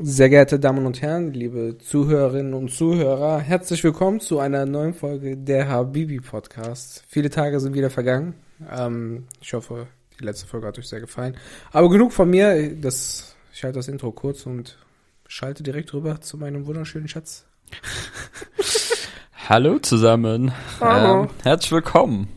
Sehr 0.00 0.30
geehrte 0.30 0.58
Damen 0.58 0.86
und 0.86 1.02
Herren, 1.02 1.32
liebe 1.32 1.76
Zuhörerinnen 1.78 2.54
und 2.54 2.70
Zuhörer, 2.70 3.38
herzlich 3.40 3.84
willkommen 3.84 4.20
zu 4.20 4.38
einer 4.38 4.64
neuen 4.64 4.94
Folge 4.94 5.36
der 5.36 5.68
Habibi 5.68 6.20
Podcast. 6.20 7.04
Viele 7.08 7.28
Tage 7.28 7.60
sind 7.60 7.74
wieder 7.74 7.90
vergangen. 7.90 8.34
Ähm, 8.70 9.26
ich 9.40 9.52
hoffe, 9.52 9.86
die 10.18 10.24
letzte 10.24 10.46
Folge 10.46 10.66
hat 10.66 10.78
euch 10.78 10.88
sehr 10.88 11.00
gefallen. 11.00 11.36
Aber 11.72 11.90
genug 11.90 12.12
von 12.12 12.30
mir. 12.30 12.74
Das, 12.76 13.36
ich 13.52 13.62
halte 13.64 13.78
das 13.78 13.88
Intro 13.88 14.12
kurz 14.12 14.46
und 14.46 14.78
schalte 15.26 15.62
direkt 15.62 15.92
rüber 15.92 16.20
zu 16.20 16.38
meinem 16.38 16.66
wunderschönen 16.66 17.08
Schatz. 17.08 17.44
Hallo 19.48 19.78
zusammen. 19.78 20.52
Hallo. 20.80 21.24
Ähm, 21.24 21.28
herzlich 21.42 21.72
willkommen. 21.72 22.28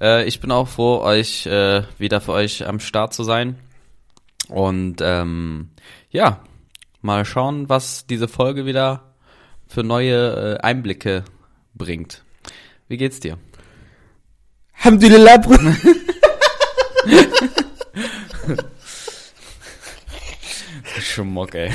Äh, 0.00 0.24
ich 0.26 0.40
bin 0.40 0.52
auch 0.52 0.68
froh, 0.68 1.00
euch 1.00 1.46
äh, 1.46 1.82
wieder 1.98 2.20
für 2.20 2.32
euch 2.32 2.66
am 2.66 2.78
Start 2.78 3.12
zu 3.12 3.24
sein. 3.24 3.58
Und 4.48 4.98
ähm, 5.02 5.70
ja, 6.10 6.40
mal 7.06 7.24
schauen, 7.24 7.68
was 7.70 8.06
diese 8.06 8.28
Folge 8.28 8.66
wieder 8.66 9.14
für 9.66 9.82
neue 9.82 10.58
äh, 10.58 10.62
Einblicke 10.62 11.24
bringt. 11.74 12.22
Wie 12.88 12.96
geht's 12.98 13.20
dir? 13.20 13.38
Alhamdulillah, 14.78 15.38
Bruder. 15.38 15.74
Schmuck, 21.00 21.54
ey. 21.54 21.70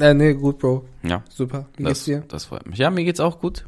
äh, 0.00 0.14
nee, 0.14 0.34
gut, 0.34 0.58
Bro. 0.58 0.88
Ja, 1.02 1.22
Super. 1.28 1.66
Wie 1.76 1.84
das, 1.84 1.92
geht's 1.92 2.04
dir? 2.04 2.24
das 2.28 2.44
freut 2.46 2.66
mich. 2.66 2.78
Ja, 2.78 2.90
mir 2.90 3.04
geht's 3.04 3.20
auch 3.20 3.38
gut. 3.38 3.66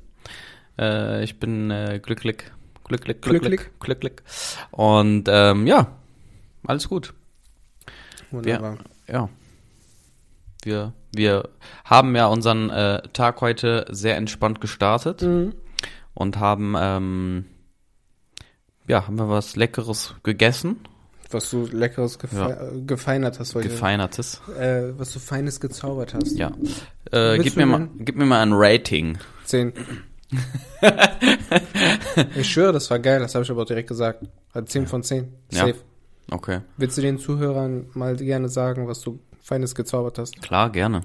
Äh, 0.79 1.23
ich 1.25 1.39
bin 1.39 1.71
äh, 1.71 2.01
glücklich. 2.03 2.45
Glücklich, 2.85 3.21
glücklich, 3.21 3.43
Glücklich? 3.51 3.71
glücklich. 3.81 4.15
Und 4.71 5.25
ähm, 5.29 5.67
ja, 5.67 5.97
alles 6.67 6.89
gut. 6.89 7.15
Wunderbar. 8.35 8.79
Ja. 9.09 9.29
Wir, 10.65 10.93
wir 11.15 11.49
haben 11.85 12.17
ja 12.17 12.27
unseren 12.27 12.71
äh, 12.71 13.03
Tag 13.13 13.41
heute 13.41 13.87
sehr 13.91 14.17
entspannt 14.17 14.61
gestartet 14.61 15.23
Mhm. 15.23 15.55
und 16.15 16.39
haben, 16.39 16.75
ähm, 16.79 17.45
ja, 18.89 19.07
haben 19.07 19.17
wir 19.19 19.29
was 19.29 19.57
Leckeres 19.57 20.15
gegessen, 20.23 20.81
Was 21.31 21.51
du 21.51 21.67
leckeres 21.67 22.19
gefe 22.19 22.37
Ja. 22.37 22.71
gefeinert 22.87 23.39
hast 23.41 23.55
heute. 23.55 23.69
gefeinertes. 23.69 24.41
äh, 24.59 24.93
was 24.97 25.13
du 25.13 25.19
Feines 25.19 25.61
gezaubert 25.61 26.15
hast. 26.15 26.33
Ja. 26.39 26.53
Äh, 27.13 27.39
gib 27.39 27.57
mir 27.57 27.67
mal, 27.67 27.89
gib 27.99 28.17
mir 28.17 28.25
mal 28.27 28.41
ein 28.41 28.53
Rating. 28.55 29.19
Zehn. 29.45 29.73
ich 32.37 32.51
schwöre, 32.51 32.73
das 32.73 32.91
war 32.91 32.99
geil, 32.99 33.21
das 33.21 33.35
habe 33.35 33.45
ich 33.45 33.51
aber 33.51 33.63
auch 33.63 33.67
direkt 33.67 33.89
gesagt. 33.89 34.25
Hat 34.53 34.69
10 34.69 34.87
von 34.87 35.03
10. 35.03 35.33
Ja. 35.53 35.69
Okay. 36.31 36.61
Willst 36.77 36.97
du 36.99 37.03
den 37.03 37.19
Zuhörern 37.19 37.87
mal 37.95 38.17
gerne 38.17 38.49
sagen, 38.49 38.89
was 38.89 39.01
du 39.01 39.21
Feines 39.41 39.75
gezaubert 39.75 40.19
hast? 40.19 40.41
Klar, 40.41 40.71
gerne. 40.71 41.03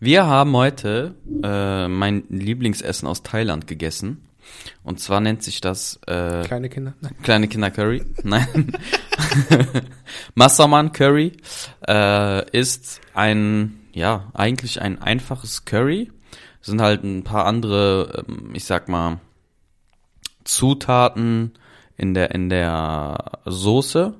Wir 0.00 0.26
haben 0.26 0.56
heute 0.56 1.14
äh, 1.42 1.88
mein 1.88 2.24
Lieblingsessen 2.28 3.06
aus 3.06 3.22
Thailand 3.22 3.66
gegessen. 3.66 4.26
Und 4.82 5.00
zwar 5.00 5.20
nennt 5.20 5.42
sich 5.42 5.60
das 5.60 6.00
äh, 6.06 6.42
Kleine 6.44 6.68
Kinder? 6.68 6.94
Nein. 7.00 7.16
Kleine 7.22 7.48
Kinder 7.48 7.70
Curry. 7.70 8.04
Nein. 8.22 8.72
Massaman 10.34 10.92
Curry 10.92 11.32
äh, 11.86 12.50
ist 12.50 13.00
ein, 13.14 13.80
ja, 13.92 14.30
eigentlich 14.34 14.80
ein 14.80 15.02
einfaches 15.02 15.64
Curry. 15.64 16.10
Es 16.60 16.68
sind 16.68 16.80
halt 16.80 17.04
ein 17.04 17.24
paar 17.24 17.46
andere, 17.46 18.24
ähm, 18.28 18.50
ich 18.54 18.64
sag 18.64 18.88
mal, 18.88 19.18
Zutaten 20.44 21.52
in 21.96 22.14
der, 22.14 22.30
in 22.32 22.48
der 22.48 23.40
Soße. 23.44 24.14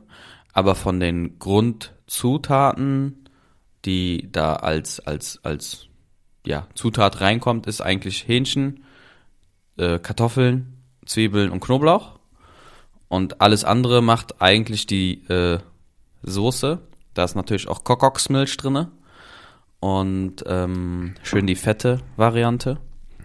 Aber 0.56 0.74
von 0.74 1.00
den 1.00 1.38
Grundzutaten, 1.38 3.28
die 3.84 4.30
da 4.32 4.54
als, 4.54 5.00
als, 5.00 5.38
als, 5.42 5.88
ja, 6.46 6.66
Zutat 6.74 7.20
reinkommt, 7.20 7.66
ist 7.66 7.82
eigentlich 7.82 8.26
Hähnchen, 8.26 8.82
äh, 9.76 9.98
Kartoffeln, 9.98 10.78
Zwiebeln 11.04 11.50
und 11.50 11.60
Knoblauch. 11.60 12.18
Und 13.08 13.42
alles 13.42 13.64
andere 13.64 14.00
macht 14.00 14.40
eigentlich 14.40 14.86
die 14.86 15.24
äh, 15.28 15.58
Soße. 16.22 16.78
Da 17.12 17.24
ist 17.24 17.34
natürlich 17.34 17.68
auch 17.68 17.84
Kokoxmilch 17.84 18.56
drinne 18.56 18.90
und 19.78 20.36
ähm, 20.46 21.16
schön 21.22 21.46
die 21.46 21.54
fette 21.54 22.00
Variante, 22.16 22.78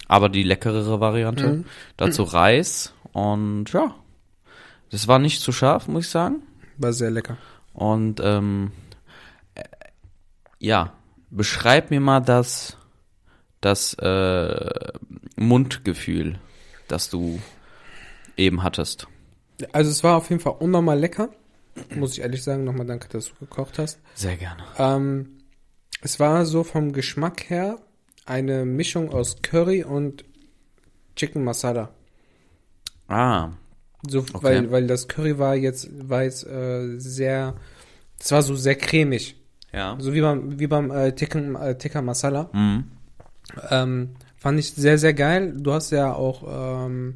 aber 0.09 0.28
die 0.28 0.44
leckerere 0.44 1.00
Variante. 1.00 1.47
Mhm. 1.47 1.66
Dazu 1.95 2.23
Reis 2.23 2.94
und 3.13 3.72
ja, 3.72 3.95
das 4.89 5.07
war 5.07 5.17
nicht 5.17 5.39
zu 5.39 5.53
scharf, 5.53 5.88
muss 5.88 6.07
ich 6.07 6.11
sagen. 6.11 6.44
War 6.81 6.93
sehr 6.93 7.11
lecker. 7.11 7.37
Und 7.73 8.19
ähm, 8.23 8.71
äh, 9.55 9.63
ja, 10.59 10.93
beschreib 11.29 11.91
mir 11.91 11.99
mal 11.99 12.19
das 12.19 12.77
das 13.61 13.93
äh, 13.93 14.91
Mundgefühl, 15.35 16.39
das 16.87 17.09
du 17.09 17.39
eben 18.35 18.63
hattest. 18.63 19.07
Also 19.71 19.91
es 19.91 20.03
war 20.03 20.17
auf 20.17 20.29
jeden 20.29 20.41
Fall 20.41 20.55
unnormal 20.59 20.99
lecker. 20.99 21.29
Muss 21.95 22.13
ich 22.13 22.21
ehrlich 22.21 22.43
sagen, 22.43 22.63
nochmal 22.63 22.87
danke, 22.87 23.07
dass 23.09 23.27
du 23.27 23.35
gekocht 23.39 23.79
hast. 23.79 23.99
Sehr 24.15 24.35
gerne. 24.35 24.63
Ähm, 24.77 25.37
es 26.01 26.19
war 26.19 26.45
so 26.45 26.63
vom 26.63 26.91
Geschmack 26.91 27.49
her 27.49 27.77
eine 28.25 28.65
Mischung 28.65 29.11
aus 29.13 29.41
Curry 29.41 29.83
und 29.83 30.25
Chicken 31.15 31.43
Masala. 31.43 31.89
Ah, 33.07 33.51
So, 34.07 34.19
Okay. 34.19 34.39
weil, 34.41 34.72
weil 34.72 34.88
das 34.88 35.07
Curry 35.07 35.38
war 35.38 35.56
jetzt, 35.56 35.89
war 36.09 36.23
jetzt 36.23 36.45
äh, 36.45 36.97
sehr, 36.97 37.56
es 38.19 38.31
war 38.31 38.41
so 38.41 38.56
sehr 38.56 38.75
cremig. 38.75 39.35
ja. 39.73 39.95
So 40.00 40.13
wie 40.13 40.22
beim, 40.22 40.59
wie 40.59 40.67
beim 40.67 40.91
äh, 40.91 41.13
Tikka, 41.13 41.39
äh, 41.39 41.78
Tikka 41.78 42.01
Masala. 42.01 42.50
Mhm. 42.53 42.84
Ähm, 43.69 44.09
fand 44.38 44.59
ich 44.59 44.73
sehr, 44.73 44.97
sehr 44.97 45.13
geil. 45.13 45.53
Du 45.57 45.73
hast 45.73 45.91
ja 45.91 46.13
auch, 46.13 46.85
ähm, 46.88 47.16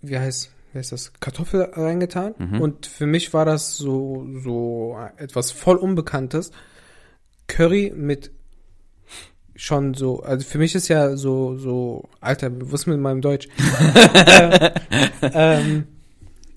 wie 0.00 0.18
heißt, 0.18 0.50
wie 0.72 0.78
heißt 0.78 0.92
das, 0.92 1.12
Kartoffel 1.20 1.62
reingetan. 1.72 2.34
Mhm. 2.38 2.60
Und 2.60 2.86
für 2.86 3.06
mich 3.06 3.32
war 3.34 3.44
das 3.44 3.76
so, 3.76 4.26
so 4.42 4.96
etwas 5.16 5.50
voll 5.50 5.76
Unbekanntes. 5.76 6.50
Curry 7.48 7.92
mit 7.94 8.30
schon 9.56 9.94
so, 9.94 10.22
also 10.22 10.46
für 10.46 10.58
mich 10.58 10.74
ist 10.74 10.88
ja 10.88 11.16
so, 11.16 11.56
so, 11.56 12.04
Alter, 12.20 12.50
was 12.60 12.80
ist 12.82 12.86
mit 12.86 13.00
meinem 13.00 13.20
Deutsch? 13.20 13.48
äh, 14.26 14.70
ähm, 15.22 15.86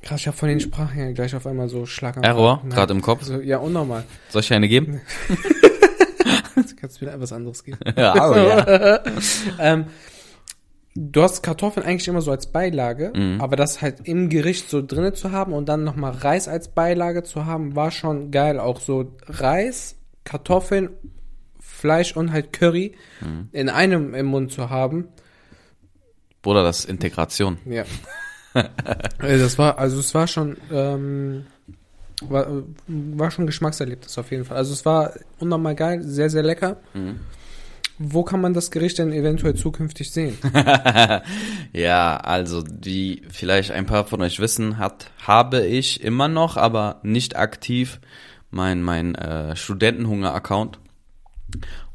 krass, 0.01 0.21
ich 0.21 0.27
habe 0.27 0.37
von 0.37 0.49
den 0.49 0.59
Sprachen 0.59 0.93
her 0.95 1.13
gleich 1.13 1.33
auf 1.35 1.47
einmal 1.47 1.69
so 1.69 1.85
Schlag 1.85 2.17
Error, 2.23 2.61
gerade 2.69 2.93
im 2.93 3.01
Kopf. 3.01 3.23
So, 3.23 3.39
ja, 3.39 3.57
unnormal. 3.57 4.03
Soll 4.29 4.41
ich 4.41 4.53
eine 4.53 4.67
geben? 4.67 5.01
Jetzt 6.55 6.77
kannst 6.81 6.97
du 6.97 7.01
wieder 7.01 7.13
etwas 7.13 7.31
anderes 7.33 7.63
geben. 7.63 7.79
ja, 7.97 8.29
oh 8.29 8.35
ja. 8.35 8.99
ähm, 9.59 9.85
du 10.95 11.23
hast 11.23 11.41
Kartoffeln 11.41 11.85
eigentlich 11.85 12.07
immer 12.07 12.21
so 12.21 12.31
als 12.31 12.47
Beilage, 12.47 13.13
Mhm. 13.15 13.39
aber 13.39 13.55
das 13.55 13.81
halt 13.81 14.01
im 14.03 14.29
Gericht 14.29 14.69
so 14.69 14.85
drinne 14.85 15.13
zu 15.13 15.31
haben 15.31 15.53
und 15.53 15.69
dann 15.69 15.83
nochmal 15.83 16.11
Reis 16.11 16.47
als 16.47 16.67
Beilage 16.69 17.23
zu 17.23 17.45
haben, 17.45 17.75
war 17.75 17.91
schon 17.91 18.31
geil. 18.31 18.59
Auch 18.59 18.81
so 18.81 19.15
Reis, 19.27 19.95
Kartoffeln, 20.25 20.89
Fleisch 21.79 22.15
und 22.15 22.31
halt 22.31 22.53
Curry 22.53 22.95
Mhm. 23.21 23.49
in 23.51 23.69
einem 23.69 24.13
im 24.13 24.25
Mund 24.27 24.51
zu 24.51 24.69
haben. 24.69 25.07
Bruder, 26.41 26.63
das 26.63 26.79
ist 26.79 26.89
Integration. 26.89 27.57
Ja. 27.65 27.83
Äh, 28.53 28.63
das 29.37 29.57
war, 29.57 29.77
also 29.77 29.99
es 29.99 30.13
war 30.13 30.27
schon, 30.27 30.57
ähm, 30.71 31.45
war, 32.21 32.47
war 32.87 33.31
schon 33.31 33.45
Geschmackserlebnis 33.45 34.17
auf 34.17 34.31
jeden 34.31 34.45
Fall. 34.45 34.57
Also 34.57 34.73
es 34.73 34.85
war 34.85 35.13
unnormal 35.39 35.75
geil, 35.75 36.01
sehr, 36.03 36.29
sehr 36.29 36.43
lecker. 36.43 36.77
Mhm. 36.93 37.19
Wo 38.01 38.23
kann 38.23 38.39
man 38.39 38.53
das 38.53 38.71
Gericht 38.71 38.97
denn 38.97 39.11
eventuell 39.11 39.55
zukünftig 39.55 40.11
sehen? 40.11 40.37
ja, 41.73 42.15
also 42.17 42.61
die 42.61 43.23
vielleicht 43.29 43.71
ein 43.71 43.85
paar 43.85 44.05
von 44.05 44.21
euch 44.21 44.39
wissen, 44.39 44.77
hat 44.77 45.11
habe 45.27 45.65
ich 45.65 46.01
immer 46.01 46.29
noch, 46.29 46.55
aber 46.55 46.99
nicht 47.03 47.35
aktiv 47.35 47.99
mein 48.51 48.81
mein 48.81 49.15
äh, 49.15 49.53
Studentenhunger-Account. 49.55 50.79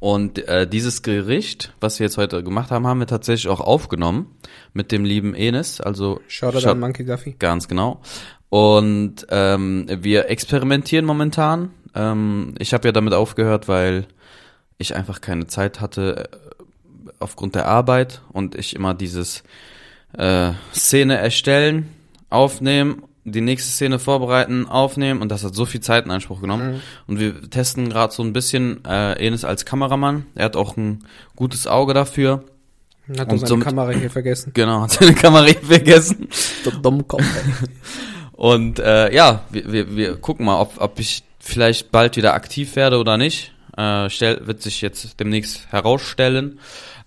Und 0.00 0.46
äh, 0.48 0.66
dieses 0.66 1.02
Gericht, 1.02 1.72
was 1.80 1.98
wir 1.98 2.06
jetzt 2.06 2.18
heute 2.18 2.42
gemacht 2.42 2.70
haben, 2.70 2.86
haben 2.86 3.00
wir 3.00 3.06
tatsächlich 3.06 3.48
auch 3.48 3.60
aufgenommen 3.60 4.34
mit 4.72 4.92
dem 4.92 5.04
lieben 5.04 5.34
Enes. 5.34 5.80
Also 5.80 6.20
Shoutout 6.28 6.60
Shout- 6.60 6.70
an 6.70 6.80
Monkey 6.80 7.04
Duffy. 7.04 7.36
Ganz 7.38 7.68
genau. 7.68 8.00
Und 8.50 9.26
ähm, 9.30 9.86
wir 9.88 10.28
experimentieren 10.30 11.04
momentan. 11.04 11.70
Ähm, 11.94 12.54
ich 12.58 12.74
habe 12.74 12.88
ja 12.88 12.92
damit 12.92 13.14
aufgehört, 13.14 13.66
weil 13.68 14.06
ich 14.78 14.94
einfach 14.94 15.20
keine 15.20 15.46
Zeit 15.46 15.80
hatte 15.80 16.28
äh, 16.30 16.36
aufgrund 17.18 17.54
der 17.54 17.66
Arbeit 17.66 18.22
und 18.32 18.54
ich 18.54 18.76
immer 18.76 18.94
dieses 18.94 19.42
äh, 20.16 20.52
Szene 20.72 21.16
erstellen, 21.16 21.88
aufnehmen, 22.30 23.02
die 23.24 23.40
nächste 23.40 23.70
Szene 23.70 23.98
vorbereiten, 23.98 24.66
aufnehmen 24.68 25.22
und 25.22 25.30
das 25.30 25.44
hat 25.44 25.54
so 25.54 25.64
viel 25.64 25.80
Zeit 25.80 26.04
in 26.04 26.10
Anspruch 26.10 26.40
genommen. 26.40 26.82
Und 27.06 27.18
wir 27.18 27.48
testen 27.50 27.88
gerade 27.88 28.12
so 28.12 28.22
ein 28.22 28.32
bisschen 28.32 28.84
äh, 28.84 29.12
Enes 29.26 29.44
als 29.44 29.64
Kameramann. 29.64 30.26
Er 30.34 30.44
hat 30.46 30.56
auch 30.56 30.76
ein 30.76 31.04
gutes 31.34 31.66
Auge 31.66 31.94
dafür. 31.94 32.44
Hat 33.18 33.30
Und 33.32 33.38
seine 33.38 33.48
somit- 33.48 33.66
Kamera 33.66 33.90
hier 33.90 34.10
vergessen. 34.10 34.52
Genau, 34.54 34.82
hat 34.82 34.92
seine 34.92 35.14
Kamera 35.14 35.46
vergessen. 35.62 36.28
Der 36.64 36.72
Dummkopf. 36.72 37.24
Und 38.32 38.78
äh, 38.78 39.14
ja, 39.14 39.42
wir, 39.50 39.72
wir, 39.72 39.96
wir 39.96 40.16
gucken 40.16 40.46
mal, 40.46 40.60
ob, 40.60 40.80
ob 40.80 40.98
ich 40.98 41.22
vielleicht 41.38 41.90
bald 41.92 42.16
wieder 42.16 42.34
aktiv 42.34 42.76
werde 42.76 42.98
oder 42.98 43.16
nicht. 43.16 43.52
Äh, 43.76 44.10
stell, 44.10 44.46
wird 44.46 44.60
sich 44.62 44.80
jetzt 44.80 45.20
demnächst 45.20 45.70
herausstellen. 45.70 46.58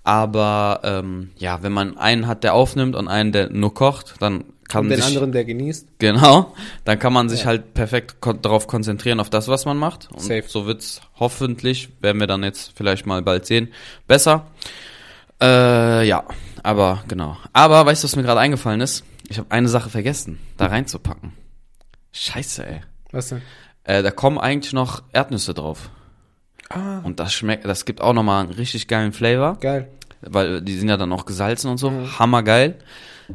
Aber 0.03 0.79
ähm, 0.83 1.31
ja, 1.37 1.63
wenn 1.63 1.73
man 1.73 1.97
einen 1.97 2.27
hat, 2.27 2.43
der 2.43 2.53
aufnimmt 2.53 2.95
und 2.95 3.07
einen, 3.09 3.33
der 3.33 3.49
nur 3.49 3.73
kocht, 3.73 4.15
dann 4.19 4.45
kann 4.67 4.83
Und 4.85 4.89
den 4.89 4.97
sich 4.97 5.07
anderen, 5.07 5.31
der 5.31 5.45
genießt. 5.45 5.87
genau, 5.99 6.53
dann 6.83 6.99
kann 6.99 7.13
man 7.13 7.29
sich 7.29 7.41
Ja. 7.41 7.45
halt 7.47 7.73
perfekt 7.73 8.17
kon 8.21 8.41
darauf 8.41 8.67
konzentrieren 8.67 9.19
auf 9.19 9.29
das, 9.29 9.47
was 9.47 9.65
man 9.65 9.77
macht. 9.77 10.09
Und 10.11 10.21
Safe. 10.21 10.43
so 10.47 10.65
wird's 10.65 11.01
hoffentlich, 11.19 11.89
werden 12.01 12.19
wir 12.19 12.27
dann 12.27 12.43
jetzt 12.43 12.73
vielleicht 12.75 13.05
mal 13.05 13.21
bald 13.21 13.45
sehen, 13.45 13.69
besser. 14.07 14.47
Äh, 15.41 16.07
ja, 16.07 16.23
aber 16.63 17.03
genau. 17.07 17.37
Aber 17.53 17.85
weißt 17.85 18.03
du, 18.03 18.05
was 18.07 18.15
mir 18.15 18.23
gerade 18.23 18.39
eingefallen 18.39 18.81
ist? 18.81 19.03
Ich 19.29 19.37
habe 19.37 19.51
eine 19.51 19.67
Sache 19.69 19.89
vergessen, 19.89 20.39
da 20.57 20.67
reinzupacken. 20.67 21.33
Scheiße, 22.11 22.65
ey. 22.65 22.81
Was 23.11 23.29
denn? 23.29 23.41
Äh, 23.83 24.01
da 24.03 24.11
kommen 24.11 24.37
eigentlich 24.39 24.73
noch 24.73 25.03
Erdnüsse 25.13 25.53
drauf. 25.53 25.89
Ah, 26.69 26.99
Und 27.03 27.19
das 27.19 27.33
schmeckt, 27.33 27.65
das 27.65 27.85
gibt 27.85 28.01
auch 28.01 28.13
nochmal 28.13 28.43
einen 28.43 28.53
richtig 28.53 28.87
geilen 28.87 29.13
Flavor, 29.13 29.57
geil. 29.59 29.87
weil 30.21 30.61
die 30.61 30.77
sind 30.77 30.89
ja 30.89 30.97
dann 30.97 31.13
auch 31.13 31.25
gesalzen 31.25 31.69
und 31.69 31.77
so. 31.77 31.91
Hammergeil. 32.19 32.79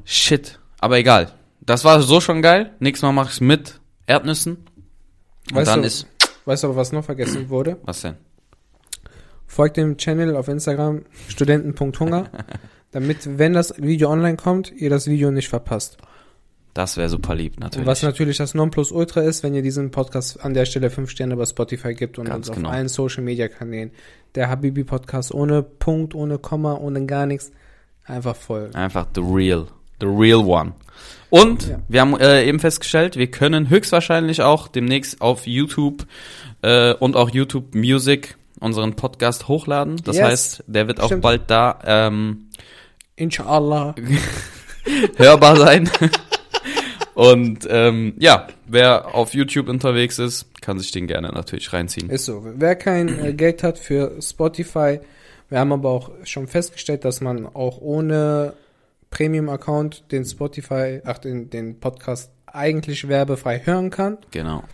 Shit. 0.05 0.59
Aber 0.83 0.99
egal. 0.99 1.31
Das 1.61 1.85
war 1.85 2.03
so 2.03 2.21
schon 2.21 2.43
geil. 2.43 2.73
Nächstes 2.81 3.03
Mal 3.07 3.13
mache 3.13 3.31
ich 3.33 3.41
mit 3.41 3.81
Erdnüssen. 4.07 4.57
Und 5.51 5.55
Weißt 5.57 5.69
dann 5.71 5.81
du, 5.83 5.87
ist. 5.87 6.09
weißt 6.45 6.65
du 6.65 6.69
aber, 6.69 6.77
was 6.77 6.91
noch 6.91 7.05
vergessen 7.05 7.49
wurde? 7.51 7.79
Was 7.85 8.01
denn? 8.03 8.17
Folgt 9.47 9.77
dem 9.77 9.97
Channel 9.97 10.35
auf 10.35 10.49
Instagram 10.49 11.03
studenten.hunger, 11.29 12.31
damit, 12.91 13.39
wenn 13.39 13.53
das 13.53 13.75
Video 13.81 14.11
online 14.11 14.37
kommt, 14.37 14.73
ihr 14.73 14.91
das 14.91 15.07
Video 15.07 15.31
nicht 15.31 15.49
verpasst. 15.49 15.99
Das 16.75 16.97
wäre 16.97 17.09
super 17.09 17.35
lieb, 17.37 17.55
Und 17.55 17.61
natürlich. 17.61 17.87
was 17.87 18.03
natürlich 18.03 18.39
das 18.39 18.55
Nonplusultra 18.55 19.21
ist, 19.21 19.45
wenn 19.45 19.55
ihr 19.55 19.63
diesen 19.63 19.91
Podcast 19.93 20.45
an 20.45 20.53
der 20.55 20.65
Stelle 20.65 20.91
fünf 20.91 21.11
Sterne 21.11 21.37
bei 21.37 21.45
Spotify 21.45 21.95
gibt 21.95 22.19
und 22.19 22.25
Ganz 22.25 22.49
uns 22.49 22.57
genau. 22.57 22.71
auf 22.71 22.75
allen 22.75 22.89
Social 22.89 23.23
Media 23.23 23.47
Kanälen. 23.47 23.93
Der 24.35 24.49
Habibi 24.49 24.83
Podcast 24.83 25.33
ohne 25.33 25.63
Punkt, 25.63 26.15
ohne 26.17 26.39
Komma, 26.39 26.75
ohne 26.75 27.07
gar 27.07 27.27
nichts. 27.27 27.53
Einfach 28.05 28.35
folgen. 28.35 28.75
Einfach 28.75 29.07
the 29.15 29.21
real. 29.21 29.69
The 30.03 30.09
real 30.09 30.41
one. 30.45 30.73
Und 31.31 31.69
Ja. 31.69 31.79
wir 31.89 32.01
haben 32.03 32.19
äh, 32.21 32.45
eben 32.45 32.59
festgestellt, 32.61 33.17
wir 33.17 33.29
können 33.31 33.71
höchstwahrscheinlich 33.71 34.43
auch 34.43 34.69
demnächst 34.69 35.21
auf 35.23 35.47
YouTube 35.47 36.07
äh, 36.63 36.93
und 36.95 37.17
auch 37.17 37.31
YouTube 37.31 37.75
Music 37.75 38.37
unseren 38.61 38.95
Podcast 38.97 39.49
hochladen. 39.49 39.97
Das 40.05 40.17
Yes. 40.17 40.25
heißt, 40.27 40.65
der 40.67 40.89
wird 40.89 41.01
auch 41.01 41.07
Stimmt. 41.07 41.23
bald 41.23 41.43
da 41.47 41.79
ähm, 41.87 42.49
Inshallah. 43.17 43.95
hörbar 45.17 45.57
sein. 45.57 45.89
Und 47.15 47.67
ähm, 47.69 48.15
ja, 48.19 48.49
wer 48.67 49.15
auf 49.15 49.35
YouTube 49.35 49.69
unterwegs 49.69 50.19
ist, 50.19 50.47
kann 50.63 50.79
sich 50.79 50.93
den 50.93 51.07
gerne 51.07 51.29
natürlich 51.29 51.71
reinziehen. 51.73 52.09
Ist 52.09 52.25
so. 52.25 52.43
Wer 52.57 52.75
kein 52.75 53.23
äh, 53.23 53.35
Geld 53.35 53.63
hat 53.63 53.79
für 53.79 54.13
Spotify, 54.23 54.99
wir 55.51 55.59
haben 55.59 55.73
aber 55.73 55.91
auch 55.91 56.11
schon 56.25 56.49
festgestellt, 56.49 57.05
dass 57.05 57.21
man 57.21 57.45
auch 57.55 57.79
ohne 57.83 58.55
Premium-Account 59.13 60.11
den 60.11 60.25
Spotify, 60.25 61.01
ach, 61.05 61.19
den, 61.19 61.49
den 61.51 61.79
Podcast 61.79 62.33
eigentlich 62.47 63.07
werbefrei 63.07 63.63
hören 63.65 63.91
kann. 63.91 64.19
Genau. 64.33 64.65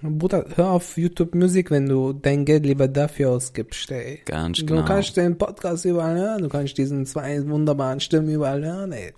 Bruder, 0.00 0.44
hör 0.54 0.70
auf 0.70 0.96
YouTube 0.96 1.34
Musik, 1.34 1.72
wenn 1.72 1.88
du 1.88 2.12
dein 2.12 2.44
Geld 2.44 2.64
lieber 2.64 2.86
dafür 2.86 3.30
ausgibst, 3.30 3.90
ey. 3.90 4.22
Ganz 4.26 4.58
Du 4.58 4.66
genau. 4.66 4.84
kannst 4.84 5.16
den 5.16 5.36
Podcast 5.36 5.84
überall 5.84 6.16
hören, 6.16 6.42
du 6.42 6.48
kannst 6.48 6.78
diesen 6.78 7.04
zwei 7.04 7.44
wunderbaren 7.48 7.98
Stimmen 7.98 8.28
überall 8.28 8.64
hören, 8.64 8.92
ey. 8.92 9.12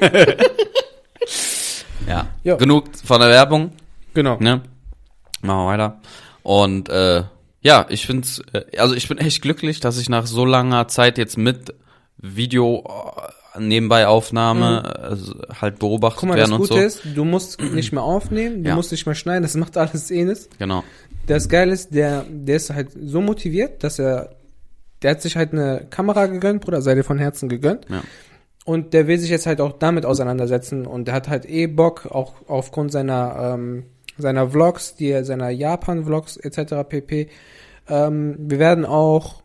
Ja. 2.08 2.28
Jo. 2.42 2.56
Genug 2.56 2.84
von 3.04 3.20
der 3.20 3.30
Werbung. 3.30 3.72
Genau. 4.12 4.36
Ne? 4.38 4.62
Machen 5.42 5.64
wir 5.64 5.66
weiter. 5.66 6.00
Und 6.42 6.88
äh, 6.88 7.22
ja, 7.62 7.86
ich 7.88 8.06
find's, 8.06 8.42
äh, 8.52 8.78
also 8.78 8.94
ich 8.94 9.08
bin 9.08 9.18
echt 9.18 9.40
glücklich, 9.42 9.80
dass 9.80 9.98
ich 9.98 10.08
nach 10.08 10.26
so 10.26 10.44
langer 10.44 10.88
Zeit 10.88 11.18
jetzt 11.18 11.38
mit 11.38 11.74
Video 12.26 12.82
äh, 13.54 13.60
nebenbei 13.60 14.06
Aufnahme 14.06 15.16
äh, 15.50 15.54
halt 15.60 15.78
beobachtet 15.78 16.20
Guck 16.20 16.28
mal, 16.30 16.36
das 16.36 16.48
werden 16.50 16.60
und 16.60 16.68
Gute 16.68 16.74
so. 16.74 16.80
ist, 16.80 17.02
du 17.14 17.24
musst 17.24 17.60
nicht 17.60 17.92
mehr 17.92 18.02
aufnehmen, 18.02 18.62
du 18.64 18.70
Ja. 18.70 18.76
musst 18.76 18.90
nicht 18.92 19.04
mehr 19.06 19.14
schneiden, 19.14 19.42
das 19.42 19.54
macht 19.56 19.76
alles 19.76 20.10
Enes. 20.10 20.48
Genau. 20.58 20.82
Das 21.26 21.48
Geile 21.48 21.72
ist, 21.72 21.94
der, 21.94 22.24
der 22.28 22.56
ist 22.56 22.70
halt 22.70 22.88
so 23.00 23.20
motiviert, 23.20 23.84
dass 23.84 23.98
er, 23.98 24.30
der 25.02 25.12
hat 25.12 25.22
sich 25.22 25.36
halt 25.36 25.52
eine 25.52 25.86
Kamera 25.90 26.26
gegönnt, 26.26 26.62
Bruder, 26.62 26.82
sei 26.82 26.94
dir 26.94 27.04
von 27.04 27.18
Herzen 27.18 27.48
gegönnt. 27.48 27.86
Ja. 27.90 28.02
Und 28.64 28.94
der 28.94 29.06
will 29.06 29.18
sich 29.18 29.28
jetzt 29.30 29.46
halt 29.46 29.60
auch 29.60 29.72
damit 29.72 30.06
auseinandersetzen 30.06 30.86
und 30.86 31.06
der 31.06 31.14
hat 31.14 31.28
halt 31.28 31.44
eh 31.48 31.66
Bock, 31.66 32.06
auch 32.10 32.32
aufgrund 32.48 32.90
seiner, 32.92 33.52
ähm, 33.54 33.84
seiner 34.16 34.48
Vlogs, 34.48 34.94
die 34.96 35.08
er, 35.08 35.24
seiner 35.24 35.50
Japan-Vlogs 35.50 36.38
etc. 36.38 36.88
pp. 36.88 37.28
Ähm, 37.88 38.36
wir 38.38 38.58
werden 38.58 38.86
auch 38.86 39.43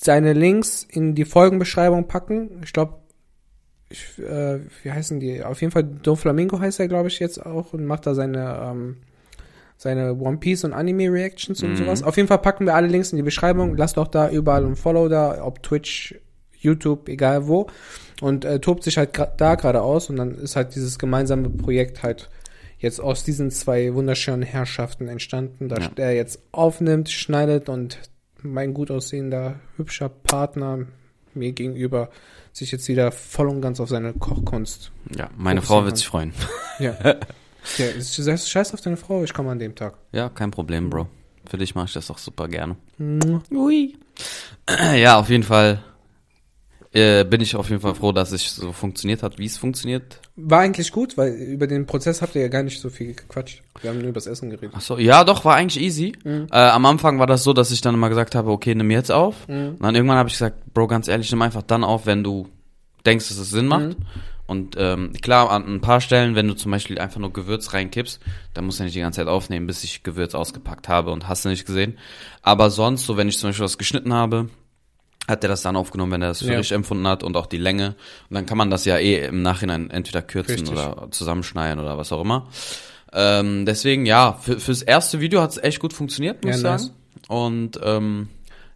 seine 0.00 0.32
Links 0.32 0.86
in 0.88 1.14
die 1.14 1.24
Folgenbeschreibung 1.24 2.06
packen. 2.06 2.60
Ich 2.62 2.72
glaube, 2.72 2.94
ich, 3.90 4.18
äh, 4.18 4.60
wie 4.82 4.92
heißen 4.92 5.18
die? 5.18 5.42
Auf 5.42 5.60
jeden 5.60 5.72
Fall 5.72 5.82
Do 5.84 6.14
Flamingo 6.14 6.60
heißt 6.60 6.78
er, 6.78 6.88
glaube 6.88 7.08
ich, 7.08 7.18
jetzt 7.18 7.44
auch 7.44 7.72
und 7.72 7.84
macht 7.84 8.06
da 8.06 8.14
seine, 8.14 8.60
ähm, 8.62 8.98
seine 9.76 10.14
One 10.14 10.36
Piece 10.38 10.64
und 10.64 10.72
Anime 10.72 11.10
Reactions 11.12 11.62
und 11.62 11.70
Mhm. 11.70 11.76
sowas. 11.76 12.02
Auf 12.02 12.16
jeden 12.16 12.28
Fall 12.28 12.38
packen 12.38 12.66
wir 12.66 12.74
alle 12.74 12.86
Links 12.88 13.12
in 13.12 13.16
die 13.16 13.22
Beschreibung. 13.22 13.76
Lasst 13.76 13.98
auch 13.98 14.08
da 14.08 14.30
überall 14.30 14.64
ein 14.64 14.76
Follow 14.76 15.08
da, 15.08 15.44
ob 15.44 15.62
Twitch, 15.62 16.14
YouTube, 16.60 17.08
egal 17.08 17.46
wo. 17.48 17.66
Und 18.20 18.44
äh, 18.44 18.60
tobt 18.60 18.82
sich 18.84 18.98
halt 18.98 19.10
da 19.36 19.54
gerade 19.54 19.80
aus 19.82 20.10
und 20.10 20.16
dann 20.16 20.34
ist 20.36 20.54
halt 20.56 20.74
dieses 20.74 20.98
gemeinsame 20.98 21.48
Projekt 21.50 22.02
halt 22.02 22.28
jetzt 22.78 23.00
aus 23.00 23.24
diesen 23.24 23.50
zwei 23.50 23.94
wunderschönen 23.94 24.42
Herrschaften 24.42 25.08
entstanden, 25.08 25.68
dass 25.68 25.80
Ja. 25.84 25.90
er 25.96 26.14
jetzt 26.14 26.40
aufnimmt, 26.52 27.08
schneidet 27.10 27.68
und 27.68 27.98
mein 28.42 28.74
gut 28.74 28.90
aussehender, 28.90 29.56
hübscher 29.76 30.08
Partner 30.08 30.86
mir 31.34 31.52
gegenüber 31.52 32.10
sich 32.52 32.72
jetzt 32.72 32.88
wieder 32.88 33.12
voll 33.12 33.48
und 33.48 33.60
ganz 33.60 33.80
auf 33.80 33.88
seine 33.88 34.12
Kochkunst. 34.12 34.90
Ja, 35.16 35.30
meine 35.36 35.62
Frau 35.62 35.84
wird 35.84 35.96
sich 35.96 36.06
freuen. 36.06 36.32
Ja. 36.78 36.96
ja 37.78 37.86
ist, 37.86 38.14
sagst, 38.14 38.50
scheiß 38.50 38.74
auf 38.74 38.80
deine 38.80 38.96
Frau, 38.96 39.22
ich 39.22 39.32
komme 39.32 39.50
an 39.50 39.58
dem 39.58 39.74
Tag. 39.74 39.94
Ja, 40.12 40.28
kein 40.28 40.50
Problem, 40.50 40.90
Bro. 40.90 41.08
Für 41.46 41.58
dich 41.58 41.74
mache 41.74 41.86
ich 41.86 41.92
das 41.92 42.10
auch 42.10 42.18
super 42.18 42.48
gerne. 42.48 42.76
Ui. 43.50 43.96
Ja, 44.96 45.18
auf 45.18 45.30
jeden 45.30 45.44
Fall 45.44 45.82
äh, 46.92 47.24
bin 47.24 47.40
ich 47.40 47.54
auf 47.56 47.68
jeden 47.68 47.82
Fall 47.82 47.94
froh, 47.94 48.12
dass 48.12 48.32
es 48.32 48.56
so 48.56 48.72
funktioniert 48.72 49.22
hat, 49.22 49.38
wie 49.38 49.46
es 49.46 49.58
funktioniert. 49.58 50.20
War 50.36 50.60
eigentlich 50.60 50.90
gut, 50.92 51.16
weil 51.18 51.32
über 51.32 51.66
den 51.66 51.86
Prozess 51.86 52.22
habt 52.22 52.34
ihr 52.34 52.42
ja 52.42 52.48
gar 52.48 52.62
nicht 52.62 52.80
so 52.80 52.88
viel 52.88 53.14
gequatscht. 53.14 53.62
Wir 53.80 53.90
haben 53.90 53.98
nur 53.98 54.08
über 54.08 54.14
das 54.14 54.26
Essen 54.26 54.50
geredet. 54.50 54.72
Ach 54.74 54.80
so, 54.80 54.98
ja, 54.98 55.24
doch, 55.24 55.44
war 55.44 55.56
eigentlich 55.56 55.82
easy. 55.82 56.14
Äh, 56.24 56.46
am 56.50 56.86
Anfang 56.86 57.18
war 57.18 57.26
das 57.26 57.44
so, 57.44 57.52
dass 57.52 57.70
ich 57.70 57.80
dann 57.80 57.94
immer 57.94 58.08
gesagt 58.08 58.34
habe, 58.34 58.50
okay, 58.50 58.74
nimm 58.74 58.90
jetzt 58.90 59.12
auf. 59.12 59.46
Und 59.48 59.82
dann 59.82 59.94
irgendwann 59.94 60.18
habe 60.18 60.28
ich 60.28 60.34
gesagt, 60.34 60.72
Bro, 60.72 60.86
ganz 60.86 61.08
ehrlich, 61.08 61.30
nimm 61.30 61.42
einfach 61.42 61.62
dann 61.62 61.84
auf, 61.84 62.06
wenn 62.06 62.24
du 62.24 62.48
denkst, 63.04 63.28
dass 63.28 63.38
es 63.38 63.50
Sinn 63.50 63.66
macht. 63.66 63.96
Und 64.46 64.76
ähm, 64.78 65.12
klar, 65.20 65.50
an 65.50 65.66
ein 65.66 65.82
paar 65.82 66.00
Stellen, 66.00 66.34
wenn 66.34 66.48
du 66.48 66.54
zum 66.54 66.72
Beispiel 66.72 66.98
einfach 66.98 67.20
nur 67.20 67.34
Gewürz 67.34 67.74
reinkippst, 67.74 68.18
dann 68.54 68.64
musst 68.64 68.80
du 68.80 68.84
nicht 68.84 68.96
die 68.96 69.00
ganze 69.00 69.18
Zeit 69.20 69.28
aufnehmen, 69.28 69.66
bis 69.66 69.84
ich 69.84 70.02
Gewürz 70.02 70.34
ausgepackt 70.34 70.88
habe 70.88 71.10
und 71.10 71.28
hast 71.28 71.44
du 71.44 71.50
nicht 71.50 71.66
gesehen. 71.66 71.98
Aber 72.40 72.70
sonst, 72.70 73.04
so 73.04 73.18
wenn 73.18 73.28
ich 73.28 73.38
zum 73.38 73.50
Beispiel 73.50 73.66
was 73.66 73.76
geschnitten 73.76 74.14
habe, 74.14 74.48
hat 75.28 75.44
er 75.44 75.48
das 75.48 75.62
dann 75.62 75.76
aufgenommen, 75.76 76.12
wenn 76.12 76.22
er 76.22 76.28
das 76.28 76.38
für 76.40 76.46
Ja. 76.50 76.56
richtig 76.58 76.74
empfunden 76.74 77.06
hat 77.06 77.22
und 77.22 77.36
auch 77.36 77.46
die 77.46 77.58
Länge. 77.58 77.94
Und 78.30 78.34
dann 78.34 78.46
kann 78.46 78.58
man 78.58 78.70
das 78.70 78.84
ja 78.86 78.96
eh 78.98 79.26
im 79.26 79.42
Nachhinein 79.42 79.90
entweder 79.90 80.22
kürzen 80.22 80.54
Richtig. 80.66 80.72
oder 80.72 81.08
zusammenschneiden 81.10 81.78
oder 81.78 81.98
was 81.98 82.10
auch 82.12 82.22
immer. 82.22 82.48
Ähm, 83.12 83.64
deswegen, 83.66 84.06
ja, 84.06 84.32
für, 84.40 84.58
fürs 84.58 84.82
erste 84.82 85.20
Video 85.20 85.40
hat 85.40 85.50
es 85.52 85.58
echt 85.58 85.80
gut 85.80 85.92
funktioniert, 85.92 86.44
muss 86.44 86.56
ich 86.56 86.62
Ja, 86.62 86.78
sagen. 86.78 86.90
Und 87.28 87.78
ähm, 87.82 88.28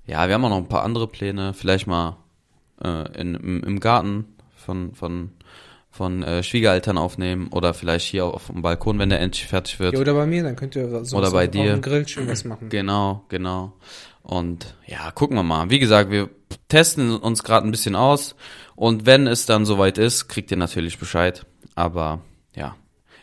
ja, 0.07 0.27
wir 0.29 0.35
haben 0.35 0.45
auch 0.45 0.51
noch 0.51 0.57
ein 0.59 0.69
paar 0.69 0.85
andere 0.85 1.07
Pläne. 1.07 1.55
Vielleicht 1.55 1.87
mal 1.87 2.17
äh, 2.83 3.21
in, 3.21 3.35
im, 3.35 3.63
im 3.65 3.81
Garten 3.81 4.27
von, 4.57 4.95
von, 4.95 5.31
von 5.91 6.23
äh, 6.23 6.43
Schwiegereltern 6.43 6.99
aufnehmen 6.99 7.49
oder 7.49 7.75
vielleicht 7.75 8.07
hier 8.07 8.25
auf 8.27 8.47
dem 8.47 8.63
Balkon, 8.63 8.99
wenn 8.99 9.11
der 9.11 9.21
endlich 9.21 9.47
fertig 9.47 9.79
wird. 9.81 9.95
Ja, 9.95 10.01
oder 10.01 10.15
bei 10.15 10.27
mir, 10.27 10.43
dann 10.43 10.57
könnt 10.57 10.77
ihr 10.77 11.05
so 11.05 11.17
Oder 11.17 11.31
bei 11.31 11.45
auf, 11.47 11.51
dir. 11.51 11.61
auf 11.63 11.67
dem 11.69 11.83
Grill 11.83 12.09
schön 12.09 12.29
was 12.29 12.45
machen. 12.45 12.69
Genau, 12.69 13.25
genau. 13.29 13.73
Und 14.23 14.75
ja, 14.87 15.11
gucken 15.11 15.37
wir 15.37 15.43
mal. 15.43 15.69
Wie 15.69 15.79
gesagt, 15.81 16.11
wir 16.11 16.31
testen 16.69 17.17
uns 17.17 17.43
gerade 17.43 17.67
ein 17.67 17.71
bisschen 17.71 17.97
aus 17.97 18.35
und 18.77 19.07
wenn 19.07 19.27
es 19.27 19.47
dann 19.47 19.65
soweit 19.67 19.99
ist, 19.99 20.29
kriegt 20.29 20.51
ihr 20.51 20.57
natürlich 20.57 20.99
Bescheid. 20.99 21.47
Aber 21.75 22.21
ja, 22.55 22.77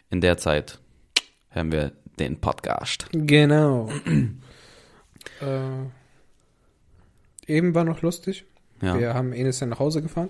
in 0.10 0.22
der 0.22 0.38
Zeit 0.38 0.80
hören 1.50 1.72
wir 1.72 1.92
den 2.20 2.40
Podcast. 2.42 3.06
Genau. 3.12 3.90
äh, 5.42 5.86
eben 7.48 7.76
war 7.76 7.84
noch 7.84 8.02
lustig. 8.02 8.46
Ja. 8.82 8.98
Wir 8.98 9.14
haben 9.14 9.34
Enes 9.34 9.60
ja 9.60 9.68
nach 9.68 9.80
Hause 9.80 10.02
gefahren. 10.02 10.30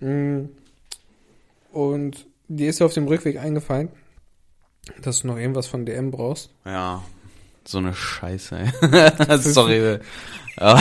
Mm, 0.00 0.46
Und 1.72 2.26
die 2.48 2.66
ist 2.66 2.78
ja 2.80 2.86
auf 2.86 2.94
dem 2.94 3.06
Rückweg 3.06 3.38
eingefallen, 3.38 3.88
dass 5.02 5.20
du 5.20 5.26
noch 5.28 5.36
irgendwas 5.38 5.66
von 5.66 5.86
DM 5.86 6.10
brauchst. 6.10 6.50
Ja. 6.64 7.02
So 7.66 7.78
eine 7.78 7.94
Scheiße. 7.94 8.72
Sorry. 9.40 9.98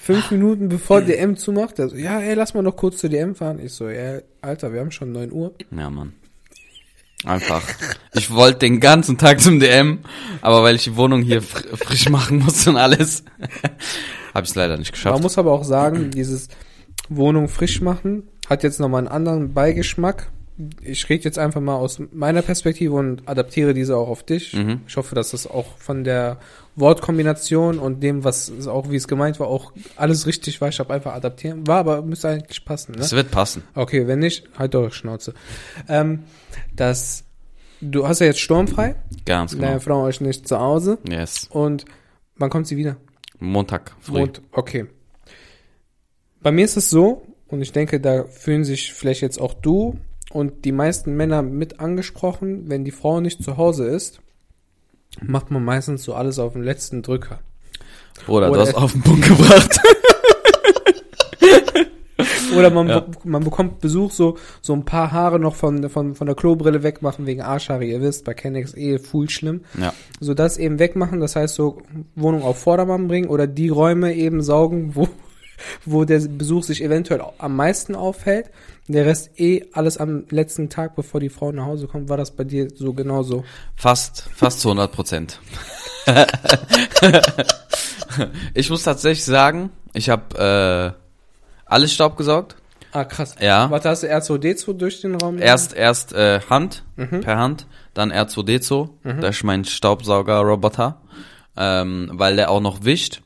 Fünf 0.00 0.30
Minuten 0.30 0.68
bevor 0.68 1.02
DM 1.02 1.36
zumacht, 1.36 1.78
also, 1.78 1.96
ja, 1.96 2.18
ey, 2.20 2.34
lass 2.34 2.54
mal 2.54 2.62
noch 2.62 2.76
kurz 2.76 2.98
zur 2.98 3.10
DM 3.10 3.34
fahren. 3.34 3.60
Ich 3.64 3.72
so, 3.74 3.88
ja, 3.88 4.20
Alter, 4.40 4.72
wir 4.72 4.80
haben 4.80 4.90
schon 4.90 5.12
9 5.12 5.30
Uhr. 5.32 5.54
ja, 5.76 5.90
Mann. 5.90 6.14
Einfach. 7.26 7.62
Ich 8.14 8.30
wollte 8.30 8.60
den 8.60 8.80
ganzen 8.80 9.18
Tag 9.18 9.40
zum 9.42 9.60
DM, 9.60 9.98
aber 10.40 10.62
weil 10.62 10.76
ich 10.76 10.84
die 10.84 10.96
Wohnung 10.96 11.20
hier 11.20 11.42
fr 11.42 11.76
frisch 11.76 12.08
machen 12.08 12.38
musste 12.38 12.70
und 12.70 12.76
alles, 12.78 13.24
habe 14.34 14.44
ich 14.44 14.50
es 14.50 14.54
leider 14.54 14.78
nicht 14.78 14.90
Man 14.90 14.92
geschafft. 14.92 15.22
muss 15.22 15.36
aber 15.36 15.52
auch 15.52 15.64
sagen, 15.64 16.10
dieses 16.10 16.48
Wohnung 17.10 17.48
frisch 17.48 17.82
machen 17.82 18.22
hat 18.48 18.62
jetzt 18.62 18.80
nochmal 18.80 19.00
einen 19.00 19.08
anderen 19.08 19.52
Beigeschmack. 19.52 20.30
Ich 20.82 21.08
rede 21.08 21.24
jetzt 21.24 21.38
einfach 21.38 21.60
mal 21.60 21.76
aus 21.76 22.00
meiner 22.12 22.42
Perspektive 22.42 22.94
und 22.94 23.26
adaptiere 23.26 23.72
diese 23.72 23.96
auch 23.96 24.08
auf 24.08 24.22
dich. 24.22 24.52
Mhm. 24.52 24.82
Ich 24.86 24.96
hoffe, 24.96 25.14
dass 25.14 25.30
das 25.30 25.46
auch 25.46 25.78
von 25.78 26.04
der 26.04 26.38
Wortkombination 26.76 27.78
und 27.78 28.02
dem, 28.02 28.24
was 28.24 28.66
auch 28.66 28.90
wie 28.90 28.96
es 28.96 29.08
gemeint 29.08 29.40
war, 29.40 29.48
auch 29.48 29.72
alles 29.96 30.26
richtig 30.26 30.60
war. 30.60 30.68
Ich 30.68 30.78
habe 30.78 30.92
einfach 30.92 31.14
adaptieren. 31.14 31.66
War, 31.66 31.78
aber 31.78 32.02
müsste 32.02 32.28
eigentlich 32.28 32.64
passen. 32.64 32.92
Ne? 32.92 32.98
Es 33.00 33.12
wird 33.12 33.30
passen. 33.30 33.62
Okay, 33.74 34.06
wenn 34.06 34.18
nicht, 34.18 34.44
halt 34.58 34.74
eure 34.74 34.90
Schnauze. 34.90 35.34
Ähm, 35.88 36.24
das, 36.74 37.24
du 37.80 38.06
hast 38.06 38.20
ja 38.20 38.26
jetzt 38.26 38.40
sturmfrei. 38.40 38.96
Ganz 39.24 39.52
genau. 39.52 39.66
Deine 39.66 39.80
Frau 39.80 40.06
ist 40.08 40.20
nicht 40.20 40.46
zu 40.46 40.58
Hause. 40.58 40.98
Yes. 41.08 41.48
Und 41.50 41.84
wann 42.36 42.50
kommt 42.50 42.66
sie 42.66 42.76
wieder? 42.76 42.96
Montag 43.38 43.96
früh. 44.00 44.22
Und, 44.22 44.42
okay. 44.52 44.86
Bei 46.42 46.52
mir 46.52 46.64
ist 46.64 46.76
es 46.76 46.90
so, 46.90 47.22
und 47.48 47.62
ich 47.62 47.72
denke, 47.72 48.00
da 48.00 48.24
fühlen 48.24 48.64
sich 48.64 48.92
vielleicht 48.92 49.22
jetzt 49.22 49.40
auch 49.40 49.54
du 49.54 49.98
und 50.30 50.64
die 50.64 50.72
meisten 50.72 51.16
Männer 51.16 51.42
mit 51.42 51.80
angesprochen, 51.80 52.64
wenn 52.70 52.84
die 52.84 52.90
Frau 52.92 53.20
nicht 53.20 53.42
zu 53.44 53.56
Hause 53.56 53.84
ist, 53.86 54.20
macht 55.20 55.50
man 55.50 55.64
meistens 55.64 56.04
so 56.04 56.14
alles 56.14 56.38
auf 56.38 56.52
den 56.54 56.62
letzten 56.62 57.02
Drücker. 57.02 57.40
Bruder, 58.26 58.46
du 58.46 58.52
Oder- 58.52 58.62
hast 58.62 58.74
auf 58.74 58.92
den 58.92 59.02
Punkt 59.02 59.26
gebracht. 59.26 59.80
Oder 62.56 62.70
man, 62.70 62.88
Ja. 62.88 63.06
man 63.24 63.44
bekommt 63.44 63.78
Besuch, 63.80 64.10
so, 64.10 64.36
so 64.60 64.72
ein 64.74 64.84
paar 64.84 65.12
Haare 65.12 65.38
noch 65.38 65.54
von, 65.54 65.88
von, 65.88 66.14
von 66.16 66.26
der 66.26 66.34
Klobrille 66.36 66.82
wegmachen 66.82 67.24
wegen 67.26 67.40
Arschhaare. 67.42 67.84
Ihr 67.84 68.00
wisst, 68.00 68.24
bei 68.24 68.34
Kennex 68.34 68.74
eh 68.76 68.98
full 68.98 69.30
schlimm. 69.30 69.62
ja. 69.78 69.92
So 70.18 70.34
das 70.34 70.58
eben 70.58 70.78
wegmachen, 70.80 71.20
das 71.20 71.36
heißt 71.36 71.54
so 71.54 71.80
Wohnung 72.16 72.42
auf 72.42 72.58
Vordermann 72.58 73.06
bringen 73.08 73.28
oder 73.28 73.46
die 73.46 73.68
Räume 73.68 74.14
eben 74.14 74.42
saugen, 74.42 74.96
wo, 74.96 75.08
wo 75.84 76.04
der 76.04 76.20
Besuch 76.20 76.64
sich 76.64 76.82
eventuell 76.82 77.22
am 77.38 77.56
meisten 77.56 77.94
aufhält. 77.94 78.50
Der 78.88 79.06
Rest 79.06 79.38
eh 79.38 79.66
alles 79.72 79.98
am 79.98 80.24
letzten 80.30 80.68
Tag, 80.68 80.96
bevor 80.96 81.20
die 81.20 81.28
Frau 81.28 81.52
nach 81.52 81.66
Hause 81.66 81.86
kommt. 81.86 82.08
War 82.08 82.16
das 82.16 82.32
bei 82.32 82.44
dir 82.44 82.68
so 82.74 82.92
genauso? 82.92 83.44
Fast, 83.76 84.24
fast 84.34 84.60
zu 84.60 84.68
100 84.68 84.90
Prozent. 84.90 85.40
ich 88.54 88.68
muss 88.68 88.82
tatsächlich 88.82 89.24
sagen, 89.24 89.70
ich 89.92 90.10
habe 90.10 90.96
äh, 90.96 91.00
alles 91.66 91.92
Staub 91.92 92.16
gesaugt. 92.16 92.56
Ah, 92.92 93.04
krass. 93.04 93.36
Ja. 93.40 93.70
Warte, 93.70 93.88
hast 93.88 94.02
du 94.02 94.08
R2D2 94.08 94.72
durch 94.72 95.00
den 95.00 95.14
Raum? 95.14 95.38
Erst 95.38 95.72
erst 95.74 96.12
äh, 96.12 96.40
Hand, 96.50 96.82
per 96.96 97.38
Hand, 97.38 97.66
dann 97.94 98.12
R2D2, 98.12 98.88
das 99.20 99.36
ist 99.36 99.44
mein 99.44 99.64
Staubsauger-Roboter, 99.64 101.00
ähm, 101.56 102.10
weil 102.12 102.36
der 102.36 102.50
auch 102.50 102.60
noch 102.60 102.84
wischt. 102.84 103.22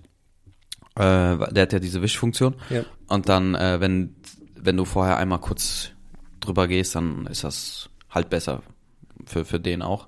Äh, 0.96 1.52
der 1.52 1.62
hat 1.62 1.72
ja 1.72 1.78
diese 1.78 2.02
Wischfunktion. 2.02 2.54
Ja. 2.70 2.84
Und 3.08 3.28
dann, 3.28 3.54
äh, 3.54 3.80
wenn, 3.80 4.16
wenn 4.56 4.76
du 4.76 4.84
vorher 4.84 5.16
einmal 5.16 5.40
kurz 5.40 5.90
drüber 6.40 6.68
gehst, 6.68 6.94
dann 6.94 7.26
ist 7.26 7.44
das 7.44 7.88
halt 8.10 8.30
besser 8.30 8.62
für, 9.26 9.44
für 9.44 9.60
den 9.60 9.82
auch. 9.82 10.06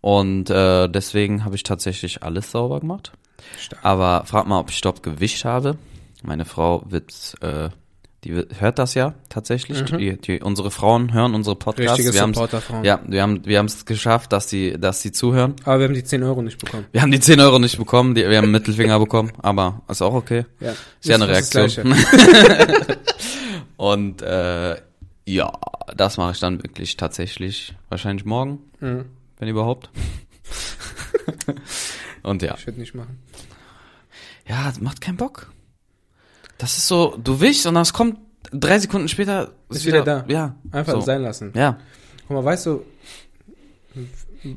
Und 0.00 0.50
äh, 0.50 0.88
deswegen 0.88 1.44
habe 1.44 1.56
ich 1.56 1.62
tatsächlich 1.62 2.22
alles 2.22 2.50
sauber 2.50 2.80
gemacht. 2.80 3.12
Stark. 3.58 3.84
Aber 3.84 4.24
frag 4.26 4.46
mal, 4.46 4.60
ob 4.60 4.70
ich 4.70 4.76
Staub 4.76 5.02
gewischt 5.02 5.44
habe. 5.44 5.78
Meine 6.22 6.44
Frau 6.44 6.82
wird, 6.86 7.34
äh, 7.40 7.70
die 8.26 8.44
hört 8.58 8.78
das 8.78 8.94
ja 8.94 9.14
tatsächlich. 9.28 9.84
Die, 9.84 10.16
die, 10.16 10.40
unsere 10.40 10.70
Frauen 10.70 11.12
hören 11.12 11.34
unsere 11.34 11.54
Podcasts. 11.56 11.98
Richtige 11.98 12.14
wir 12.14 12.26
Supporterfrauen. 12.26 12.84
Ja, 12.84 13.00
wir 13.06 13.22
haben 13.22 13.46
wir 13.46 13.58
haben 13.58 13.66
es 13.66 13.84
geschafft, 13.84 14.32
dass 14.32 14.46
die, 14.48 14.72
dass 14.78 15.00
die 15.02 15.12
zuhören. 15.12 15.54
Aber 15.64 15.78
wir 15.78 15.84
haben 15.86 15.94
die 15.94 16.02
10 16.04 16.22
Euro 16.24 16.42
nicht 16.42 16.58
bekommen. 16.58 16.86
Wir 16.90 17.02
haben 17.02 17.12
die 17.12 17.20
10 17.20 17.38
Euro 17.40 17.58
nicht 17.58 17.78
bekommen, 17.78 18.14
die, 18.14 18.28
wir 18.28 18.36
haben 18.36 18.44
einen 18.44 18.52
Mittelfinger 18.52 18.98
bekommen, 18.98 19.32
aber 19.42 19.82
ist 19.88 20.02
auch 20.02 20.14
okay. 20.14 20.44
Ja. 20.60 20.72
Ist 20.72 20.78
ja 21.04 21.14
eine 21.14 21.28
Reaktion. 21.28 21.70
Und 23.76 24.22
äh, 24.22 24.76
ja, 25.26 25.52
das 25.96 26.16
mache 26.16 26.32
ich 26.32 26.40
dann 26.40 26.62
wirklich 26.62 26.96
tatsächlich 26.96 27.74
wahrscheinlich 27.88 28.24
morgen, 28.24 28.58
Mhm. 28.80 29.04
wenn 29.38 29.48
überhaupt. 29.48 29.90
Und 32.22 32.42
ja. 32.42 32.54
Ich 32.58 32.66
würde 32.66 32.80
nicht 32.80 32.94
machen. 32.94 33.18
Ja, 34.48 34.72
macht 34.80 35.00
keinen 35.00 35.16
Bock. 35.16 35.50
Das 36.58 36.78
ist 36.78 36.88
so, 36.88 37.16
du 37.22 37.40
wischst 37.40 37.66
und 37.66 37.74
dann 37.74 37.82
es 37.82 37.92
kommt 37.92 38.18
drei 38.52 38.78
Sekunden 38.78 39.08
später 39.08 39.52
Ist 39.68 39.84
wieder 39.86 40.02
da. 40.02 40.24
Ja, 40.28 40.56
Einfach 40.70 40.94
so. 40.94 41.00
sein 41.00 41.22
lassen. 41.22 41.52
Ja, 41.54 41.78
Guck 42.28 42.36
mal, 42.38 42.44
weißt 42.44 42.66
du, 42.66 42.82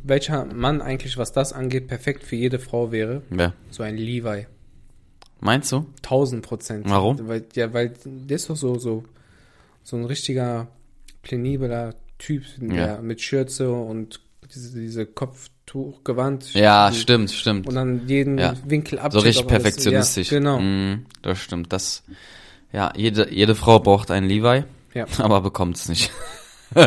welcher 0.03 0.45
Mann 0.45 0.81
eigentlich, 0.81 1.17
was 1.17 1.31
das 1.31 1.53
angeht, 1.53 1.87
perfekt 1.87 2.23
für 2.23 2.35
jede 2.35 2.59
Frau 2.59 2.91
wäre? 2.91 3.21
ja. 3.35 3.53
So 3.71 3.83
ein 3.83 3.95
Levi. 3.97 4.45
Meinst 5.41 5.71
du? 5.71 5.85
Tausend 6.01 6.43
Prozent. 6.45 6.85
Warum? 6.89 7.27
Weil, 7.27 7.45
ja, 7.55 7.73
weil 7.73 7.93
der 8.05 8.35
ist 8.35 8.49
doch 8.49 8.57
so, 8.57 8.77
so, 8.77 9.03
so 9.83 9.95
ein 9.95 10.05
richtiger 10.05 10.67
penibler 11.23 11.95
Typ, 12.17 12.43
Ja. 12.59 12.99
mit 13.01 13.21
Schürze 13.21 13.71
und 13.71 14.19
diese, 14.53 14.77
diese 14.79 15.05
Kopftuchgewand. 15.71 16.53
Ja, 16.53 16.89
die- 16.89 16.97
stimmt, 16.97 17.31
stimmt. 17.31 17.67
Und 17.67 17.75
dann 17.75 18.07
jeden 18.07 18.37
Ja. 18.37 18.53
Winkel 18.65 18.99
ab. 18.99 19.11
So 19.13 19.19
richtig 19.19 19.47
perfektionistisch. 19.47 20.31
Ja, 20.31 20.39
genau. 20.39 20.59
Mm, 20.59 21.05
das 21.21 21.39
stimmt. 21.39 21.71
Das, 21.73 22.03
ja, 22.71 22.91
jede, 22.95 23.31
jede 23.31 23.55
Frau 23.55 23.79
braucht 23.79 24.11
einen 24.11 24.27
Levi, 24.27 24.63
Ja. 24.93 25.05
aber 25.19 25.41
bekommt 25.41 25.77
es 25.77 25.87
nicht. 25.89 26.11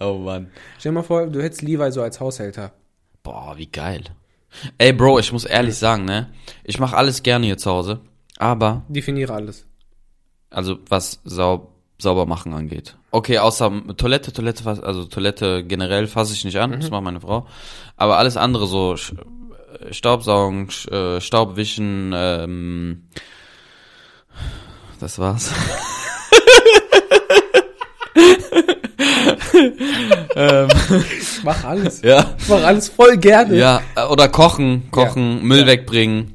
oh 0.00 0.14
Mann. 0.18 0.50
Stell 0.78 0.92
dir 0.92 0.94
mal 0.94 1.02
vor, 1.02 1.26
du 1.26 1.42
hättest 1.42 1.62
Levi 1.62 1.90
so 1.92 2.02
als 2.02 2.20
Haushälter. 2.20 2.72
Boah, 3.22 3.54
wie 3.56 3.66
geil. 3.66 4.04
Ey, 4.78 4.92
Bro, 4.92 5.18
ich 5.18 5.32
muss 5.32 5.44
ehrlich 5.44 5.76
sagen, 5.76 6.04
ne? 6.04 6.30
Ich 6.62 6.78
mache 6.78 6.96
alles 6.96 7.22
gerne 7.22 7.46
hier 7.46 7.58
zu 7.58 7.70
Hause, 7.70 8.00
aber 8.38 8.84
Definiere 8.88 9.32
alles. 9.34 9.66
Also 10.50 10.78
was 10.88 11.20
sau 11.24 11.72
sauber 11.72 11.73
machen 12.26 12.52
angeht. 12.54 12.96
Okay, 13.10 13.38
außer 13.38 13.70
Toilette, 13.96 14.32
Toilette, 14.32 14.82
also 14.82 15.04
Toilette 15.04 15.64
generell 15.64 16.06
fasse 16.06 16.32
ich 16.34 16.44
nicht 16.44 16.58
an, 16.58 16.72
das 16.80 16.90
macht 16.90 17.02
meine 17.02 17.20
Frau. 17.20 17.46
Aber 17.96 18.18
alles 18.18 18.36
andere 18.36 18.66
so 18.66 18.94
äh, 18.94 19.92
Staubsaugen, 19.92 20.68
äh, 20.90 21.20
Staubwischen, 21.20 22.12
ähm, 22.14 23.04
das 25.00 25.18
war's. 25.18 25.50
Ich 30.36 31.44
mach 31.44 31.64
alles. 31.64 32.02
Ja. 32.02 32.34
Ich 32.38 32.48
mach 32.48 32.62
alles 32.62 32.88
voll 32.88 33.16
gerne. 33.16 33.56
Ja, 33.56 33.80
äh, 33.96 34.04
oder 34.04 34.28
kochen, 34.28 34.90
kochen, 34.90 35.42
Müll 35.42 35.60
Ja. 35.60 35.66
wegbringen. 35.66 36.32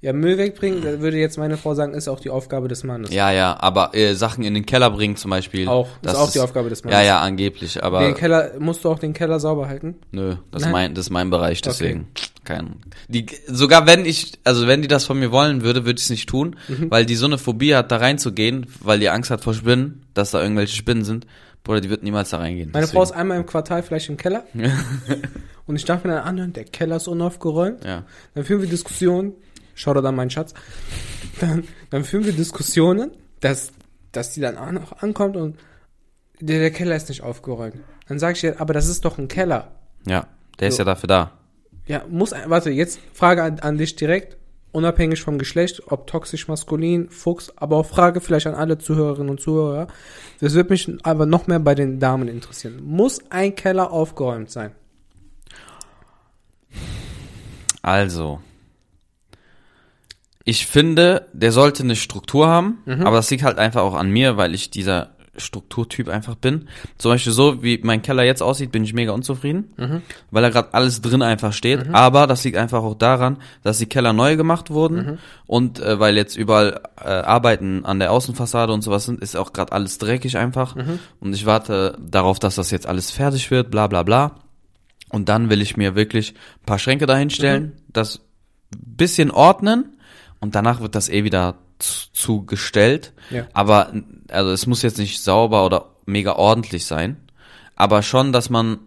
Ja, 0.00 0.12
Müll 0.12 0.38
wegbringen, 0.38 0.80
da 0.82 1.00
würde 1.00 1.16
jetzt 1.18 1.38
meine 1.38 1.56
Frau 1.56 1.74
sagen, 1.74 1.92
ist 1.92 2.06
auch 2.06 2.20
die 2.20 2.30
Aufgabe 2.30 2.68
des 2.68 2.84
Mannes. 2.84 3.10
Ja, 3.12 3.32
ja, 3.32 3.56
aber 3.58 3.96
äh, 3.96 4.14
Sachen 4.14 4.44
in 4.44 4.54
den 4.54 4.64
Keller 4.64 4.90
bringen 4.90 5.16
zum 5.16 5.32
Beispiel. 5.32 5.66
Auch, 5.66 5.88
das 6.02 6.12
ist 6.12 6.18
auch 6.20 6.30
die 6.30 6.38
Aufgabe 6.38 6.68
des 6.68 6.84
Mannes. 6.84 6.96
Ja, 7.00 7.04
ja, 7.04 7.20
angeblich, 7.20 7.82
aber 7.82 8.00
Den 8.04 8.14
Keller, 8.14 8.52
musst 8.60 8.84
du 8.84 8.90
auch 8.90 9.00
den 9.00 9.12
Keller 9.12 9.40
sauber 9.40 9.66
halten? 9.66 9.96
Nö, 10.12 10.36
das 10.52 10.62
ist 10.62 10.70
mein, 10.70 10.94
das 10.94 11.06
ist 11.06 11.10
mein 11.10 11.30
Bereich, 11.30 11.62
deswegen. 11.62 12.06
Kein. 12.44 12.76
Die, 13.08 13.26
sogar 13.48 13.86
wenn 13.88 14.04
ich, 14.06 14.38
also 14.44 14.68
wenn 14.68 14.82
die 14.82 14.88
das 14.88 15.04
von 15.04 15.18
mir 15.18 15.32
wollen 15.32 15.62
würde, 15.62 15.84
würde 15.84 15.98
ich 15.98 16.04
es 16.04 16.10
nicht 16.10 16.28
tun, 16.28 16.54
Mhm. 16.68 16.90
weil 16.92 17.04
die 17.04 17.16
so 17.16 17.26
eine 17.26 17.36
Phobie 17.36 17.74
hat, 17.74 17.90
da 17.90 17.96
reinzugehen, 17.96 18.66
weil 18.80 19.00
die 19.00 19.08
Angst 19.10 19.30
hat 19.30 19.42
vor 19.42 19.52
Spinnen, 19.52 20.06
dass 20.14 20.30
da 20.30 20.40
irgendwelche 20.40 20.76
Spinnen 20.76 21.04
sind. 21.04 21.26
Bruder, 21.64 21.80
die 21.80 21.90
wird 21.90 22.04
niemals 22.04 22.30
da 22.30 22.38
reingehen. 22.38 22.70
Meine 22.72 22.84
deswegen. 22.84 22.98
Frau 22.98 23.02
ist 23.02 23.12
einmal 23.12 23.36
im 23.36 23.46
Quartal 23.46 23.82
vielleicht 23.82 24.08
im 24.08 24.16
Keller. 24.16 24.44
und 25.66 25.76
ich 25.76 25.84
darf 25.84 26.04
mir 26.04 26.12
dann 26.12 26.22
anhören, 26.24 26.52
der 26.52 26.64
Keller 26.64 26.96
ist 26.96 27.08
unaufgeräumt. 27.08 27.84
Ja. 27.84 28.04
Dann 28.34 28.44
führen 28.44 28.62
wir 28.62 28.68
Diskussionen. 28.68 29.32
Schau 29.78 29.94
da 29.94 30.10
mein 30.10 30.28
Schatz. 30.28 30.54
Dann, 31.40 31.62
dann 31.90 32.02
führen 32.02 32.24
wir 32.24 32.32
Diskussionen, 32.32 33.12
dass, 33.38 33.70
dass 34.10 34.32
die 34.32 34.40
dann 34.40 34.58
auch 34.58 34.72
noch 34.72 35.02
ankommt 35.02 35.36
und 35.36 35.56
der, 36.40 36.58
der 36.58 36.72
Keller 36.72 36.96
ist 36.96 37.08
nicht 37.08 37.22
aufgeräumt. 37.22 37.76
Dann 38.08 38.18
sage 38.18 38.36
ich 38.36 38.42
ihr, 38.42 38.60
aber 38.60 38.74
das 38.74 38.88
ist 38.88 39.04
doch 39.04 39.18
ein 39.18 39.28
Keller. 39.28 39.70
Ja, 40.04 40.26
der 40.58 40.68
ist 40.68 40.74
So. 40.74 40.80
ja 40.80 40.84
dafür 40.84 41.06
da. 41.06 41.32
Ja, 41.86 42.02
muss, 42.08 42.32
warte, 42.46 42.70
jetzt 42.70 42.98
Frage 43.12 43.44
an, 43.44 43.60
an 43.60 43.78
dich 43.78 43.94
direkt, 43.94 44.36
unabhängig 44.72 45.22
vom 45.22 45.38
Geschlecht, 45.38 45.80
ob 45.86 46.08
toxisch 46.08 46.48
maskulin, 46.48 47.08
Fuchs, 47.08 47.52
aber 47.54 47.76
auch 47.76 47.86
Frage 47.86 48.20
vielleicht 48.20 48.48
an 48.48 48.54
alle 48.56 48.78
Zuhörerinnen 48.78 49.30
und 49.30 49.40
Zuhörer. 49.40 49.86
Das 50.40 50.54
wird 50.54 50.70
mich 50.70 50.90
aber 51.04 51.24
noch 51.24 51.46
mehr 51.46 51.60
bei 51.60 51.76
den 51.76 52.00
Damen 52.00 52.26
interessieren. 52.26 52.82
Muss 52.82 53.20
ein 53.30 53.54
Keller 53.54 53.92
aufgeräumt 53.92 54.50
sein? 54.50 54.72
Also. 57.80 58.40
Ich 60.50 60.64
finde, 60.66 61.26
der 61.34 61.52
sollte 61.52 61.82
eine 61.82 61.94
Struktur 61.94 62.48
haben, 62.48 62.78
Mhm. 62.86 63.06
aber 63.06 63.16
das 63.16 63.28
liegt 63.30 63.42
halt 63.42 63.58
einfach 63.58 63.82
auch 63.82 63.94
an 63.94 64.08
mir, 64.08 64.38
weil 64.38 64.54
ich 64.54 64.70
dieser 64.70 65.10
Strukturtyp 65.36 66.08
einfach 66.08 66.36
bin. 66.36 66.68
Zum 66.96 67.10
Beispiel 67.12 67.34
so, 67.34 67.62
wie 67.62 67.78
mein 67.84 68.00
Keller 68.00 68.22
jetzt 68.24 68.42
aussieht, 68.42 68.72
bin 68.72 68.82
ich 68.82 68.94
mega 68.94 69.12
unzufrieden, 69.12 69.74
Mhm. 69.76 70.00
weil 70.30 70.42
da 70.42 70.48
gerade 70.48 70.72
alles 70.72 71.02
drin 71.02 71.20
einfach 71.20 71.52
steht. 71.52 71.92
Aber 71.92 72.26
das 72.26 72.44
liegt 72.44 72.56
einfach 72.56 72.82
auch 72.82 72.94
daran, 72.94 73.36
dass 73.62 73.76
die 73.76 73.84
Keller 73.84 74.14
neu 74.14 74.36
gemacht 74.36 74.70
wurden 74.70 74.96
Mhm. 74.96 75.18
und 75.46 75.80
äh, 75.80 76.00
weil 76.00 76.16
jetzt 76.16 76.34
überall 76.34 76.80
äh, 76.98 77.08
Arbeiten 77.08 77.84
an 77.84 77.98
der 77.98 78.10
Außenfassade 78.10 78.72
und 78.72 78.80
sowas 78.80 79.04
sind, 79.04 79.20
ist 79.20 79.36
auch 79.36 79.52
gerade 79.52 79.72
alles 79.72 79.98
dreckig 79.98 80.38
einfach. 80.38 80.74
Mhm. 80.76 80.98
Und 81.20 81.34
ich 81.34 81.44
warte 81.44 81.98
darauf, 82.00 82.38
dass 82.38 82.54
das 82.54 82.70
jetzt 82.70 82.86
alles 82.86 83.10
fertig 83.10 83.50
wird, 83.50 83.70
bla 83.70 83.86
bla 83.86 84.02
bla. 84.02 84.32
Und 85.10 85.28
dann 85.28 85.50
will 85.50 85.60
ich 85.60 85.76
mir 85.76 85.94
wirklich 85.94 86.32
ein 86.62 86.64
paar 86.64 86.78
Schränke 86.78 87.04
dahinstellen, 87.04 87.64
Mhm. 87.64 87.72
das 87.92 88.20
bisschen 88.70 89.30
ordnen 89.30 89.94
und 90.40 90.54
danach 90.54 90.80
wird 90.80 90.94
das 90.94 91.08
eh 91.08 91.24
wieder 91.24 91.56
zu- 91.78 92.12
zugestellt. 92.12 93.12
Ja. 93.30 93.46
Aber 93.52 93.92
also 94.30 94.50
es 94.50 94.66
muss 94.66 94.82
jetzt 94.82 94.98
nicht 94.98 95.20
sauber 95.22 95.64
oder 95.64 95.86
mega 96.06 96.32
ordentlich 96.36 96.86
sein, 96.86 97.16
aber 97.76 98.02
schon, 98.02 98.32
dass 98.32 98.50
man 98.50 98.78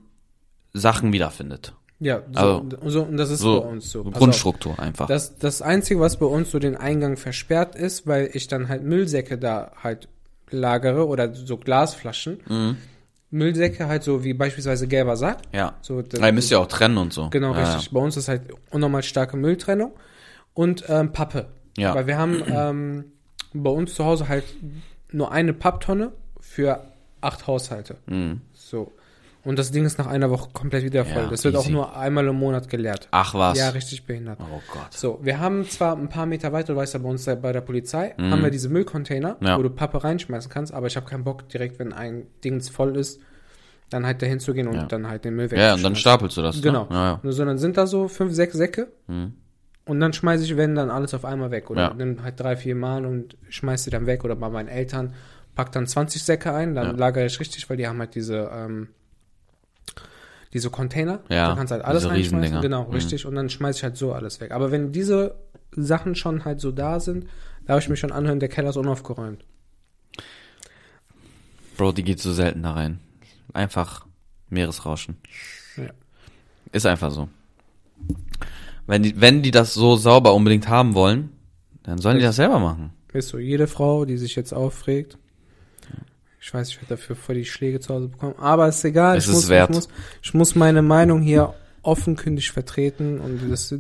Sachen 0.74 1.14
wiederfindet. 1.14 1.74
Ja, 2.00 2.24
so, 2.34 2.40
Also, 2.40 2.90
so, 2.90 3.02
und 3.04 3.18
das 3.18 3.30
ist 3.30 3.40
So 3.42 3.62
bei 3.62 3.68
uns 3.68 3.92
so. 3.92 4.04
Pass 4.04 4.14
auf. 4.14 4.18
Grundstruktur 4.20 4.80
einfach. 4.80 5.06
Das, 5.08 5.38
das 5.38 5.62
Einzige, 5.62 6.00
was 6.00 6.18
bei 6.18 6.26
uns 6.26 6.50
so 6.50 6.58
den 6.58 6.76
Eingang 6.76 7.16
versperrt 7.16 7.76
ist, 7.76 8.08
weil 8.08 8.30
ich 8.34 8.48
dann 8.48 8.70
halt 8.70 8.84
Müllsäcke 8.84 9.38
da 9.38 9.72
halt 9.84 10.08
lagere 10.50 11.06
oder 11.08 11.34
so 11.36 11.58
Glasflaschen. 11.58 12.40
Mhm. 12.48 12.78
Müllsäcke 13.30 13.88
halt 13.88 14.04
so 14.04 14.24
wie 14.24 14.34
beispielsweise 14.34 14.88
gelber 14.88 15.16
Sack. 15.16 15.38
ja. 15.54 15.76
So, 15.82 16.02
das- 16.02 16.20
Ja, 16.20 16.26
ihr 16.26 16.34
müsst 16.34 16.50
ja 16.52 16.58
auch 16.58 16.68
trennen 16.68 16.98
und 16.98 17.14
so. 17.14 17.30
Genau, 17.30 17.54
ja, 17.54 17.64
richtig. 17.76 17.92
Bei 17.92 18.00
uns 18.00 18.18
ist 18.18 18.28
halt 18.28 18.42
unnormal 18.72 19.04
starke 19.04 19.38
Mülltrennung 19.38 19.94
und 20.54 20.86
ähm, 20.90 21.12
Pappe. 21.12 21.48
Ja. 21.78 21.96
Weil 21.96 22.08
wir 22.08 22.18
haben 22.18 22.44
ähm, 22.48 23.06
bei 23.54 23.70
uns 23.70 23.94
zu 23.96 24.06
Hause 24.06 24.28
halt 24.28 24.44
nur 25.12 25.32
eine 25.32 25.54
Papptonne 25.54 26.12
für 26.40 26.82
acht 27.22 27.48
Haushalte. 27.48 27.98
Mhm. 28.08 28.42
So. 28.54 28.92
Und 29.44 29.58
das 29.58 29.72
Ding 29.72 29.86
ist 29.86 29.98
nach 29.98 30.06
einer 30.06 30.30
Woche 30.30 30.50
komplett 30.54 30.84
wieder 30.84 31.04
voll. 31.04 31.24
Ja, 31.24 31.30
das 31.30 31.44
wird 31.44 31.56
auch 31.56 31.62
easy. 31.64 31.72
nur 31.72 31.98
einmal 31.98 32.28
im 32.28 32.36
Monat 32.36 32.70
geleert. 32.70 33.08
Ach 33.10 33.34
was. 33.34 33.58
Ja, 33.58 33.70
richtig 33.70 34.06
behindert. 34.06 34.38
oh 34.40 34.62
Gott. 34.72 34.94
So, 34.94 35.20
wir 35.24 35.40
haben 35.40 35.68
zwar 35.68 35.98
ein 35.98 36.10
paar 36.10 36.28
Meter 36.28 36.54
weiter, 36.54 36.74
du 36.74 36.80
weißt 36.80 36.94
ja, 36.94 37.00
bei 37.00 37.10
uns 37.10 37.24
da 37.26 37.34
bei 37.34 37.52
der 37.52 37.62
Polizei, 37.62 38.14
haben 38.20 38.44
wir 38.44 38.52
diese 38.52 38.70
Müllcontainer, 38.70 39.38
Mhm. 39.40 39.48
Ja. 39.48 39.58
wo 39.58 39.64
du 39.64 39.72
Pappe 39.72 40.04
reinschmeißen 40.04 40.52
kannst, 40.52 40.72
aber 40.74 40.86
ich 40.88 40.96
habe 40.96 41.08
keinen 41.08 41.24
Bock, 41.24 41.50
direkt, 41.50 41.80
wenn 41.80 41.92
ein 41.92 42.28
Dings 42.44 42.70
voll 42.70 42.96
ist, 42.98 43.20
dann 43.90 44.06
halt 44.06 44.22
dahin 44.22 44.40
zu 44.40 44.54
gehen 44.54 44.68
und 44.68 44.76
Ja. 44.76 44.84
dann 44.86 45.08
halt 45.08 45.26
den 45.26 45.36
Müll 45.36 45.46
Ja, 45.46 45.74
und 45.74 45.82
dann 45.84 45.94
wegzuschmeißen. 45.94 45.96
stapelst 45.96 46.38
du 46.38 46.42
das. 46.44 46.62
Genau. 46.62 46.84
Ne? 46.84 46.88
Ja, 46.96 47.06
ja. 47.14 47.20
Nur 47.24 47.34
So, 47.34 47.44
dann 47.44 47.58
sind 47.58 47.78
da 47.78 47.88
so 47.88 48.08
fünf, 48.08 48.34
sechs 48.34 48.54
Säcke 48.56 48.92
Mhm. 49.08 49.34
Und 49.86 50.00
dann 50.00 50.14
schmeiße 50.14 50.44
ich, 50.44 50.58
wenn 50.58 50.76
dann 50.76 50.90
alles 50.90 51.14
auf 51.14 51.26
einmal 51.26 51.52
weg. 51.52 51.70
Oder 51.70 51.82
Ja. 51.90 51.94
nimm 51.94 52.24
halt 52.24 52.40
drei, 52.40 52.56
vier 52.56 52.76
Mal 52.76 53.06
und 53.06 53.36
schmeiß 53.50 53.84
sie 53.84 53.90
dann 53.90 54.06
weg. 54.06 54.24
Oder 54.24 54.36
bei 54.36 54.50
meinen 54.50 54.68
Eltern 54.70 55.14
pack 55.56 55.72
dann 55.72 55.88
20 55.88 56.24
Säcke 56.24 56.54
ein, 56.54 56.76
dann 56.76 56.88
Ja. 56.88 56.94
lagere 56.94 57.26
ich 57.26 57.40
richtig, 57.40 57.70
weil 57.70 57.78
die 57.78 57.88
haben 57.88 58.00
halt 58.00 58.16
diese, 58.16 58.50
ähm, 58.54 58.90
diese 60.54 60.70
Container. 60.70 61.20
Ja, 61.30 61.50
Da 61.50 61.56
kannst 61.56 61.72
halt 61.72 61.84
alles 61.84 62.08
reinschmeißen. 62.08 62.62
Genau, 62.62 62.86
Mhm. 62.88 62.92
richtig. 62.94 63.26
Und 63.26 63.36
dann 63.36 63.50
schmeiß 63.50 63.78
ich 63.78 63.84
halt 63.84 63.98
so 63.98 64.14
alles 64.14 64.40
weg. 64.42 64.52
Aber 64.52 64.72
wenn 64.72 64.92
diese 64.92 65.36
Sachen 65.72 66.16
schon 66.16 66.46
halt 66.46 66.60
so 66.60 66.72
da 66.72 67.00
sind, 67.00 67.28
darf 67.66 67.82
ich 67.82 67.90
mich 67.90 68.00
schon 68.00 68.12
anhören, 68.12 68.40
der 68.40 68.50
Keller 68.50 68.70
ist 68.70 68.76
unaufgeräumt. 68.78 69.44
Bro, 71.78 71.94
die 71.94 72.04
geht 72.04 72.20
so 72.20 72.34
selten 72.34 72.64
da 72.64 72.74
rein. 72.74 73.00
Einfach 73.54 74.06
Meeresrauschen. 74.50 75.18
Ja. 75.78 75.90
Ist 76.72 76.86
einfach 76.86 77.12
so. 77.12 77.30
Wenn 78.88 79.04
die, 79.04 79.20
wenn 79.20 79.42
die 79.42 79.52
das 79.52 79.74
so 79.74 79.96
sauber 79.96 80.34
unbedingt 80.34 80.68
haben 80.68 80.94
wollen, 80.94 81.30
dann 81.84 82.00
sollen 82.00 82.18
die 82.18 82.24
das 82.24 82.36
selber 82.36 82.60
machen. 82.60 82.92
Ist 83.14 83.30
so, 83.30 83.38
jede 83.38 83.68
Frau, 83.68 84.06
die 84.06 84.18
sich 84.18 84.36
jetzt 84.36 84.54
aufregt, 84.54 85.18
ich 86.40 86.52
weiß, 86.54 86.70
ich 86.70 86.78
werde 86.78 86.88
dafür 86.96 87.16
voll 87.16 87.36
die 87.36 87.46
Schläge 87.46 87.80
zu 87.80 87.94
Hause 87.94 88.08
bekommen, 88.08 88.36
aber 88.40 88.68
ist 88.68 88.84
egal. 88.84 89.18
Es 89.18 89.26
ich 89.26 89.30
ist 89.30 89.36
muss, 89.36 89.50
wert. 89.50 89.70
Ich 89.70 89.76
muss, 89.76 89.88
ich 90.24 90.34
muss 90.34 90.56
meine 90.56 90.82
Meinung 90.82 91.22
hier 91.22 91.54
offenkündig 91.84 92.52
vertreten 92.52 93.20
und 93.20 93.50
das, 93.52 93.74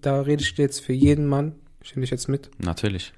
da 0.00 0.20
rede 0.22 0.42
ich 0.42 0.56
jetzt 0.56 0.80
für 0.80 0.92
jeden 0.92 1.26
Mann. 1.26 1.54
Ich 1.82 1.94
nehme 1.94 2.02
dich 2.02 2.10
jetzt 2.10 2.28
mit. 2.28 2.50
Natürlich. 2.58 3.12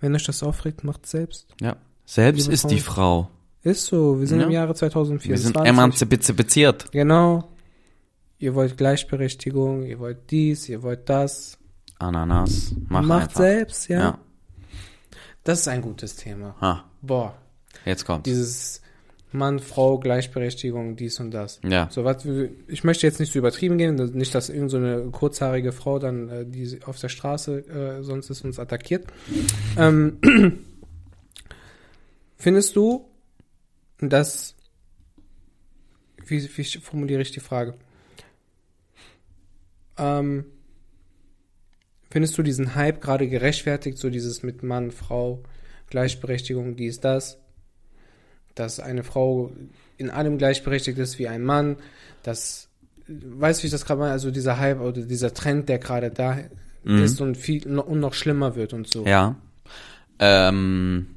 Wenn 0.00 0.14
euch 0.14 0.24
das 0.24 0.42
aufregt, 0.42 0.84
macht 0.84 1.06
selbst. 1.06 1.46
Ja. 1.60 1.76
Selbst 2.04 2.48
ist 2.48 2.70
die 2.70 2.80
Frau. 2.80 3.30
Ist 3.62 3.86
so, 3.86 4.20
wir 4.20 4.26
sind 4.26 4.40
Ja. 4.40 4.46
im 4.46 4.52
Jahre 4.52 4.68
Wir 4.70 4.74
2024. 4.76 5.44
sind 5.54 5.56
emanzipiert. 5.66 6.92
Genau. 6.92 7.48
Ihr 8.38 8.54
wollt 8.54 8.76
Gleichberechtigung, 8.76 9.84
ihr 9.84 9.98
wollt 9.98 10.30
dies, 10.30 10.68
ihr 10.68 10.82
wollt 10.82 11.08
das. 11.08 11.58
Ananas. 11.98 12.74
Mach 12.88 13.02
Macht 13.02 13.28
einfach. 13.28 13.40
selbst, 13.40 13.88
ja. 13.88 13.98
Ja. 13.98 14.18
Das 15.44 15.60
ist 15.60 15.68
ein 15.68 15.80
gutes 15.80 16.16
Thema. 16.16 16.54
Ha, 16.60 16.84
Boah, 17.00 17.34
jetzt 17.84 18.04
kommt. 18.04 18.26
dieses 18.26 18.82
Mann, 19.32 19.58
Frau, 19.60 19.98
Gleichberechtigung, 19.98 20.96
dies 20.96 21.20
und 21.20 21.30
das. 21.30 21.60
Ja. 21.62 21.88
So, 21.90 22.04
was, 22.04 22.26
ich 22.68 22.84
möchte 22.84 23.06
jetzt 23.06 23.20
nicht 23.20 23.32
so 23.32 23.38
übertrieben 23.38 23.78
gehen, 23.78 23.94
nicht, 24.14 24.34
dass 24.34 24.48
irgend 24.48 24.70
so 24.70 24.76
eine 24.76 25.10
kurzhaarige 25.10 25.72
Frau 25.72 25.98
dann, 25.98 26.28
äh, 26.28 26.46
die 26.46 26.80
auf 26.84 26.98
der 26.98 27.08
Straße 27.08 27.58
äh, 27.68 28.02
sonst 28.02 28.30
ist, 28.30 28.44
uns 28.44 28.58
attackiert. 28.58 29.06
Ähm, 29.78 30.18
findest 32.36 32.76
du, 32.76 33.08
dass, 34.00 34.56
wie, 36.26 36.48
wie 36.56 36.64
formuliere 36.64 37.22
ich 37.22 37.30
die 37.30 37.40
Frage? 37.40 37.74
Ähm, 39.98 40.44
findest 42.10 42.36
du 42.38 42.42
diesen 42.42 42.74
Hype 42.74 43.00
gerade 43.00 43.28
gerechtfertigt, 43.28 43.98
so 43.98 44.10
dieses 44.10 44.42
mit 44.42 44.62
Mann, 44.62 44.90
Frau, 44.90 45.42
Gleichberechtigung, 45.88 46.76
dies, 46.76 47.00
das? 47.00 47.38
Dass 48.54 48.80
eine 48.80 49.04
Frau 49.04 49.52
in 49.98 50.10
allem 50.10 50.38
gleichberechtigt 50.38 50.98
ist 50.98 51.18
wie 51.18 51.28
ein 51.28 51.42
Mann, 51.42 51.76
dass, 52.22 52.68
weißt 53.06 53.60
du, 53.60 53.62
wie 53.62 53.66
ich 53.66 53.72
das 53.72 53.84
gerade 53.84 54.00
meine, 54.00 54.12
also 54.12 54.30
dieser 54.30 54.58
Hype 54.58 54.80
oder 54.80 55.02
dieser 55.02 55.32
Trend, 55.32 55.68
der 55.68 55.78
gerade 55.78 56.10
da 56.10 56.38
Mhm. 56.86 57.02
ist 57.02 57.20
und 57.20 57.36
viel 57.36 57.68
noch, 57.68 57.86
und 57.86 57.98
noch 57.98 58.14
schlimmer 58.14 58.54
wird 58.54 58.72
und 58.72 58.86
so. 58.88 59.04
Ja. 59.04 59.34
Ähm, 60.20 61.08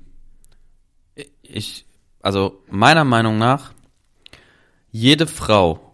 ich, 1.44 1.86
also 2.22 2.63
meiner 2.72 3.04
Meinung 3.04 3.38
nach, 3.38 3.74
jede 4.92 5.28
Frau, 5.28 5.88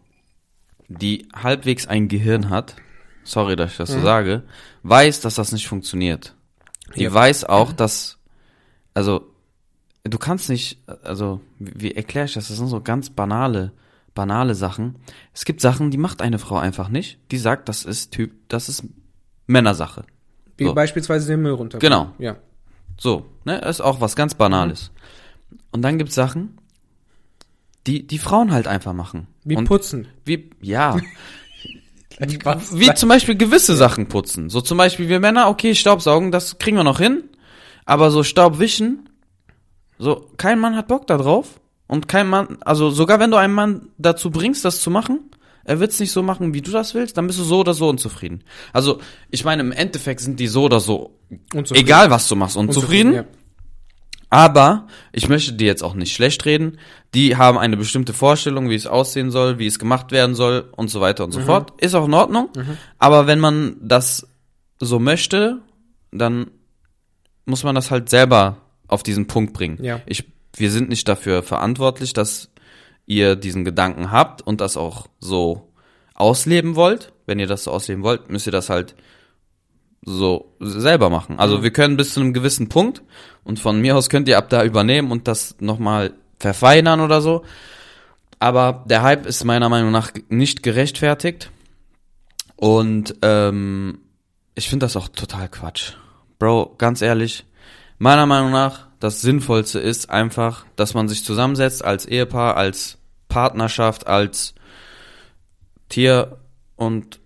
die 0.87 1.27
halbwegs 1.35 1.87
ein 1.87 2.07
Gehirn 2.07 2.49
hat, 2.49 2.75
sorry, 3.23 3.55
dass 3.55 3.71
ich 3.71 3.77
das 3.77 3.89
so 3.91 4.01
sage, 4.01 4.43
weiß, 4.83 5.21
dass 5.21 5.35
das 5.35 5.51
nicht 5.51 5.67
funktioniert. 5.67 6.35
Die 6.95 7.03
Ja. 7.03 7.13
weiß 7.13 7.45
auch, 7.45 7.73
dass, 7.73 8.17
also, 8.93 9.27
du 10.03 10.17
kannst 10.17 10.49
nicht, 10.49 10.79
also, 11.03 11.41
wie, 11.59 11.73
wie 11.81 11.91
erkläre 11.95 12.25
ich 12.27 12.33
das? 12.33 12.47
Das 12.47 12.57
sind 12.57 12.67
so 12.67 12.81
ganz 12.81 13.09
banale, 13.09 13.71
banale 14.13 14.53
Sachen. 14.55 14.95
Es 15.33 15.45
gibt 15.45 15.61
Sachen, 15.61 15.91
die 15.91 15.97
macht 15.97 16.21
eine 16.21 16.39
Frau 16.39 16.57
einfach 16.57 16.89
nicht. 16.89 17.17
Die 17.31 17.37
sagt, 17.37 17.67
das 17.69 17.83
ist 17.83 18.11
Typ, 18.13 18.31
das 18.47 18.69
ist 18.69 18.83
Männersache. 19.47 20.05
Wie 20.57 20.65
So. 20.65 20.73
beispielsweise 20.73 21.27
den 21.27 21.41
Müll 21.41 21.51
runter. 21.53 21.79
Genau. 21.79 22.11
Ja. 22.19 22.37
So, 22.97 23.25
ne, 23.43 23.57
ist 23.59 23.81
auch 23.81 23.99
was 23.99 24.15
ganz 24.15 24.35
Banales. 24.35 24.91
Und 25.71 25.81
dann 25.81 25.97
gibt's 25.97 26.15
Sachen, 26.15 26.57
die 27.87 28.05
die 28.07 28.17
Frauen 28.19 28.51
halt 28.51 28.67
einfach 28.67 28.93
machen. 28.93 29.27
Wie 29.43 29.55
Und 29.55 29.65
putzen. 29.65 30.07
wie, 30.25 30.49
ja, 30.61 30.97
wie 32.19 32.93
zum 32.93 33.09
Beispiel 33.09 33.35
gewisse 33.35 33.75
Sachen 33.75 34.07
putzen. 34.07 34.49
So 34.49 34.61
zum 34.61 34.77
Beispiel 34.77 35.09
wir 35.09 35.19
Männer, 35.19 35.49
okay, 35.49 35.75
Staubsaugen, 35.75 36.31
das 36.31 36.57
kriegen 36.57 36.77
wir 36.77 36.83
noch 36.83 36.99
hin. 36.99 37.23
Aber 37.85 38.09
so 38.09 38.23
Staub 38.23 38.59
wischen, 38.59 39.09
so, 39.99 40.29
kein 40.37 40.59
Mann 40.59 40.75
hat 40.75 40.87
Bock 40.87 41.07
da 41.07 41.17
drauf. 41.17 41.59
Und 41.87 42.07
kein 42.07 42.27
Mann, 42.27 42.57
also 42.61 42.89
sogar 42.89 43.19
wenn 43.19 43.29
du 43.29 43.37
einen 43.37 43.53
Mann 43.53 43.89
dazu 43.99 44.31
bringst, 44.31 44.65
das 44.65 44.81
zu 44.81 44.89
machen, 44.89 45.19
er 45.65 45.79
wird's 45.79 45.99
nicht 45.99 46.11
so 46.11 46.23
machen, 46.23 46.53
wie 46.53 46.61
du 46.61 46.71
das 46.71 46.95
willst, 46.95 47.17
dann 47.17 47.27
bist 47.27 47.37
du 47.37 47.43
so 47.43 47.59
oder 47.59 47.75
so 47.75 47.89
unzufrieden. 47.89 48.43
Also, 48.73 48.99
ich 49.29 49.43
meine, 49.45 49.61
im 49.61 49.71
Endeffekt 49.71 50.21
sind 50.21 50.39
die 50.39 50.47
so 50.47 50.63
oder 50.63 50.79
so, 50.79 51.11
Unzufrieden. 51.53 51.85
egal 51.87 52.09
was 52.09 52.27
du 52.27 52.35
machst, 52.35 52.57
unzufrieden. 52.57 53.13
ja. 53.13 53.25
Aber 54.35 54.87
ich 55.13 55.29
möchte 55.29 55.53
die 55.53 55.63
jetzt 55.63 55.81
auch 55.81 55.93
nicht 55.93 56.13
schlecht 56.13 56.43
reden. 56.43 56.77
Die 57.13 57.37
haben 57.37 57.57
eine 57.57 57.77
bestimmte 57.77 58.11
Vorstellung, 58.11 58.69
wie 58.69 58.75
es 58.75 58.85
aussehen 58.85 59.31
soll, 59.31 59.59
wie 59.59 59.65
es 59.65 59.79
gemacht 59.79 60.11
werden 60.11 60.35
soll 60.35 60.67
und 60.75 60.89
so 60.89 60.99
weiter 60.99 61.23
und 61.23 61.31
so 61.31 61.39
fort. 61.39 61.71
Ist 61.81 61.95
auch 61.95 62.05
in 62.05 62.13
Ordnung. 62.13 62.49
Aber 62.99 63.27
wenn 63.27 63.39
man 63.39 63.77
das 63.79 64.27
so 64.77 64.99
möchte, 64.99 65.61
dann 66.11 66.51
muss 67.45 67.63
man 67.63 67.75
das 67.75 67.91
halt 67.91 68.09
selber 68.09 68.57
auf 68.89 69.03
diesen 69.03 69.25
Punkt 69.27 69.53
bringen. 69.53 69.81
Ja. 69.81 70.01
Ich, 70.05 70.25
wir 70.57 70.69
sind 70.69 70.89
nicht 70.89 71.07
dafür 71.07 71.41
verantwortlich, 71.41 72.11
dass 72.11 72.49
ihr 73.05 73.37
diesen 73.37 73.63
Gedanken 73.63 74.11
habt 74.11 74.41
und 74.41 74.59
das 74.59 74.75
auch 74.75 75.07
so 75.21 75.71
ausleben 76.13 76.75
wollt. 76.75 77.13
Wenn 77.25 77.39
ihr 77.39 77.47
das 77.47 77.63
so 77.63 77.71
ausleben 77.71 78.03
wollt, 78.03 78.29
müsst 78.29 78.47
ihr 78.47 78.51
das 78.51 78.69
halt 78.69 78.95
so 80.03 80.55
selber 80.59 81.09
machen. 81.09 81.39
Also 81.39 81.63
wir 81.63 81.71
können 81.71 81.97
bis 81.97 82.13
zu 82.13 82.21
einem 82.21 82.33
gewissen 82.33 82.69
Punkt 82.69 83.01
und 83.43 83.59
von 83.59 83.81
mir 83.81 83.95
aus 83.97 84.09
könnt 84.09 84.27
ihr 84.27 84.37
ab 84.37 84.49
da 84.49 84.63
übernehmen 84.63 85.11
und 85.11 85.27
das 85.27 85.55
nochmal 85.59 86.13
verfeinern 86.39 86.99
oder 87.01 87.21
so. 87.21 87.43
Aber 88.39 88.83
der 88.87 89.01
Hype 89.01 89.25
ist 89.25 89.43
meiner 89.45 89.69
Meinung 89.69 89.91
nach 89.91 90.11
nicht 90.29 90.61
gerechtfertigt 90.61 91.49
und 92.55 93.15
ähm, 93.21 93.99
ich 94.53 94.69
finde 94.69 94.85
das 94.85 94.95
auch 94.95 95.07
total 95.07 95.49
Quatsch. 95.49 95.93
Bro, 96.39 96.75
ganz 96.77 97.01
ehrlich, 97.01 97.45
meiner 97.97 98.25
Meinung 98.25 98.51
nach, 98.51 98.87
das 98.99 99.21
Sinnvollste 99.21 99.79
ist 99.79 100.09
einfach, 100.09 100.65
dass 100.75 100.93
man 100.93 101.07
sich 101.07 101.23
zusammensetzt 101.23 101.83
als 101.83 102.05
Ehepaar, 102.05 102.57
als 102.57 102.97
Partnerschaft, 103.27 104.07
als 104.07 104.55
Tier 105.89 106.37
und 106.75 107.19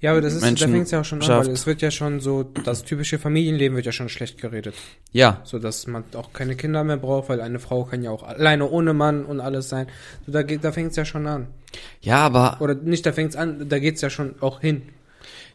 Ja, 0.00 0.10
aber 0.12 0.20
das 0.20 0.34
ist, 0.34 0.42
da 0.42 0.46
Menschen 0.46 0.70
fängt 0.70 0.84
es 0.84 0.90
ja 0.90 1.00
auch 1.00 1.04
schon 1.04 1.18
an, 1.20 1.24
schafft. 1.26 1.46
weil 1.46 1.54
es 1.54 1.66
wird 1.66 1.80
ja 1.82 1.90
schon 1.90 2.20
so, 2.20 2.42
das 2.42 2.84
typische 2.84 3.18
Familienleben 3.18 3.74
wird 3.74 3.86
ja 3.86 3.92
schon 3.92 4.08
schlecht 4.08 4.40
geredet. 4.40 4.74
ja, 5.12 5.40
So 5.44 5.58
dass 5.58 5.86
man 5.86 6.04
auch 6.14 6.32
keine 6.32 6.56
Kinder 6.56 6.84
mehr 6.84 6.98
braucht, 6.98 7.28
weil 7.30 7.40
eine 7.40 7.58
Frau 7.58 7.84
kann 7.84 8.02
ja 8.02 8.10
auch 8.10 8.22
alleine 8.22 8.68
ohne 8.68 8.92
Mann 8.92 9.24
und 9.24 9.40
alles 9.40 9.68
sein. 9.68 9.86
So, 10.26 10.32
da 10.32 10.42
geht, 10.42 10.62
da 10.62 10.72
fängt 10.72 10.90
es 10.90 10.96
ja 10.96 11.04
schon 11.04 11.26
an. 11.26 11.46
ja, 12.02 12.18
aber 12.18 12.58
Oder 12.60 12.74
nicht, 12.74 13.06
da 13.06 13.12
fängt 13.12 13.30
es 13.30 13.36
an, 13.36 13.68
da 13.68 13.78
geht 13.78 13.96
es 13.96 14.02
ja 14.02 14.10
schon 14.10 14.34
auch 14.40 14.60
hin. 14.60 14.82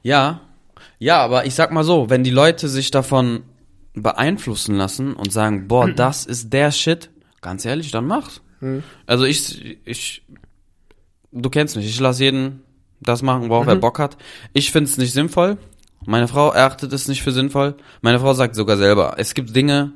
Ja, 0.02 0.42
ja, 0.98 1.18
aber 1.20 1.46
ich 1.46 1.54
sag 1.54 1.72
mal 1.72 1.84
so, 1.84 2.10
wenn 2.10 2.24
die 2.24 2.32
Leute 2.32 2.68
sich 2.70 2.90
davon 2.92 3.44
beeinflussen 3.94 4.76
lassen 4.76 5.14
und 5.14 5.32
sagen, 5.32 5.68
boah, 5.68 5.88
das 5.96 6.26
ist 6.26 6.52
der 6.54 6.72
Shit, 6.72 7.12
ganz 7.42 7.66
ehrlich, 7.66 7.92
dann 7.92 8.08
mach's. 8.08 8.42
Also 9.08 9.26
ich, 9.26 9.80
ich, 9.86 10.24
du 11.32 11.50
kennst 11.50 11.76
mich, 11.76 11.88
ich 11.88 12.00
lasse 12.00 12.24
jeden 12.26 12.62
das 13.02 13.22
machen, 13.22 13.50
worauf 13.50 13.68
er 13.68 13.76
Bock 13.76 14.00
hat. 14.00 14.18
Ich 14.54 14.72
find's 14.72 14.98
nicht 14.98 15.14
sinnvoll. 15.14 15.58
Meine 16.06 16.28
Frau 16.28 16.52
erachtet 16.52 16.94
es 16.94 17.08
nicht 17.08 17.22
für 17.22 17.32
sinnvoll. 17.32 17.76
Meine 18.02 18.20
Frau 18.20 18.34
sagt 18.34 18.56
sogar 18.56 18.78
selber, 18.78 19.16
es 19.18 19.34
gibt 19.34 19.56
Dinge, 19.56 19.92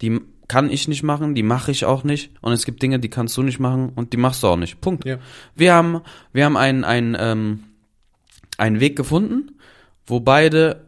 die 0.00 0.20
kann 0.48 0.70
ich 0.70 0.88
nicht 0.88 1.02
machen, 1.02 1.34
die 1.34 1.42
mache 1.42 1.70
ich 1.70 1.84
auch 1.84 2.04
nicht. 2.04 2.30
Und 2.40 2.52
es 2.52 2.64
gibt 2.64 2.82
Dinge, 2.82 2.98
die 2.98 3.10
kannst 3.10 3.36
du 3.36 3.42
nicht 3.42 3.60
machen 3.60 3.92
und 3.94 4.12
die 4.12 4.16
machst 4.16 4.42
du 4.42 4.48
auch 4.48 4.56
nicht. 4.56 4.80
Punkt. 4.80 5.04
Ja. 5.04 5.18
Wir 5.54 5.74
haben, 5.74 6.00
wir 6.32 6.44
haben 6.44 6.56
einen, 6.56 6.84
einen, 6.84 7.16
ähm, 7.18 7.64
einen 8.58 8.80
Weg 8.80 8.96
gefunden, 8.96 9.58
wo 10.06 10.20
beide, 10.20 10.84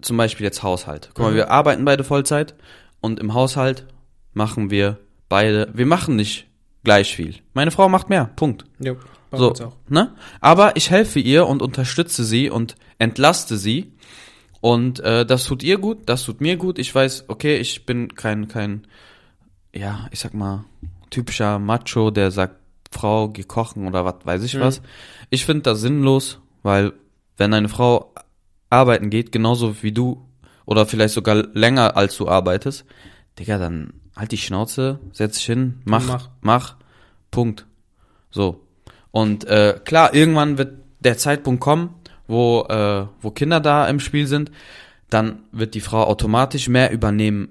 zum 0.00 0.16
Beispiel 0.16 0.44
jetzt 0.44 0.62
Haushalt. 0.62 1.10
Guck 1.14 1.24
mal, 1.24 1.34
wir 1.34 1.50
arbeiten 1.50 1.84
beide 1.84 2.04
Vollzeit 2.04 2.54
und 3.00 3.20
im 3.20 3.34
Haushalt 3.34 3.86
machen 4.32 4.70
wir 4.70 4.98
beide, 5.28 5.70
wir 5.74 5.86
machen 5.86 6.16
nicht 6.16 6.46
gleich 6.84 7.14
viel. 7.14 7.36
Meine 7.52 7.70
Frau 7.70 7.88
macht 7.88 8.08
mehr. 8.08 8.30
Punkt. 8.36 8.64
Ja, 8.78 8.94
bei 9.30 9.38
So, 9.38 9.52
auch. 9.52 9.72
ne? 9.88 10.14
Aber 10.40 10.76
ich 10.76 10.90
helfe 10.90 11.18
ihr 11.20 11.46
und 11.46 11.62
unterstütze 11.62 12.24
sie 12.24 12.50
und 12.50 12.76
entlaste 12.98 13.56
sie. 13.56 13.92
Und 14.60 15.00
äh, 15.00 15.24
das 15.26 15.44
tut 15.44 15.62
ihr 15.62 15.78
gut, 15.78 15.98
das 16.06 16.24
tut 16.24 16.40
mir 16.40 16.56
gut. 16.56 16.78
Ich 16.78 16.92
weiß, 16.94 17.24
okay, 17.28 17.56
ich 17.58 17.86
bin 17.86 18.14
kein, 18.14 18.48
kein, 18.48 18.86
ja, 19.74 20.08
ich 20.10 20.20
sag 20.20 20.34
mal, 20.34 20.64
typischer 21.10 21.58
Macho, 21.58 22.10
der 22.10 22.30
sagt, 22.30 22.56
Frau, 22.90 23.28
geh 23.28 23.42
kochen 23.42 23.86
oder 23.86 24.04
was 24.04 24.14
weiß 24.24 24.42
ich 24.44 24.58
was. 24.58 24.80
Ich 25.30 25.44
finde 25.44 25.62
das 25.62 25.80
sinnlos, 25.80 26.40
weil 26.62 26.94
wenn 27.36 27.52
eine 27.52 27.68
Frau 27.68 28.12
arbeiten 28.70 29.10
geht, 29.10 29.32
genauso 29.32 29.82
wie 29.82 29.92
du, 29.92 30.26
oder 30.64 30.86
vielleicht 30.86 31.14
sogar 31.14 31.34
länger 31.52 31.96
als 31.96 32.16
du 32.16 32.28
arbeitest, 32.28 32.84
Digga, 33.38 33.58
dann 33.58 33.92
halt 34.16 34.32
die 34.32 34.38
Schnauze, 34.38 34.98
setz 35.12 35.36
dich 35.36 35.46
hin, 35.46 35.80
mach, 35.84 36.06
Mach. 36.06 36.28
mach, 36.40 36.76
Punkt. 37.30 37.66
So. 38.30 38.65
Und 39.16 39.46
äh, 39.46 39.80
klar, 39.82 40.12
irgendwann 40.12 40.58
wird 40.58 40.74
der 41.00 41.16
Zeitpunkt 41.16 41.62
kommen, 41.62 41.94
wo, 42.26 42.66
äh, 42.68 43.06
wo 43.22 43.30
Kinder 43.30 43.60
da 43.60 43.88
im 43.88 43.98
Spiel 43.98 44.26
sind, 44.26 44.50
dann 45.08 45.38
wird 45.52 45.72
die 45.74 45.80
Frau 45.80 46.04
automatisch 46.04 46.68
mehr 46.68 46.90
übernehmen 46.92 47.48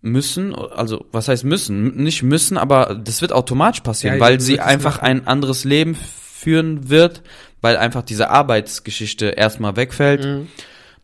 müssen, 0.00 0.52
also 0.52 1.04
was 1.12 1.28
heißt 1.28 1.44
müssen? 1.44 1.94
Nicht 2.02 2.24
müssen, 2.24 2.56
aber 2.58 2.96
das 3.00 3.20
wird 3.22 3.32
automatisch 3.32 3.82
passieren, 3.82 4.16
Ja, 4.16 4.20
weil 4.20 4.40
sie 4.40 4.58
einfach 4.58 4.96
machen. 4.96 5.04
ein 5.06 5.26
anderes 5.28 5.62
Leben 5.62 5.94
führen 5.94 6.88
wird, 6.88 7.22
weil 7.60 7.76
einfach 7.76 8.02
diese 8.02 8.28
Arbeitsgeschichte 8.30 9.26
erstmal 9.26 9.76
wegfällt. 9.76 10.24
Mhm. 10.24 10.48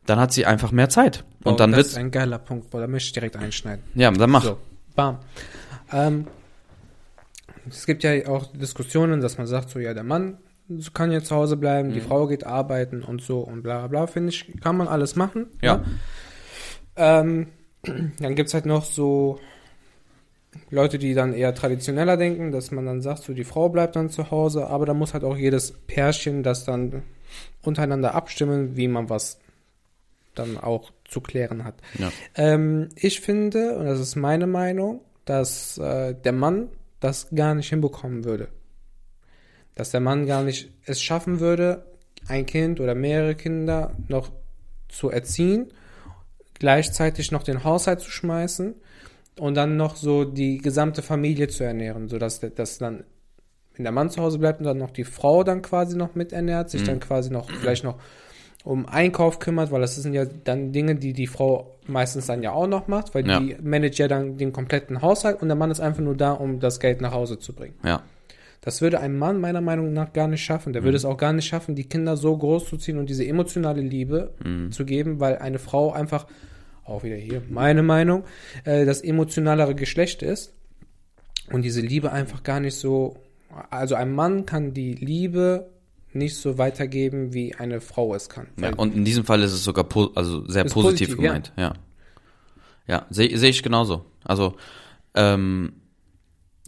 Dann 0.07 0.19
hat 0.19 0.33
sie 0.33 0.45
einfach 0.45 0.73
mehr 0.73 0.89
Zeit. 0.89 1.23
Boah, 1.45 1.51
Und 1.51 1.61
dann 1.61 1.71
das 1.71 1.87
ist 1.89 1.93
wird 1.95 2.01
ein 2.07 2.11
geiler 2.11 2.39
Punkt, 2.41 2.71
boah, 2.71 2.81
da 2.81 2.89
möchte 2.89 3.07
ich 3.07 3.13
direkt 3.13 3.37
einschneiden. 3.37 3.85
ja, 3.95 4.11
dann 4.11 4.31
mach. 4.31 4.43
So, 4.43 4.59
bam. 4.97 5.19
Ähm, 5.93 6.27
es 7.69 7.87
gibt 7.87 8.03
ja 8.05 8.27
auch 8.29 8.47
Diskussionen, 8.53 9.21
dass 9.21 9.39
man 9.39 9.47
sagt, 9.47 9.71
so, 9.71 9.79
ja, 9.79 9.95
der 9.95 10.05
Mann 10.05 10.39
kann 10.95 11.13
jetzt 11.13 11.29
zu 11.29 11.37
Hause 11.37 11.57
bleiben, 11.57 11.91
Mhm. 11.91 11.93
die 11.95 12.01
Frau 12.01 12.27
geht 12.27 12.45
arbeiten 12.45 13.03
und 13.03 13.23
so 13.23 13.41
und 13.41 13.63
bla 13.63 13.79
bla 13.81 13.87
bla, 13.87 14.07
finde 14.07 14.31
ich, 14.31 14.53
kann 14.61 14.77
man 14.77 14.89
alles 14.89 15.15
machen. 15.17 15.47
Ja. 15.63 15.79
ne? 15.79 15.85
Ähm, 16.97 17.47
dann 18.21 18.35
gibt's 18.35 18.55
halt 18.55 18.67
noch 18.67 18.85
so 18.85 19.39
Leute, 20.71 20.99
die 20.99 21.15
dann 21.15 21.35
eher 21.35 21.55
traditioneller 21.55 22.17
denken, 22.17 22.51
dass 22.51 22.71
man 22.71 22.87
dann 22.87 23.03
sagt, 23.03 23.23
so, 23.25 23.35
die 23.35 23.45
Frau 23.45 23.69
bleibt 23.69 23.95
dann 23.95 24.11
zu 24.11 24.31
Hause, 24.31 24.67
aber 24.69 24.87
da 24.87 24.95
muss 24.95 25.13
halt 25.15 25.23
auch 25.23 25.37
jedes 25.37 25.73
Pärchen 25.87 26.43
das 26.43 26.65
dann 26.65 27.03
untereinander 27.63 28.15
abstimmen, 28.15 28.77
wie 28.77 28.89
man 28.89 29.11
was 29.11 29.39
dann 30.35 30.57
auch 30.59 30.91
zu 31.05 31.21
klären 31.21 31.65
hat. 31.65 31.75
Ja. 31.99 32.11
Ähm, 32.35 32.89
ich 32.97 33.21
finde, 33.21 33.77
und 33.79 33.85
das 33.87 34.01
ist 34.01 34.17
meine 34.17 34.47
Meinung, 34.47 35.01
dass 35.27 35.79
äh, 35.79 36.15
der 36.15 36.33
Mann 36.33 36.69
das 37.07 37.29
gar 37.35 37.55
nicht 37.55 37.69
hinbekommen 37.71 38.25
würde. 38.25 38.49
Dass 39.75 39.91
der 39.91 40.01
Mann 40.01 40.27
gar 40.27 40.43
nicht 40.43 40.71
es 40.85 41.01
schaffen 41.01 41.41
würde, 41.41 41.87
ein 42.27 42.47
Kind 42.47 42.81
oder 42.81 42.95
mehrere 42.95 43.35
Kinder 43.35 43.95
noch 44.09 44.33
zu 44.89 45.11
erziehen, 45.11 45.73
gleichzeitig 46.55 47.31
noch 47.31 47.43
den 47.43 47.63
Haushalt 47.63 48.01
zu 48.01 48.11
schmeißen 48.11 48.75
und 49.39 49.55
dann 49.55 49.77
noch 49.77 49.97
so 49.97 50.25
die 50.25 50.59
gesamte 50.59 51.03
Familie 51.03 51.49
zu 51.49 51.63
ernähren, 51.63 52.09
sodass 52.09 52.41
dass 52.41 52.79
dann 52.79 53.05
wenn 53.75 53.85
der 53.85 53.93
Mann 53.93 54.09
zu 54.11 54.23
Hause 54.23 54.39
bleibt 54.39 54.61
und 54.61 54.65
dann 54.65 54.79
noch 54.79 54.91
die 54.91 55.05
Frau 55.05 55.45
dann 55.45 55.61
quasi 55.61 55.97
noch 55.97 56.15
miternährt, 56.15 56.71
sich 56.71 56.83
dann 56.83 56.99
quasi 56.99 57.31
noch 57.31 57.51
vielleicht 57.51 57.85
noch 57.85 57.99
um 58.67 58.85
Einkauf 58.87 59.39
kümmert, 59.39 59.71
weil 59.71 59.81
das 59.81 59.95
sind 59.95 60.13
ja 60.13 60.25
dann 60.25 60.73
Dinge, 60.73 60.97
die 60.97 61.13
die 61.13 61.29
Frau 61.29 61.77
meistens 61.87 62.27
dann 62.27 62.43
ja 62.43 62.51
auch 62.51 62.67
noch 62.67 62.89
macht, 62.89 63.15
weil 63.15 63.27
Ja. 63.27 63.39
die 63.39 63.57
managt 63.63 63.97
ja 63.99 64.09
dann 64.09 64.37
den 64.39 64.53
kompletten 64.53 65.03
Haushalt 65.03 65.41
und 65.41 65.47
der 65.49 65.57
Mann 65.57 65.71
ist 65.71 65.79
einfach 65.79 66.03
nur 66.03 66.17
da, 66.17 66.33
um 66.33 66.59
das 66.59 66.81
Geld 66.81 67.01
nach 67.01 67.13
Hause 67.13 67.39
zu 67.39 67.53
bringen. 67.55 67.75
Ja. 67.85 68.03
Das 68.63 68.83
würde 68.83 68.99
ein 68.99 69.17
Mann 69.17 69.41
meiner 69.41 69.61
Meinung 69.61 69.93
nach 69.93 70.13
gar 70.13 70.27
nicht 70.27 70.43
schaffen. 70.43 70.73
Der 70.73 70.83
würde 70.83 70.97
es 70.97 71.05
auch 71.05 71.17
gar 71.17 71.33
nicht 71.33 71.47
schaffen, 71.47 71.77
die 71.77 71.85
Kinder 71.85 72.17
so 72.17 72.37
groß 72.37 72.69
zu 72.69 72.77
ziehen 72.77 72.99
und 72.99 73.09
diese 73.09 73.25
emotionale 73.25 73.81
Liebe 73.81 74.35
zu 74.71 74.85
geben, 74.85 75.21
weil 75.21 75.39
eine 75.39 75.61
Frau 75.61 75.93
einfach, 75.93 76.27
auch 76.85 77.05
wieder 77.05 77.15
hier 77.15 77.43
meine 77.49 77.85
Meinung, 77.85 78.25
äh, 78.65 78.85
das 78.85 79.01
emotionalere 79.03 79.77
Geschlecht 79.77 80.23
ist 80.25 80.53
und 81.53 81.63
diese 81.63 81.81
Liebe 81.83 82.11
einfach 82.11 82.43
gar 82.43 82.59
nicht 82.59 82.75
so, 82.75 83.15
also 83.71 83.95
ein 83.95 84.13
Mann 84.13 84.45
kann 84.47 84.75
die 84.75 84.95
Liebe 84.95 85.69
nicht 86.17 86.37
so 86.37 86.59
weitergeben, 86.59 87.33
wie 87.33 87.55
eine 87.55 87.81
Frau 87.81 88.15
es 88.15 88.29
kann. 88.29 88.49
Ja, 88.61 88.75
und 88.75 88.95
in 88.95 89.05
diesem 89.05 89.25
Fall 89.25 89.43
ist 89.43 89.53
es 89.53 89.65
sogar 89.65 89.85
po 89.85 90.11
also 90.15 90.47
sehr 90.49 90.65
positiv, 90.65 90.83
positiv, 90.83 91.09
ja. 91.11 91.17
gemeint. 91.17 91.53
Ja. 91.57 91.75
Ja, 92.87 93.07
sehe 93.11 93.37
seh 93.37 93.49
ich 93.49 93.63
genauso. 93.63 94.05
Also, 94.25 94.57
ähm, 95.15 95.73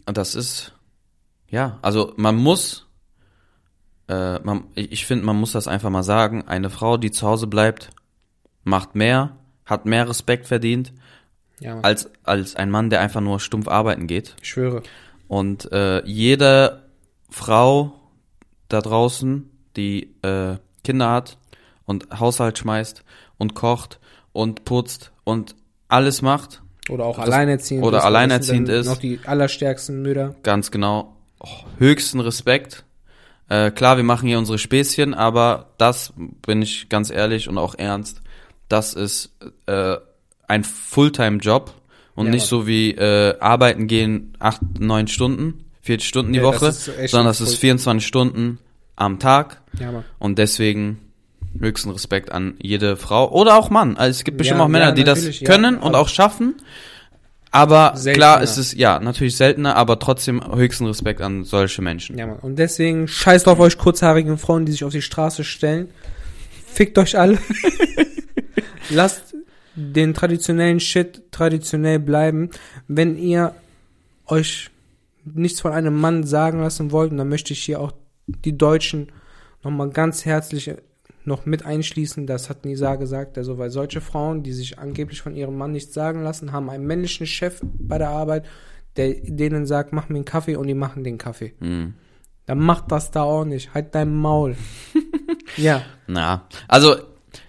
das 0.06 0.34
ist, 0.34 0.72
ja, 1.48 1.78
also 1.82 2.12
man 2.16 2.36
muss, 2.36 2.86
äh, 4.08 4.38
man, 4.40 4.64
ich 4.74 4.92
ich 4.92 5.06
finde, 5.06 5.24
man 5.24 5.36
muss 5.36 5.52
das 5.52 5.68
einfach 5.68 5.90
mal 5.90 6.02
sagen, 6.02 6.46
eine 6.46 6.70
Frau, 6.70 6.96
die 6.96 7.10
zu 7.10 7.26
Hause 7.26 7.46
bleibt, 7.46 7.90
macht 8.64 8.94
mehr, 8.94 9.36
hat 9.64 9.86
mehr 9.86 10.08
Respekt 10.08 10.46
verdient, 10.46 10.92
ja, 11.60 11.80
als, 11.80 12.10
als 12.24 12.56
ein 12.56 12.70
Mann, 12.70 12.90
der 12.90 13.00
einfach 13.00 13.20
nur 13.20 13.40
stumpf 13.40 13.68
arbeiten 13.68 14.06
geht. 14.06 14.34
ich 14.40 14.48
schwöre. 14.48 14.82
Und 15.28 15.70
äh, 15.72 16.04
jede 16.06 16.88
Frau 17.30 17.97
da 18.68 18.80
draußen, 18.80 19.50
die 19.76 20.14
äh, 20.22 20.56
Kinder 20.84 21.10
hat 21.10 21.38
und 21.84 22.08
Haushalt 22.18 22.58
schmeißt 22.58 23.02
und 23.38 23.54
kocht 23.54 23.98
und 24.32 24.64
putzt 24.64 25.12
und 25.24 25.54
alles 25.88 26.22
macht, 26.22 26.62
Oder 26.90 27.04
auch 27.04 27.16
Das- 27.16 27.26
alleinerziehend 27.26 27.84
oder 27.84 28.04
alleinerziehend 28.04 28.68
ist. 28.68 28.86
Noch 28.86 28.96
die 28.98 29.20
allerstärksten 29.24 30.00
Mütter. 30.02 30.34
ganz 30.42 30.70
genau, 30.70 31.16
oh, 31.40 31.48
höchsten 31.78 32.20
Respekt. 32.20 32.84
Äh, 33.50 33.70
klar, 33.70 33.96
wir 33.96 34.04
machen 34.04 34.28
hier 34.28 34.38
unsere 34.38 34.58
Späßchen, 34.58 35.14
aber 35.14 35.70
das 35.78 36.12
bin 36.46 36.60
ich 36.62 36.88
ganz 36.90 37.10
ehrlich 37.10 37.48
und 37.48 37.56
auch 37.58 37.74
ernst. 37.76 38.20
Das 38.68 38.92
ist 38.94 39.34
äh, 39.66 39.96
ein 40.46 40.64
Fulltime-Job 40.64 41.72
und 42.14 42.26
Ja, 42.26 42.32
nicht 42.32 42.46
so 42.46 42.66
wie 42.66 42.90
äh, 42.92 43.38
arbeiten 43.38 43.86
gehen 43.86 44.34
acht, 44.38 44.60
neun 44.78 45.08
Stunden, 45.08 45.64
40 45.88 46.06
Stunden 46.08 46.32
die 46.32 46.38
Ja, 46.40 46.50
das 46.52 46.88
Woche, 46.88 46.98
echt 47.00 47.10
sondern 47.10 47.28
das 47.28 47.40
ist 47.40 47.50
Full- 47.54 47.60
24 47.60 48.06
Stunden 48.06 48.58
am 48.96 49.18
Tag 49.18 49.62
Ja, 49.80 49.90
Mann. 49.92 50.04
und 50.18 50.38
deswegen 50.38 50.98
höchsten 51.58 51.90
Respekt 51.90 52.30
an 52.30 52.54
jede 52.60 52.96
Frau 52.96 53.30
oder 53.32 53.56
auch 53.56 53.70
Mann. 53.70 53.96
Also 53.96 54.18
es 54.18 54.24
gibt 54.24 54.36
bestimmt 54.38 54.58
Ja, 54.58 54.64
auch 54.64 54.68
Männer, 54.68 54.86
ja, 54.86 54.92
die 54.92 55.04
das 55.04 55.18
natürlich, 55.20 55.40
ja. 55.40 55.50
können 55.50 55.78
und 55.78 55.94
auch 55.94 56.08
schaffen. 56.08 56.56
Aber 57.50 57.92
Seltener. 57.96 58.14
klar 58.26 58.42
ist 58.42 58.58
es, 58.58 58.74
ja, 58.74 59.00
natürlich 59.00 59.34
seltener, 59.36 59.74
aber 59.76 59.98
trotzdem 59.98 60.42
höchsten 60.54 60.84
Respekt 60.84 61.22
an 61.22 61.44
solche 61.44 61.80
Menschen. 61.80 62.18
Ja, 62.18 62.26
Mann. 62.26 62.38
Und 62.40 62.56
deswegen 62.56 63.08
scheißt 63.08 63.48
auf 63.48 63.58
euch 63.60 63.78
kurzhaarigen 63.78 64.36
Frauen, 64.36 64.66
die 64.66 64.72
sich 64.72 64.84
auf 64.84 64.92
die 64.92 65.00
Straße 65.00 65.42
stellen. 65.44 65.88
Fickt 66.66 66.98
euch 66.98 67.18
alle. 67.18 67.38
Lasst 68.90 69.34
den 69.74 70.12
traditionellen 70.12 70.80
Shit 70.80 71.22
traditionell 71.30 71.98
bleiben. 71.98 72.50
Wenn 72.88 73.16
ihr 73.16 73.54
euch 74.26 74.70
nichts 75.34 75.60
von 75.60 75.72
einem 75.72 75.98
Mann 76.00 76.24
sagen 76.24 76.60
lassen 76.60 76.92
wollt, 76.92 77.10
und 77.12 77.18
dann 77.18 77.28
möchte 77.28 77.52
ich 77.52 77.60
hier 77.60 77.80
auch 77.80 77.92
die 78.26 78.56
Deutschen 78.56 79.12
nochmal 79.62 79.90
ganz 79.90 80.24
herzlich 80.24 80.74
noch 81.24 81.46
mit 81.46 81.64
einschließen, 81.64 82.26
das 82.26 82.48
hat 82.48 82.64
Nisa 82.64 82.96
gesagt, 82.96 83.36
also 83.36 83.58
weil 83.58 83.70
solche 83.70 84.00
Frauen, 84.00 84.42
die 84.42 84.52
sich 84.52 84.78
angeblich 84.78 85.20
von 85.20 85.34
ihrem 85.36 85.56
Mann 85.58 85.72
nichts 85.72 85.92
sagen 85.94 86.22
lassen, 86.22 86.52
haben 86.52 86.70
einen 86.70 86.86
männlichen 86.86 87.26
Chef 87.26 87.60
bei 87.62 87.98
der 87.98 88.10
Arbeit, 88.10 88.46
der 88.96 89.14
denen 89.14 89.66
sagt, 89.66 89.92
mach 89.92 90.08
mir 90.08 90.16
einen 90.16 90.24
Kaffee 90.24 90.56
und 90.56 90.66
die 90.66 90.74
machen 90.74 91.04
den 91.04 91.18
Kaffee. 91.18 91.54
Mhm. 91.60 91.94
Dann 92.46 92.58
macht 92.58 92.90
das 92.90 93.10
da 93.10 93.22
auch 93.22 93.44
nicht. 93.44 93.74
Halt 93.74 93.94
dein 93.94 94.14
Maul. 94.14 94.56
ja. 95.58 95.82
Na, 96.06 96.46
also 96.66 96.96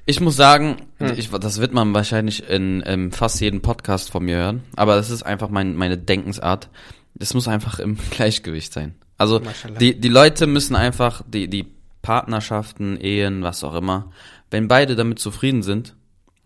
ich 0.05 0.19
muss 0.19 0.35
sagen, 0.35 0.75
Hm. 0.99 1.13
ich, 1.17 1.29
das 1.29 1.59
wird 1.61 1.73
man 1.73 1.93
wahrscheinlich 1.93 2.49
in, 2.49 2.81
in 2.81 3.11
fast 3.11 3.39
jedem 3.39 3.61
Podcast 3.61 4.11
von 4.11 4.25
mir 4.25 4.35
hören, 4.35 4.63
aber 4.75 4.95
das 4.95 5.09
ist 5.09 5.23
einfach 5.23 5.49
mein, 5.49 5.75
meine 5.75 5.97
Denkensart. 5.97 6.69
Das 7.15 7.33
muss 7.33 7.47
einfach 7.47 7.79
im 7.79 7.97
Gleichgewicht 8.11 8.73
sein. 8.73 8.95
Also 9.17 9.41
die, 9.79 9.99
die 9.99 10.07
Leute 10.07 10.47
müssen 10.47 10.75
einfach, 10.75 11.23
die, 11.27 11.49
die 11.49 11.65
Partnerschaften, 12.01 12.97
Ehen, 12.99 13.43
was 13.43 13.63
auch 13.63 13.75
immer, 13.75 14.11
wenn 14.49 14.67
beide 14.67 14.95
damit 14.95 15.19
zufrieden 15.19 15.61
sind, 15.61 15.95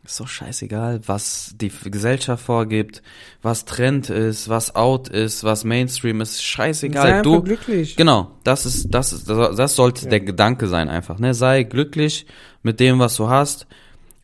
ist 0.05 0.19
doch 0.19 0.27
scheißegal, 0.27 0.99
was 1.05 1.55
die 1.55 1.71
Gesellschaft 1.85 2.43
vorgibt, 2.43 3.01
was 3.41 3.63
Trend 3.63 4.09
ist, 4.09 4.49
was 4.49 4.75
out 4.75 5.07
ist, 5.07 5.45
was 5.45 5.63
Mainstream 5.63 6.19
ist, 6.19 6.43
scheißegal. 6.43 7.07
Sei 7.07 7.21
du, 7.21 7.41
glücklich. 7.41 7.95
Genau, 7.95 8.31
das 8.43 8.65
ist, 8.65 8.93
das 8.93 9.13
ist, 9.13 9.29
das 9.29 9.75
sollte 9.75 10.09
der 10.09 10.19
Gedanke 10.19 10.67
sein 10.67 10.89
einfach, 10.89 11.19
ne? 11.19 11.33
Sei 11.33 11.63
glücklich 11.63 12.25
mit 12.63 12.81
dem, 12.81 12.99
was 12.99 13.15
du 13.15 13.29
hast. 13.29 13.65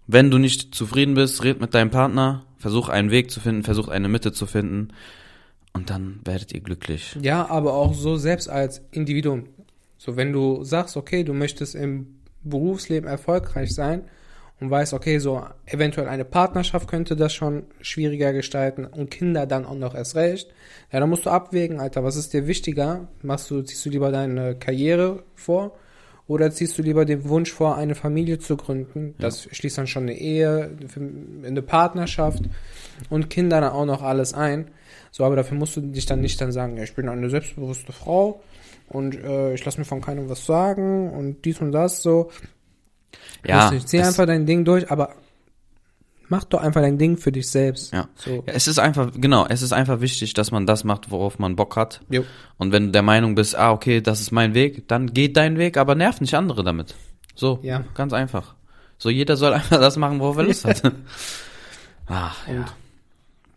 Wenn 0.05 0.31
du 0.31 0.37
nicht 0.37 0.75
zufrieden 0.75 1.13
bist, 1.13 1.43
red 1.43 1.61
mit 1.61 1.73
deinem 1.73 1.91
Partner, 1.91 2.43
versuch 2.57 2.89
einen 2.89 3.11
Weg 3.11 3.31
zu 3.31 3.39
finden, 3.39 3.63
versuch 3.63 3.87
eine 3.87 4.09
Mitte 4.09 4.33
zu 4.33 4.47
finden 4.47 4.89
und 5.73 5.89
dann 5.89 6.19
werdet 6.25 6.53
ihr 6.53 6.61
glücklich. 6.61 7.17
Ja, 7.21 7.47
aber 7.49 7.73
auch 7.73 7.93
so 7.93 8.17
selbst 8.17 8.49
als 8.49 8.81
Individuum. 8.91 9.45
So, 9.97 10.15
wenn 10.15 10.31
du 10.33 10.63
sagst, 10.63 10.97
okay, 10.97 11.23
du 11.23 11.33
möchtest 11.33 11.75
im 11.75 12.19
Berufsleben 12.43 13.09
erfolgreich 13.09 13.73
sein 13.73 14.03
und 14.59 14.69
weißt, 14.69 14.93
okay, 14.93 15.19
so 15.19 15.43
eventuell 15.65 16.07
eine 16.07 16.25
Partnerschaft 16.25 16.89
könnte 16.89 17.15
das 17.15 17.33
schon 17.33 17.63
schwieriger 17.81 18.33
gestalten 18.33 18.85
und 18.85 19.11
Kinder 19.11 19.45
dann 19.45 19.65
auch 19.65 19.75
noch 19.75 19.95
erst 19.95 20.15
recht. 20.15 20.49
Ja, 20.91 20.99
dann 20.99 21.09
musst 21.09 21.25
du 21.25 21.29
abwägen, 21.29 21.79
Alter, 21.79 22.03
was 22.03 22.15
ist 22.15 22.33
dir 22.33 22.47
wichtiger? 22.47 23.07
Machst 23.21 23.51
du, 23.51 23.61
ziehst 23.61 23.85
du 23.85 23.89
lieber 23.89 24.11
deine 24.11 24.55
Karriere 24.55 25.23
vor 25.35 25.77
oder 26.27 26.51
ziehst 26.51 26.77
du 26.77 26.81
lieber 26.81 27.05
den 27.05 27.27
Wunsch 27.27 27.51
vor, 27.51 27.75
eine 27.75 27.95
Familie 27.95 28.39
zu 28.39 28.55
gründen? 28.55 29.15
Das 29.19 29.47
schließt 29.51 29.77
dann 29.77 29.87
schon 29.87 30.03
eine 30.03 30.17
Ehe, 30.17 30.77
eine 31.45 31.61
Partnerschaft 31.61 32.43
und 33.09 33.29
Kinder 33.29 33.61
dann 33.61 33.71
auch 33.71 33.85
noch 33.85 34.01
alles 34.01 34.33
ein. 34.33 34.71
So, 35.11 35.23
aber 35.25 35.35
dafür 35.35 35.57
musst 35.57 35.75
du 35.75 35.81
dich 35.81 36.05
dann 36.05 36.21
nicht 36.21 36.39
dann 36.39 36.51
sagen, 36.51 36.77
ja, 36.77 36.83
ich 36.83 36.93
bin 36.95 37.09
eine 37.09 37.29
selbstbewusste 37.29 37.91
Frau 37.93 38.41
und 38.87 39.15
äh, 39.15 39.53
ich 39.53 39.63
lasse 39.65 39.79
mir 39.79 39.85
von 39.85 40.01
keinem 40.01 40.29
was 40.29 40.45
sagen 40.45 41.09
und 41.11 41.43
dies 41.45 41.59
und 41.61 41.71
das 41.71 42.01
so. 42.01 42.31
Ja, 43.45 43.71
nicht. 43.71 43.87
zieh 43.87 44.01
einfach 44.01 44.25
dein 44.25 44.45
Ding 44.45 44.65
durch, 44.65 44.91
aber 44.91 45.13
mach 46.27 46.43
doch 46.43 46.61
einfach 46.61 46.81
dein 46.81 46.97
Ding 46.99 47.17
für 47.17 47.31
dich 47.31 47.49
selbst. 47.49 47.91
Ja. 47.93 48.07
So. 48.15 48.43
Ja, 48.45 48.53
es 48.53 48.67
ist 48.67 48.77
einfach, 48.79 49.11
genau, 49.15 49.45
es 49.47 49.61
ist 49.63 49.73
einfach 49.73 50.01
wichtig, 50.01 50.33
dass 50.35 50.51
man 50.51 50.65
das 50.67 50.83
macht, 50.83 51.09
worauf 51.09 51.39
man 51.39 51.55
Bock 51.55 51.75
hat. 51.75 52.01
Jo. 52.09 52.23
Und 52.57 52.71
wenn 52.71 52.87
du 52.87 52.91
der 52.91 53.01
Meinung 53.01 53.33
bist, 53.35 53.55
ah, 53.55 53.71
okay, 53.71 54.01
das 54.01 54.21
ist 54.21 54.31
mein 54.31 54.53
Weg, 54.53 54.87
dann 54.87 55.13
geht 55.13 55.37
dein 55.37 55.57
Weg, 55.57 55.77
aber 55.77 55.95
nerv 55.95 56.21
nicht 56.21 56.35
andere 56.35 56.63
damit. 56.63 56.93
So, 57.35 57.59
Ja. 57.63 57.83
ganz 57.95 58.13
einfach. 58.13 58.53
So, 58.97 59.09
jeder 59.09 59.37
soll 59.37 59.53
einfach 59.55 59.79
das 59.79 59.97
machen, 59.97 60.19
worauf 60.19 60.37
er 60.37 60.43
Lust 60.43 60.65
hat. 60.65 60.83
Ach, 62.07 62.47
ja. 62.47 62.65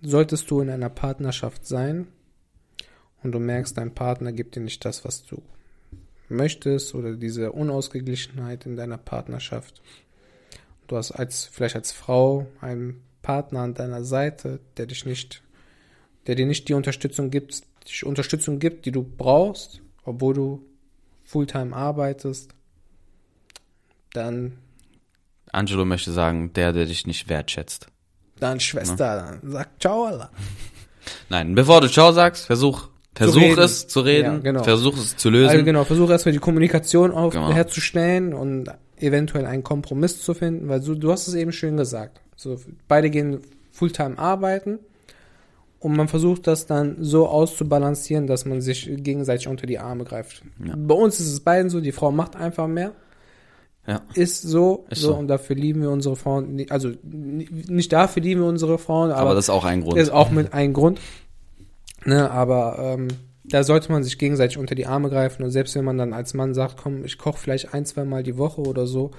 Solltest 0.02 0.50
du 0.50 0.60
in 0.60 0.68
einer 0.68 0.88
Partnerschaft 0.90 1.66
sein 1.66 2.08
und 3.22 3.32
du 3.32 3.38
merkst, 3.38 3.78
dein 3.78 3.94
Partner 3.94 4.32
gibt 4.32 4.56
dir 4.56 4.60
nicht 4.60 4.84
das, 4.84 5.04
was 5.04 5.24
du 5.24 5.40
möchtest 6.28 6.94
oder 6.94 7.14
diese 7.14 7.52
Unausgeglichenheit 7.52 8.66
in 8.66 8.76
deiner 8.76 8.98
Partnerschaft. 8.98 9.80
Du 10.88 10.96
hast 10.96 11.12
als 11.12 11.44
vielleicht 11.44 11.76
als 11.76 11.92
Frau 11.92 12.46
einen 12.60 13.02
Partner 13.22 13.60
an 13.60 13.74
deiner 13.74 14.04
Seite, 14.04 14.58
der 14.76 14.86
dich 14.86 15.06
nicht, 15.06 15.42
der 16.26 16.34
dir 16.34 16.46
nicht 16.46 16.68
die 16.68 16.74
Unterstützung 16.74 17.30
gibt, 17.30 17.62
die 17.86 18.04
Unterstützung 18.04 18.58
gibt, 18.58 18.86
die 18.86 18.92
du 18.92 19.04
brauchst, 19.04 19.80
obwohl 20.04 20.34
du 20.34 20.66
Fulltime 21.24 21.74
arbeitest, 21.74 22.50
dann 24.12 24.58
Angelo 25.52 25.84
möchte 25.84 26.12
sagen, 26.12 26.52
der, 26.54 26.72
der 26.72 26.86
dich 26.86 27.06
nicht 27.06 27.28
wertschätzt. 27.28 27.91
Dann 28.42 28.60
Schwester, 28.60 29.38
dann 29.42 29.50
sag 29.50 29.68
ciao, 29.80 30.04
Allah. 30.04 30.30
Nein, 31.28 31.54
bevor 31.54 31.80
du 31.80 31.88
Ciao 31.88 32.12
sagst, 32.12 32.46
versuch, 32.46 32.88
versuch 33.14 33.40
reden. 33.40 33.58
es 33.60 33.88
zu 33.88 34.00
reden, 34.00 34.34
Ja, 34.34 34.38
genau. 34.38 34.62
versuch 34.62 34.96
es 34.96 35.16
zu 35.16 35.30
lösen. 35.30 35.50
Also 35.50 35.64
genau, 35.64 35.84
versuche 35.84 36.12
erstmal 36.12 36.32
die 36.32 36.38
Kommunikation 36.38 37.10
auf, 37.12 37.32
Genau. 37.32 37.52
herzustellen 37.52 38.34
und 38.34 38.68
eventuell 38.98 39.46
einen 39.46 39.62
Kompromiss 39.64 40.22
zu 40.22 40.34
finden, 40.34 40.68
weil 40.68 40.80
so, 40.82 40.94
du 40.94 41.10
hast 41.10 41.26
es 41.28 41.34
eben 41.34 41.52
schön 41.52 41.76
gesagt. 41.76 42.20
So, 42.36 42.60
beide 42.88 43.10
gehen 43.10 43.40
Fulltime 43.72 44.18
arbeiten 44.18 44.78
und 45.80 45.96
man 45.96 46.06
versucht 46.06 46.46
das 46.46 46.66
dann 46.66 46.96
so 47.00 47.26
auszubalancieren, 47.26 48.26
dass 48.28 48.44
man 48.44 48.60
sich 48.60 48.88
gegenseitig 48.98 49.48
unter 49.48 49.66
die 49.66 49.78
Arme 49.80 50.04
greift. 50.04 50.42
Ja. 50.64 50.74
Bei 50.76 50.94
uns 50.94 51.18
ist 51.18 51.32
es 51.32 51.40
beiden 51.40 51.68
so, 51.70 51.80
die 51.80 51.92
Frau 51.92 52.12
macht 52.12 52.36
einfach 52.36 52.68
mehr. 52.68 52.92
Ja. 53.86 54.02
Ist 54.14 54.42
so, 54.42 54.86
Ist 54.90 55.00
so, 55.02 55.08
so. 55.08 55.14
und 55.16 55.26
dafür 55.28 55.56
lieben 55.56 55.82
wir 55.82 55.90
unsere 55.90 56.14
Frauen, 56.14 56.64
also 56.70 56.90
ni- 57.02 57.48
nicht 57.68 57.92
dafür 57.92 58.22
lieben 58.22 58.42
wir 58.42 58.48
unsere 58.48 58.78
Frauen, 58.78 59.10
aber, 59.10 59.20
aber 59.22 59.34
das 59.34 59.46
ist 59.46 59.50
auch 59.50 59.64
ein 59.64 59.80
Grund. 59.82 59.98
ist 59.98 60.10
auch 60.12 60.30
mit 60.30 60.52
ein 60.54 60.72
Grund. 60.72 61.00
Ne, 62.04 62.30
aber 62.30 62.78
ähm, 62.78 63.08
da 63.44 63.64
sollte 63.64 63.90
man 63.90 64.02
sich 64.04 64.18
gegenseitig 64.18 64.56
unter 64.58 64.74
die 64.76 64.86
Arme 64.86 65.08
greifen 65.10 65.42
und 65.42 65.50
selbst 65.50 65.74
wenn 65.74 65.84
man 65.84 65.98
dann 65.98 66.12
als 66.12 66.32
Mann 66.34 66.54
sagt, 66.54 66.76
komm, 66.76 67.04
ich 67.04 67.18
koche 67.18 67.38
vielleicht 67.38 67.74
ein, 67.74 67.84
zwei 67.84 68.04
Mal 68.04 68.22
die 68.22 68.38
Woche 68.38 68.60
oder 68.62 68.86
so, 68.86 69.10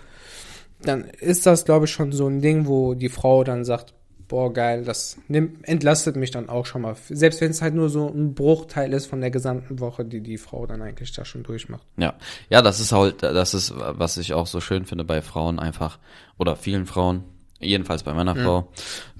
dann 0.82 1.06
ist 1.06 1.45
das, 1.45 1.65
glaube 1.65 1.86
ich, 1.86 1.91
schon 1.91 2.12
so 2.12 2.28
ein 2.28 2.41
Ding, 2.41 2.65
wo 2.67 2.93
die 2.93 3.10
Frau 3.10 3.43
dann 3.43 3.63
sagt, 3.65 3.93
boah, 4.34 4.52
geil, 4.52 4.84
das 4.84 5.19
nimmt, 5.28 5.63
entlastet 5.67 6.15
mich 6.15 6.32
dann 6.32 6.50
auch 6.50 6.65
schon 6.65 6.82
mal. 6.82 6.96
Selbst 7.08 7.39
wenn 7.39 7.52
es 7.52 7.62
halt 7.62 7.76
nur 7.76 7.89
so 7.89 8.08
ein 8.10 8.34
Bruchteil 8.34 8.91
ist 8.91 9.06
von 9.06 9.22
der 9.22 9.30
gesamten 9.30 9.80
Woche, 9.80 10.06
die 10.06 10.22
die 10.22 10.39
Frau 10.39 10.65
dann 10.65 10.82
eigentlich 10.82 11.12
da 11.12 11.24
schon 11.24 11.43
durchmacht. 11.43 11.84
Ja, 11.98 12.15
ja, 12.50 12.63
das 12.63 12.80
ist 12.80 12.91
halt, 12.93 13.22
das 13.22 13.54
ist, 13.54 13.76
was 13.78 14.17
ich 14.17 14.34
auch 14.34 14.48
so 14.48 14.60
schön 14.60 14.86
finde 14.88 15.04
bei 15.04 15.22
Frauen 15.22 15.60
einfach, 15.60 16.00
oder 16.39 16.56
vielen 16.56 16.88
Frauen, 16.88 17.26
jedenfalls 17.60 18.02
bei 18.02 18.15
meiner 18.15 18.36
Frau, 18.36 18.72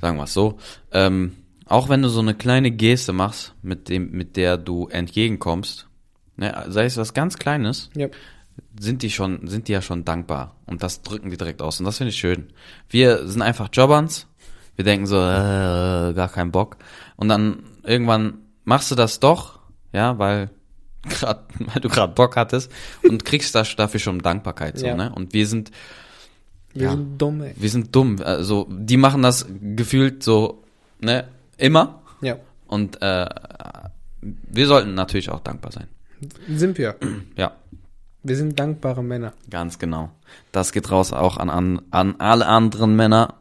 sagen 0.02 0.18
wir 0.18 0.24
es 0.24 0.34
so, 0.34 0.58
ähm, 0.92 1.34
auch 1.68 1.90
wenn 1.90 2.02
du 2.02 2.10
so 2.10 2.20
eine 2.22 2.34
kleine 2.34 2.72
Geste 2.72 3.14
machst, 3.14 3.54
mit 3.62 3.90
dem, 3.90 4.10
mit 4.14 4.36
der 4.36 4.58
du 4.58 4.88
entgegenkommst, 4.88 5.88
ne, 6.38 6.66
sei 6.70 6.86
es 6.86 6.98
was 6.98 7.14
ganz 7.14 7.38
Kleines, 7.38 7.92
Ja. 7.96 8.08
sind 8.80 9.04
die 9.04 9.12
schon, 9.12 9.46
sind 9.46 9.68
die 9.68 9.74
ja 9.74 9.84
schon 9.84 10.06
dankbar. 10.06 10.56
Und 10.66 10.82
das 10.82 11.04
drücken 11.04 11.30
die 11.30 11.38
direkt 11.38 11.62
aus. 11.62 11.80
Und 11.80 11.86
das 11.86 11.98
finde 11.98 12.10
ich 12.10 12.18
schön. 12.18 12.48
Wir 12.90 13.28
sind 13.28 13.44
einfach 13.44 13.70
Jobberns. 13.72 14.26
Wir 14.76 14.86
denken 14.86 15.06
so, 15.06 15.18
äh, 15.18 16.14
gar 16.14 16.30
keinen 16.30 16.52
Bock. 16.52 16.78
Und 17.16 17.30
dann 17.30 17.64
irgendwann 17.84 18.40
machst 18.66 18.90
du 18.92 18.96
das 18.96 19.20
doch, 19.20 19.60
ja, 19.92 20.18
weil 20.18 20.50
grad, 21.10 21.46
weil 21.60 21.82
du 21.82 21.90
gerade 21.90 22.14
Bock 22.14 22.36
hattest 22.38 22.72
und 23.08 23.26
kriegst 23.26 23.54
das 23.56 23.76
dafür 23.76 24.00
schon 24.00 24.20
Dankbarkeit 24.20 24.80
so, 24.80 24.86
Ja. 24.86 24.96
ne? 24.96 25.12
Und 25.14 25.34
wir 25.34 25.46
sind, 25.48 25.70
Wir 26.74 26.84
Ja. 26.84 26.92
sind 26.92 27.22
dumm, 27.22 27.42
ey. 27.44 27.54
wir 27.56 27.70
sind 27.70 27.94
dumm. 27.96 28.18
Also 28.24 28.68
die 28.70 28.98
machen 28.98 29.22
das 29.22 29.46
gefühlt 29.76 30.24
so, 30.24 30.64
ne, 31.02 31.28
immer. 31.58 32.02
Ja. 32.22 32.38
Und 32.68 33.02
äh, 33.02 33.28
wir 34.22 34.68
sollten 34.68 34.94
natürlich 34.96 35.30
auch 35.30 35.42
dankbar 35.42 35.72
sein. 35.72 35.88
Sind 36.48 36.78
wir. 36.78 36.96
Ja. 37.36 37.52
Wir 38.26 38.38
sind 38.38 38.58
dankbare 38.58 39.04
Männer. 39.04 39.34
Ganz 39.50 39.78
genau. 39.80 40.10
Das 40.54 40.72
geht 40.72 40.90
raus 40.90 41.12
auch 41.12 41.36
an, 41.36 41.50
an, 41.50 41.82
an 41.92 42.16
alle 42.20 42.48
anderen 42.48 42.96
Männer. 42.96 43.34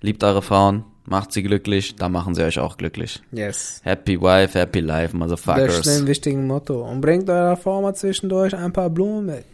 Liebt 0.00 0.22
eure 0.24 0.42
Frauen, 0.42 0.84
macht 1.06 1.32
sie 1.32 1.42
glücklich, 1.42 1.96
dann 1.96 2.12
machen 2.12 2.34
sie 2.34 2.42
euch 2.44 2.58
auch 2.58 2.76
glücklich. 2.76 3.22
Yes. 3.32 3.80
Happy 3.84 4.20
wife, 4.20 4.58
happy 4.58 4.80
life, 4.80 5.16
Das 5.18 5.30
ist 5.32 5.46
motherfuckers. 5.46 5.88
ein 5.88 6.06
wichtiges 6.06 6.38
Motto. 6.40 6.82
Und 6.82 7.00
bringt 7.00 7.28
eurer 7.30 7.56
Frau 7.56 7.80
mal 7.82 7.94
zwischendurch 7.94 8.54
ein 8.54 8.72
paar 8.72 8.90
Blumen 8.90 9.26
mit. 9.26 9.44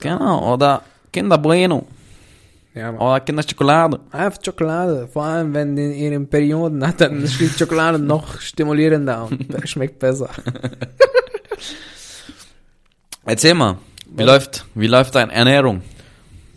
Genau, 0.00 0.52
oder 0.54 0.82
Kinder 1.12 1.38
Bueno, 1.38 1.86
Ja, 2.74 2.90
Mann. 2.92 3.00
oder 3.00 3.20
Kinder 3.20 3.42
Schokolade. 3.48 4.00
Einfach 4.10 4.40
Schokolade. 4.44 5.06
Vor 5.12 5.22
allem, 5.24 5.54
wenn 5.54 5.76
die 5.76 5.82
in 5.84 6.12
ihren 6.12 6.26
Perioden 6.28 6.84
hat, 6.86 7.00
dann 7.00 7.22
ist 7.22 7.38
die 7.38 7.48
Schokolade 7.48 7.98
noch 7.98 8.40
stimulierender 8.40 9.28
und 9.30 9.46
schmeckt 9.68 9.98
besser. 10.00 10.30
Erzähl 13.24 13.54
mal, 13.54 13.78
wie 14.06 14.24
läuft, 14.24 14.66
wie 14.74 14.86
läuft 14.88 15.14
deine 15.14 15.32
Ernährung? 15.32 15.82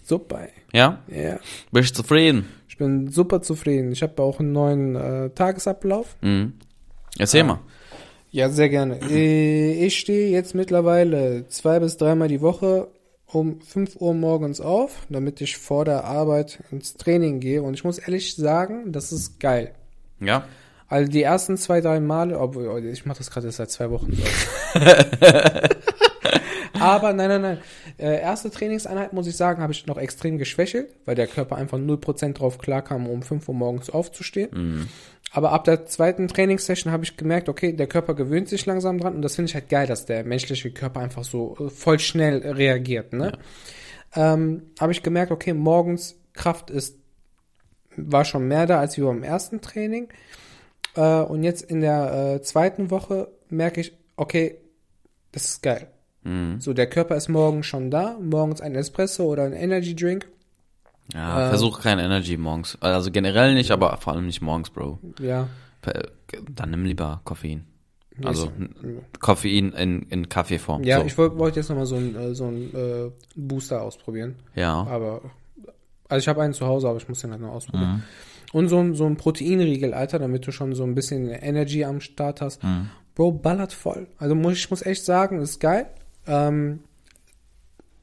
Super. 0.03 0.47
Ja? 0.73 0.99
Ja. 1.07 1.37
Bist 1.71 1.91
du 1.97 2.01
zufrieden? 2.01 2.47
Ich 2.75 2.79
bin 2.79 3.07
super 3.09 3.41
zufrieden. 3.41 3.93
Ich 3.93 4.03
habe 4.03 4.21
auch 4.21 4.41
einen 4.41 4.51
neuen 4.51 4.97
äh, 4.97 5.29
Tagesablauf. 5.29 6.17
Mhm. 6.19 6.55
Erzähl 7.17 7.43
Ah. 7.43 7.45
mal. 7.45 7.59
Ja, 8.31 8.49
sehr 8.49 8.67
gerne. 8.67 8.99
Äh, 9.09 9.85
Ich 9.85 9.97
stehe 9.97 10.29
jetzt 10.29 10.53
mittlerweile 10.55 11.47
zwei 11.47 11.79
bis 11.79 11.95
dreimal 11.95 12.27
die 12.27 12.41
Woche 12.41 12.89
um 13.27 13.61
5 13.61 13.95
Uhr 14.01 14.13
morgens 14.13 14.59
auf, 14.59 15.07
damit 15.09 15.39
ich 15.39 15.55
vor 15.55 15.85
der 15.85 16.03
Arbeit 16.03 16.59
ins 16.69 16.95
Training 16.95 17.39
gehe. 17.39 17.63
Und 17.63 17.75
ich 17.75 17.85
muss 17.85 17.97
ehrlich 17.97 18.35
sagen, 18.35 18.91
das 18.91 19.13
ist 19.13 19.39
geil. 19.39 19.71
Ja? 20.19 20.43
Also 20.89 21.09
die 21.09 21.23
ersten 21.23 21.55
zwei, 21.55 21.79
drei 21.79 22.01
Male, 22.01 22.37
obwohl, 22.37 22.67
oh, 22.67 22.77
ich 22.77 23.05
mache 23.05 23.19
das 23.19 23.31
gerade 23.31 23.49
seit 23.51 23.71
zwei 23.71 23.89
Wochen. 23.89 24.11
Aber 26.79 27.13
nein, 27.13 27.29
nein, 27.29 27.41
nein. 27.41 27.57
Äh, 27.97 28.21
erste 28.21 28.51
Trainingseinheit, 28.51 29.13
muss 29.13 29.27
ich 29.27 29.35
sagen, 29.35 29.61
habe 29.61 29.73
ich 29.73 29.85
noch 29.85 29.97
extrem 29.97 30.37
geschwächelt, 30.37 30.89
weil 31.05 31.15
der 31.15 31.27
Körper 31.27 31.55
einfach 31.55 31.77
0% 31.77 32.33
drauf 32.33 32.57
klarkam, 32.57 33.07
um 33.07 33.21
5 33.21 33.47
Uhr 33.47 33.55
morgens 33.55 33.89
aufzustehen. 33.89 34.49
Mhm. 34.51 34.87
Aber 35.31 35.51
ab 35.51 35.65
der 35.65 35.85
zweiten 35.85 36.27
Trainingssession 36.27 36.93
habe 36.93 37.03
ich 37.03 37.17
gemerkt, 37.17 37.49
okay, 37.49 37.73
der 37.73 37.87
Körper 37.87 38.13
gewöhnt 38.13 38.47
sich 38.47 38.65
langsam 38.65 38.99
dran 38.99 39.15
und 39.15 39.21
das 39.21 39.35
finde 39.35 39.49
ich 39.49 39.55
halt 39.55 39.69
geil, 39.69 39.87
dass 39.87 40.05
der 40.05 40.23
menschliche 40.23 40.71
Körper 40.71 41.01
einfach 41.01 41.23
so 41.23 41.57
äh, 41.59 41.69
voll 41.69 41.99
schnell 41.99 42.37
reagiert. 42.39 43.11
Ne? 43.11 43.37
Ähm, 44.15 44.63
habe 44.79 44.91
ich 44.91 45.03
gemerkt, 45.03 45.31
okay, 45.31 45.53
morgens 45.53 46.15
Kraft 46.33 46.69
ist 46.69 46.97
war 47.97 48.25
schon 48.25 48.47
mehr 48.47 48.65
da 48.65 48.79
als 48.79 48.97
wie 48.97 49.01
beim 49.01 49.23
ersten 49.23 49.61
Training. 49.61 50.09
Äh, 50.95 51.21
und 51.21 51.43
jetzt 51.43 51.63
in 51.63 51.81
der 51.81 52.35
äh, 52.35 52.41
zweiten 52.41 52.91
Woche 52.91 53.29
merke 53.49 53.81
ich, 53.81 53.97
okay, 54.15 54.57
das 55.31 55.45
ist 55.45 55.63
geil. 55.63 55.87
Mhm. 56.25 56.59
So, 56.59 56.73
der 56.73 56.87
Körper 56.87 57.15
ist 57.15 57.29
morgens 57.29 57.65
schon 57.67 57.89
da, 57.91 58.17
morgens 58.21 58.59
ein 58.61 58.75
Espresso 58.75 59.23
oder 59.25 59.43
ein 59.43 59.53
Energy 59.53 59.95
Drink. 59.95 60.27
Ja, 61.13 61.45
Äh. 61.45 61.49
versuch 61.49 61.81
kein 61.81 61.99
Energy 61.99 62.35
morgens. 62.35 62.77
Also 62.81 63.11
generell 63.11 63.53
nicht, 63.53 63.71
aber 63.71 63.95
vor 63.97 64.13
allem 64.13 64.25
nicht 64.25 64.41
morgens, 64.41 64.69
Bro. 64.71 64.99
Ja. 65.19 65.47
Dann 66.51 66.71
nimm 66.71 66.83
lieber 66.85 67.21
Koffein. 67.23 67.63
Also 68.23 68.49
Koffein 69.19 69.71
in, 69.73 70.03
in 70.03 70.29
Kaffeeform. 70.29 70.83
Ja, 70.83 70.99
so. 71.01 71.05
ich 71.05 71.17
wollte 71.17 71.37
wollt 71.37 71.55
jetzt 71.57 71.69
nochmal 71.69 71.85
so 71.85 71.95
ein, 71.95 72.15
äh, 72.15 72.33
so 72.33 72.45
ein 72.47 72.73
äh, 72.73 73.11
Booster 73.35 73.81
ausprobieren. 73.81 74.35
ja. 74.55 74.73
Aber, 74.87 75.21
also 76.09 76.19
ich 76.23 76.27
habe 76.27 76.41
einen 76.41 76.53
zu 76.53 76.65
Hause, 76.65 76.87
aber 76.87 76.97
ich 76.97 77.07
muss 77.09 77.19
den 77.21 77.31
halt 77.31 77.41
noch 77.41 77.51
ausprobieren. 77.51 77.95
Mhm. 77.97 78.03
Und 78.53 78.69
so, 78.69 78.79
ein- 78.79 78.95
so 78.95 79.05
ein 79.05 79.17
Proteinriegel, 79.17 79.93
Alter, 79.93 80.17
damit 80.19 80.47
du 80.47 80.51
schon 80.51 80.73
so 80.75 80.83
ein 80.83 80.95
bisschen 80.95 81.29
Energy 81.29 81.83
am 81.83 81.99
Start 81.99 82.41
hast. 82.41 82.63
Mhm. 82.63 82.89
Bro, 83.15 83.33
ballert 83.33 83.73
voll. 83.73 84.07
Also 84.17 84.33
muss, 84.33 84.53
ich 84.53 84.69
muss 84.69 84.81
echt 84.85 85.03
sagen, 85.05 85.39
ist 85.41 85.59
geil. 85.59 85.87
Ähm, 86.27 86.79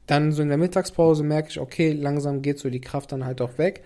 dann 0.07 0.31
so 0.31 0.41
in 0.41 0.49
der 0.49 0.57
Mittagspause 0.57 1.23
merke 1.23 1.49
ich, 1.49 1.59
okay, 1.59 1.93
langsam 1.93 2.41
geht 2.41 2.59
so 2.59 2.69
die 2.69 2.81
Kraft 2.81 3.11
dann 3.11 3.25
halt 3.25 3.41
auch 3.41 3.57
weg. 3.57 3.83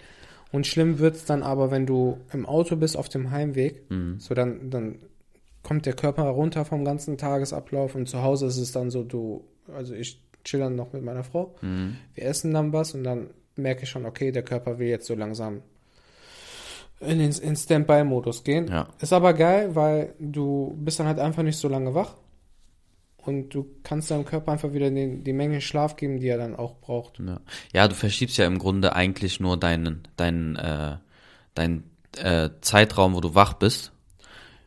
Und 0.51 0.65
schlimm 0.65 0.99
wird's 0.99 1.25
dann 1.25 1.43
aber, 1.43 1.71
wenn 1.71 1.85
du 1.85 2.17
im 2.31 2.45
Auto 2.45 2.75
bist 2.75 2.97
auf 2.97 3.09
dem 3.09 3.31
Heimweg. 3.31 3.89
Mhm. 3.89 4.19
So 4.19 4.33
dann, 4.33 4.69
dann 4.69 4.99
kommt 5.61 5.85
der 5.85 5.93
Körper 5.93 6.23
runter 6.23 6.65
vom 6.65 6.85
ganzen 6.85 7.17
Tagesablauf 7.17 7.95
und 7.95 8.07
zu 8.07 8.23
Hause 8.23 8.47
ist 8.47 8.57
es 8.57 8.71
dann 8.71 8.89
so, 8.89 9.03
du, 9.03 9.43
also 9.73 9.93
ich 9.93 10.21
chill 10.43 10.61
dann 10.61 10.75
noch 10.75 10.93
mit 10.93 11.03
meiner 11.03 11.23
Frau. 11.23 11.55
Mhm. 11.61 11.97
Wir 12.15 12.25
essen 12.25 12.53
dann 12.53 12.71
was 12.71 12.93
und 12.93 13.03
dann 13.03 13.31
merke 13.55 13.83
ich 13.83 13.89
schon, 13.89 14.05
okay, 14.05 14.31
der 14.31 14.43
Körper 14.43 14.79
will 14.79 14.87
jetzt 14.87 15.07
so 15.07 15.15
langsam 15.15 15.61
in 16.99 17.19
den 17.19 17.31
in 17.31 17.55
Standby-Modus 17.55 18.43
gehen. 18.43 18.67
Ja. 18.69 18.87
Ist 18.99 19.13
aber 19.13 19.33
geil, 19.33 19.75
weil 19.75 20.13
du 20.19 20.75
bist 20.79 20.99
dann 20.99 21.07
halt 21.07 21.19
einfach 21.19 21.43
nicht 21.43 21.57
so 21.57 21.67
lange 21.67 21.93
wach 21.93 22.15
und 23.27 23.49
du 23.49 23.67
kannst 23.83 24.09
deinem 24.09 24.25
Körper 24.25 24.51
einfach 24.51 24.73
wieder 24.73 24.89
den, 24.89 25.23
die 25.23 25.33
Menge 25.33 25.61
Schlaf 25.61 25.95
geben, 25.95 26.19
die 26.19 26.27
er 26.27 26.37
dann 26.37 26.55
auch 26.55 26.75
braucht. 26.75 27.19
Ja. 27.19 27.39
ja, 27.73 27.87
du 27.87 27.95
verschiebst 27.95 28.37
ja 28.37 28.45
im 28.45 28.57
Grunde 28.57 28.95
eigentlich 28.95 29.39
nur 29.39 29.57
deinen, 29.57 30.07
deinen, 30.15 30.55
äh, 30.55 30.97
deinen 31.53 31.83
äh, 32.17 32.49
Zeitraum, 32.61 33.15
wo 33.15 33.21
du 33.21 33.35
wach 33.35 33.53
bist. 33.53 33.91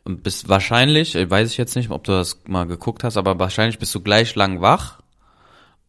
Und 0.05 0.23
bist 0.23 0.49
wahrscheinlich, 0.49 1.15
äh, 1.15 1.31
weiß 1.31 1.51
ich 1.51 1.57
jetzt 1.57 1.77
nicht, 1.77 1.91
ob 1.91 2.05
du 2.05 2.13
das 2.13 2.41
mal 2.47 2.67
geguckt 2.67 3.05
hast, 3.05 3.17
aber 3.17 3.39
wahrscheinlich 3.39 3.79
bist 3.79 3.95
du 3.95 4.01
gleich 4.01 4.35
lang 4.35 4.61
wach. 4.61 5.01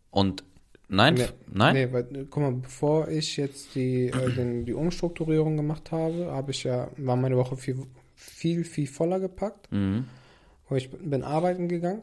Und 0.10 0.43
nein, 0.88 1.15
Nee, 1.15 1.27
nein? 1.51 1.73
Nee, 1.73 1.91
weil, 1.91 2.27
guck 2.29 2.43
mal, 2.43 2.51
bevor 2.53 3.07
ich 3.10 3.38
jetzt 3.38 3.75
die, 3.75 4.07
äh, 4.07 4.31
den, 4.36 4.65
die 4.65 4.73
Umstrukturierung 4.73 5.57
gemacht 5.57 5.91
habe, 5.91 6.31
habe 6.31 6.51
ich 6.51 6.63
ja, 6.63 6.89
war 6.97 7.15
meine 7.15 7.38
Woche 7.38 7.57
viel, 7.57 7.79
viel, 8.15 8.63
viel 8.63 8.88
voller 8.88 9.19
gepackt. 9.19 9.71
Mhm. 9.71 10.05
Ich 10.73 10.89
bin 10.89 11.23
arbeiten 11.23 11.67
gegangen, 11.67 12.01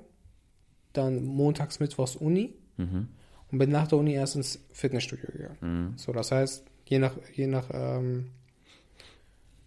dann 0.92 1.24
montags, 1.24 1.81
mittwochs 1.81 2.16
Uni 2.16 2.55
Mhm. 2.77 3.09
und 3.51 3.59
bin 3.59 3.70
nach 3.70 3.88
der 3.88 3.98
Uni 3.98 4.12
erst 4.14 4.37
ins 4.37 4.61
Fitnessstudio 4.72 5.29
gegangen. 5.33 5.59
Mhm. 5.61 5.98
So, 5.98 6.12
das 6.12 6.31
heißt, 6.33 6.64
je 6.87 6.98
nach, 6.98 7.14
je 7.35 7.46
nach, 7.46 7.68
ähm, 7.72 8.31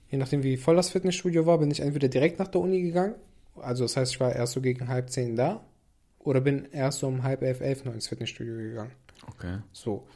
je 0.09 0.17
nachdem 0.17 0.43
wie 0.43 0.57
voll 0.57 0.75
das 0.75 0.89
Fitnessstudio 0.89 1.45
war, 1.45 1.57
bin 1.57 1.71
ich 1.71 1.79
entweder 1.81 2.07
direkt 2.07 2.39
nach 2.39 2.47
der 2.47 2.61
Uni 2.61 2.81
gegangen, 2.81 3.15
also 3.61 3.83
das 3.83 3.97
heißt, 3.97 4.13
ich 4.13 4.19
war 4.19 4.33
erst 4.33 4.53
so 4.53 4.61
gegen 4.61 4.87
halb 4.87 5.09
zehn 5.09 5.35
da, 5.35 5.63
oder 6.19 6.41
bin 6.41 6.67
erst 6.71 6.99
so 6.99 7.07
um 7.07 7.23
halb 7.23 7.41
elf, 7.41 7.61
elf 7.61 7.83
noch 7.85 7.93
ins 7.93 8.07
Fitnessstudio 8.07 8.55
gegangen. 8.55 8.91
Okay. 9.27 9.57
So. 9.71 10.07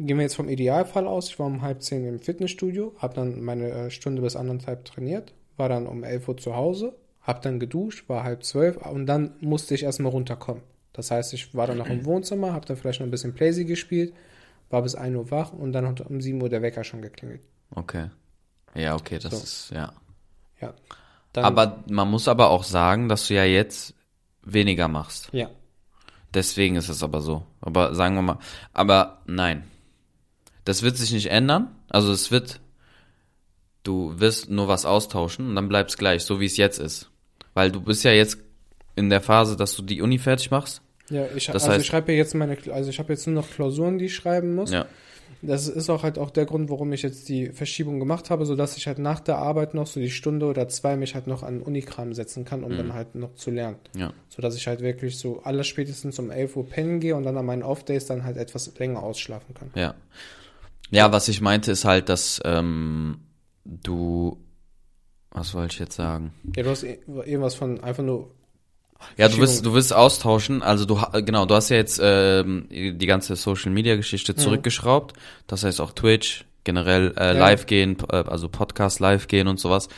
Gehen 0.00 0.16
wir 0.16 0.22
jetzt 0.22 0.36
vom 0.36 0.48
Idealfall 0.48 1.08
aus. 1.08 1.28
Ich 1.28 1.38
war 1.40 1.46
um 1.46 1.62
halb 1.62 1.82
zehn 1.82 2.06
im 2.06 2.20
Fitnessstudio, 2.20 2.94
habe 2.98 3.14
dann 3.14 3.42
meine 3.42 3.68
äh, 3.70 3.90
Stunde 3.90 4.22
bis 4.22 4.36
anderthalb 4.36 4.84
trainiert, 4.84 5.34
war 5.56 5.68
dann 5.68 5.88
um 5.88 6.04
11 6.04 6.28
Uhr 6.28 6.36
zu 6.36 6.54
Hause, 6.54 6.94
habe 7.28 7.40
dann 7.42 7.60
geduscht, 7.60 8.08
war 8.08 8.24
halb 8.24 8.42
zwölf 8.42 8.78
und 8.78 9.06
dann 9.06 9.34
musste 9.40 9.74
ich 9.74 9.82
erstmal 9.84 10.10
runterkommen. 10.10 10.62
Das 10.94 11.10
heißt, 11.10 11.34
ich 11.34 11.54
war 11.54 11.66
dann 11.66 11.78
noch 11.78 11.86
im 11.86 12.04
Wohnzimmer, 12.06 12.54
habe 12.54 12.66
dann 12.66 12.76
vielleicht 12.76 13.00
noch 13.00 13.06
ein 13.06 13.10
bisschen 13.10 13.34
Playsee 13.34 13.64
gespielt, 13.64 14.14
war 14.70 14.82
bis 14.82 14.94
1 14.94 15.14
Uhr 15.14 15.30
wach 15.30 15.52
und 15.52 15.72
dann 15.72 15.86
hat 15.86 16.00
um 16.00 16.20
7 16.20 16.40
Uhr 16.42 16.48
der 16.48 16.62
Wecker 16.62 16.82
schon 16.84 17.02
geklingelt. 17.02 17.42
Okay. 17.74 18.10
Ja, 18.74 18.94
okay, 18.96 19.18
das 19.18 19.32
So. 19.32 19.36
ist, 19.36 19.70
ja. 19.72 19.92
Ja. 20.60 20.74
Dann, 21.34 21.44
Aber 21.44 21.84
man 21.90 22.10
muss 22.10 22.26
aber 22.28 22.48
auch 22.50 22.64
sagen, 22.64 23.08
dass 23.08 23.28
du 23.28 23.34
ja 23.34 23.44
jetzt 23.44 23.94
weniger 24.42 24.88
machst. 24.88 25.28
ja. 25.32 25.50
Deswegen 26.34 26.76
ist 26.76 26.90
es 26.90 27.02
aber 27.02 27.22
so. 27.22 27.46
Aber 27.62 27.94
sagen 27.94 28.14
wir 28.14 28.20
mal, 28.22 28.38
aber 28.74 29.22
nein. 29.26 29.64
Das 30.66 30.82
wird 30.82 30.98
sich 30.98 31.10
nicht 31.10 31.30
ändern. 31.30 31.74
Also 31.88 32.12
es 32.12 32.30
wird, 32.30 32.60
du 33.82 34.20
wirst 34.20 34.50
nur 34.50 34.68
was 34.68 34.84
austauschen 34.84 35.48
und 35.48 35.54
dann 35.56 35.68
bleibt's 35.70 35.96
gleich, 35.96 36.24
so 36.24 36.38
wie 36.38 36.44
es 36.44 36.58
jetzt 36.58 36.78
ist. 36.80 37.10
Weil 37.54 37.70
du 37.72 37.80
bist 37.80 38.04
ja 38.04 38.12
jetzt 38.12 38.38
in 38.96 39.10
der 39.10 39.20
Phase, 39.20 39.56
dass 39.56 39.74
du 39.76 39.82
die 39.82 40.02
Uni 40.02 40.18
fertig 40.18 40.50
machst. 40.50 40.82
Ja, 41.10 41.24
ich, 41.34 41.46
Das 41.46 41.64
also 41.64 41.70
heißt- 41.70 41.80
ich 41.80 41.86
schreibe 41.86 42.12
ja 42.12 42.18
jetzt 42.18 42.34
meine, 42.34 42.56
also 42.72 42.90
ich 42.90 42.98
habe 42.98 43.12
jetzt 43.12 43.26
nur 43.26 43.34
noch 43.34 43.50
Klausuren, 43.50 43.98
die 43.98 44.06
ich 44.06 44.14
schreiben 44.14 44.54
muss. 44.54 44.70
Ja. 44.70 44.86
Das 45.40 45.68
ist 45.68 45.88
auch 45.88 46.02
halt 46.02 46.18
auch 46.18 46.30
der 46.30 46.46
Grund, 46.46 46.68
warum 46.68 46.92
ich 46.92 47.02
jetzt 47.02 47.28
die 47.28 47.50
Verschiebung 47.52 48.00
gemacht 48.00 48.28
habe, 48.28 48.44
sodass 48.44 48.76
ich 48.76 48.88
halt 48.88 48.98
nach 48.98 49.20
der 49.20 49.38
Arbeit 49.38 49.72
noch 49.72 49.86
so 49.86 50.00
die 50.00 50.10
Stunde 50.10 50.46
oder 50.46 50.68
zwei 50.68 50.96
mich 50.96 51.14
halt 51.14 51.28
noch 51.28 51.44
an 51.44 51.62
Unikram 51.62 52.12
setzen 52.12 52.44
kann, 52.44 52.64
um 52.64 52.76
dann 52.76 52.92
halt 52.92 53.14
noch 53.14 53.34
zu 53.34 53.52
lernen. 53.52 53.76
Ja. 53.96 54.12
Sodass 54.28 54.56
ich 54.56 54.66
halt 54.66 54.80
wirklich 54.80 55.16
so 55.16 55.40
alles 55.44 55.68
spätestens 55.68 56.18
um 56.18 56.30
11 56.32 56.56
Uhr 56.56 56.68
pennen 56.68 56.98
gehe 56.98 57.14
und 57.14 57.22
dann 57.22 57.36
an 57.36 57.46
meinen 57.46 57.62
Off-Days 57.62 58.06
dann 58.06 58.24
halt 58.24 58.36
etwas 58.36 58.76
länger 58.78 59.00
ausschlafen 59.02 59.54
kann. 59.54 59.70
Ja. 59.76 59.94
Ja, 60.90 61.12
was 61.12 61.28
ich 61.28 61.40
meinte, 61.40 61.70
ist 61.70 61.84
halt, 61.84 62.08
dass 62.08 62.40
ähm, 62.44 63.20
du, 63.64 64.38
was 65.38 65.54
wollte 65.54 65.74
ich 65.74 65.78
jetzt 65.80 65.96
sagen? 65.96 66.32
Ja, 66.56 66.62
du 66.62 66.70
hast 66.70 66.82
eh- 66.84 66.98
irgendwas 67.06 67.54
von 67.54 67.80
einfach 67.82 68.02
nur, 68.02 68.30
Ja, 69.16 69.28
du 69.28 69.38
willst, 69.38 69.54
Verschiebung. 69.54 69.62
du 69.64 69.74
willst 69.74 69.92
austauschen. 69.94 70.62
Also 70.62 70.84
du, 70.84 71.00
genau, 71.24 71.46
du 71.46 71.54
hast 71.54 71.68
ja 71.68 71.76
jetzt 71.76 72.00
ähm, 72.02 72.66
die 72.70 73.06
ganze 73.06 73.36
Social 73.36 73.70
Media 73.72 73.96
Geschichte 73.96 74.34
zurückgeschraubt. 74.34 75.14
Das 75.46 75.64
heißt 75.64 75.80
auch 75.80 75.92
Twitch, 75.92 76.44
generell 76.64 77.14
äh, 77.16 77.26
Ja. 77.26 77.32
live 77.32 77.66
gehen, 77.66 77.96
äh, 78.10 78.16
also 78.16 78.48
Podcast 78.48 79.00
live 79.00 79.28
gehen 79.28 79.48
und 79.48 79.60
sowas. 79.60 79.88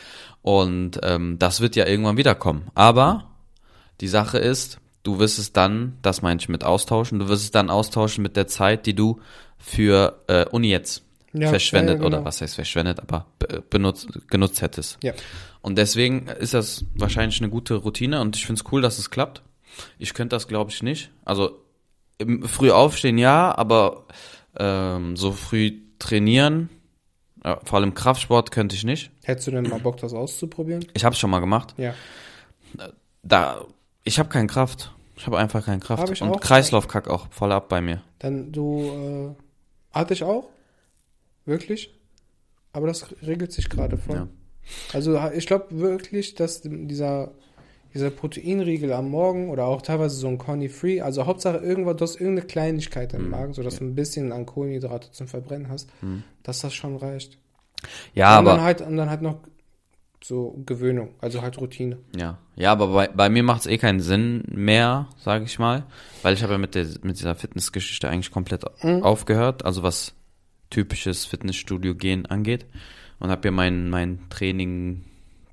Und 0.41 0.99
ähm, 1.03 1.37
das 1.39 1.61
wird 1.61 1.75
ja 1.75 1.85
irgendwann 1.87 2.17
wiederkommen. 2.17 2.67
Aber 2.75 3.29
die 4.01 4.07
Sache 4.07 4.37
ist, 4.39 4.79
du 5.03 5.19
wirst 5.19 5.37
es 5.39 5.51
dann, 5.53 5.97
das 6.01 6.21
meine 6.21 6.39
ich 6.39 6.49
mit 6.49 6.63
austauschen, 6.63 7.19
du 7.19 7.27
wirst 7.27 7.43
es 7.43 7.51
dann 7.51 7.69
austauschen 7.69 8.21
mit 8.23 8.35
der 8.37 8.47
Zeit, 8.47 8.85
die 8.85 8.95
du 8.95 9.19
für 9.57 10.21
äh, 10.27 10.45
Uni 10.45 10.69
jetzt 10.69 11.03
Ja, 11.33 11.47
verschwendet 11.49 11.97
ja, 11.97 12.01
ja, 12.03 12.05
genau. 12.09 12.17
oder 12.17 12.25
was 12.25 12.41
heißt 12.41 12.55
verschwendet, 12.55 12.99
aber 12.99 13.25
be- 13.39 13.63
benutzt, 13.69 14.07
genutzt 14.29 14.61
hättest. 14.61 14.97
ja. 15.03 15.13
Und 15.61 15.77
deswegen 15.77 16.27
ist 16.27 16.55
das 16.55 16.85
wahrscheinlich 16.95 17.39
eine 17.39 17.49
gute 17.51 17.75
Routine 17.75 18.19
und 18.19 18.35
ich 18.35 18.47
finde 18.47 18.61
es 18.65 18.71
cool, 18.71 18.81
dass 18.81 18.97
es 18.97 19.11
klappt. 19.11 19.43
Ich 19.99 20.15
könnte 20.15 20.35
das, 20.35 20.47
glaube 20.47 20.71
ich, 20.71 20.81
nicht. 20.81 21.11
Also 21.23 21.59
im, 22.17 22.47
früh 22.47 22.71
aufstehen, 22.71 23.19
ja, 23.19 23.55
aber 23.55 24.05
ähm, 24.57 25.15
so 25.15 25.31
früh 25.31 25.73
trainieren, 25.99 26.69
äh, 27.43 27.55
vor 27.63 27.77
allem 27.79 27.93
Kraftsport, 27.93 28.49
könnte 28.51 28.75
ich 28.75 28.83
nicht. 28.83 29.11
Hättest 29.23 29.47
du 29.47 29.51
denn 29.51 29.69
mal 29.69 29.79
Bock, 29.79 29.97
das 29.97 30.13
auszuprobieren? 30.13 30.83
Ich 30.95 31.05
habe 31.05 31.13
es 31.13 31.19
schon 31.19 31.29
mal 31.29 31.39
gemacht. 31.41 31.75
Ja. 31.77 31.93
Da, 33.23 33.63
ich 34.03 34.17
habe 34.19 34.29
keine 34.29 34.47
Kraft. 34.47 34.91
Ich 35.15 35.27
habe 35.27 35.37
einfach 35.37 35.63
keine 35.63 35.79
Kraft. 35.79 36.01
Hab 36.01 36.09
ich 36.11 36.21
und 36.23 36.29
auch. 36.29 36.39
Kreislauf 36.39 36.87
kack 36.87 37.07
auch 37.07 37.27
voll 37.29 37.51
ab 37.51 37.69
bei 37.69 37.81
mir. 37.81 38.01
Dann 38.19 38.51
du, 38.51 39.35
äh, 39.93 39.95
hatte 39.95 40.13
ich 40.15 40.23
auch. 40.23 40.49
Wirklich. 41.45 41.93
Aber 42.73 42.87
das 42.87 43.07
regelt 43.25 43.51
sich 43.51 43.69
gerade 43.69 43.97
voll. 43.97 44.15
Ja. 44.15 44.27
Also 44.93 45.19
ich 45.35 45.47
glaube 45.47 45.65
wirklich, 45.79 46.35
dass 46.35 46.61
dieser, 46.61 47.31
dieser 47.93 48.11
Proteinriegel 48.11 48.93
am 48.93 49.09
Morgen 49.09 49.49
oder 49.49 49.65
auch 49.65 49.81
teilweise 49.81 50.15
so 50.15 50.27
ein 50.27 50.37
Conny 50.37 50.69
Free, 50.69 51.01
also 51.01 51.25
Hauptsache 51.25 51.57
irgendwas, 51.57 51.97
du 51.97 52.03
hast 52.03 52.15
irgendeine 52.21 52.47
Kleinigkeit 52.47 53.13
im 53.13 53.29
Magen, 53.29 53.53
sodass 53.53 53.79
du 53.79 53.85
ein 53.85 53.95
bisschen 53.95 54.31
an 54.31 54.45
Kohlenhydrate 54.45 55.11
zum 55.11 55.27
Verbrennen 55.27 55.67
hast, 55.69 55.89
dass 56.43 56.59
das 56.61 56.73
schon 56.73 56.95
reicht. 56.95 57.37
Ja, 58.13 58.37
und 58.39 58.45
dann 58.45 58.53
aber 58.55 58.63
halt 58.63 58.81
und 58.81 58.95
dann 58.95 59.09
halt 59.09 59.23
noch 59.23 59.39
so 60.23 60.61
Gewöhnung, 60.67 61.15
also 61.19 61.41
halt 61.41 61.59
Routine. 61.59 61.97
ja, 62.15 62.37
ja, 62.55 62.71
aber 62.71 62.87
bei, 62.89 63.07
bei 63.07 63.29
mir 63.29 63.41
macht 63.41 63.61
es 63.61 63.65
eh 63.67 63.79
keinen 63.79 63.99
Sinn 64.01 64.43
mehr, 64.51 65.07
sage 65.17 65.45
ich 65.45 65.57
mal, 65.57 65.83
weil 66.21 66.35
ich 66.35 66.43
habe 66.43 66.53
ja 66.53 66.59
mit 66.59 66.75
der 66.75 66.85
mit 67.01 67.17
dieser 67.19 67.33
Fitnessgeschichte 67.33 68.07
eigentlich 68.07 68.29
komplett 68.31 68.63
Mhm. 68.83 69.01
aufgehört, 69.01 69.65
also 69.65 69.81
was 69.81 70.13
typisches 70.71 71.25
Fitnessstudio 71.25 71.93
gehen 71.93 72.25
angeht 72.25 72.65
und 73.19 73.29
habe 73.29 73.47
ja 73.47 73.51
meinen 73.51 73.91
mein 73.91 74.27
Training 74.31 75.03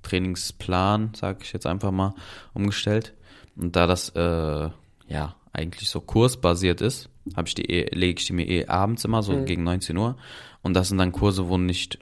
Trainingsplan, 0.03 1.13
sage 1.15 1.41
ich 1.43 1.53
jetzt 1.53 1.67
einfach 1.67 1.91
mal, 1.91 2.15
umgestellt 2.55 3.13
und 3.57 3.77
da 3.77 3.87
das 3.87 4.09
äh, 4.11 4.71
ja, 5.09 5.37
eigentlich 5.53 5.91
so 5.91 6.01
kursbasiert 6.01 6.81
ist, 6.81 7.11
habe 7.37 7.47
ich 7.49 7.55
die 7.55 7.71
eh, 7.71 7.95
lege 7.95 8.19
ich 8.21 8.27
die 8.27 8.33
mir 8.33 8.49
eh 8.49 8.67
abends 8.67 9.05
immer 9.05 9.23
so 9.23 9.33
Mhm. 9.35 9.45
gegen 9.45 9.65
19 9.65 9.97
Uhr 9.99 10.17
und 10.63 10.75
das 10.75 10.89
sind 10.89 10.99
dann 10.99 11.13
Kurse, 11.13 11.49
wo 11.49 11.59
nicht 11.59 11.99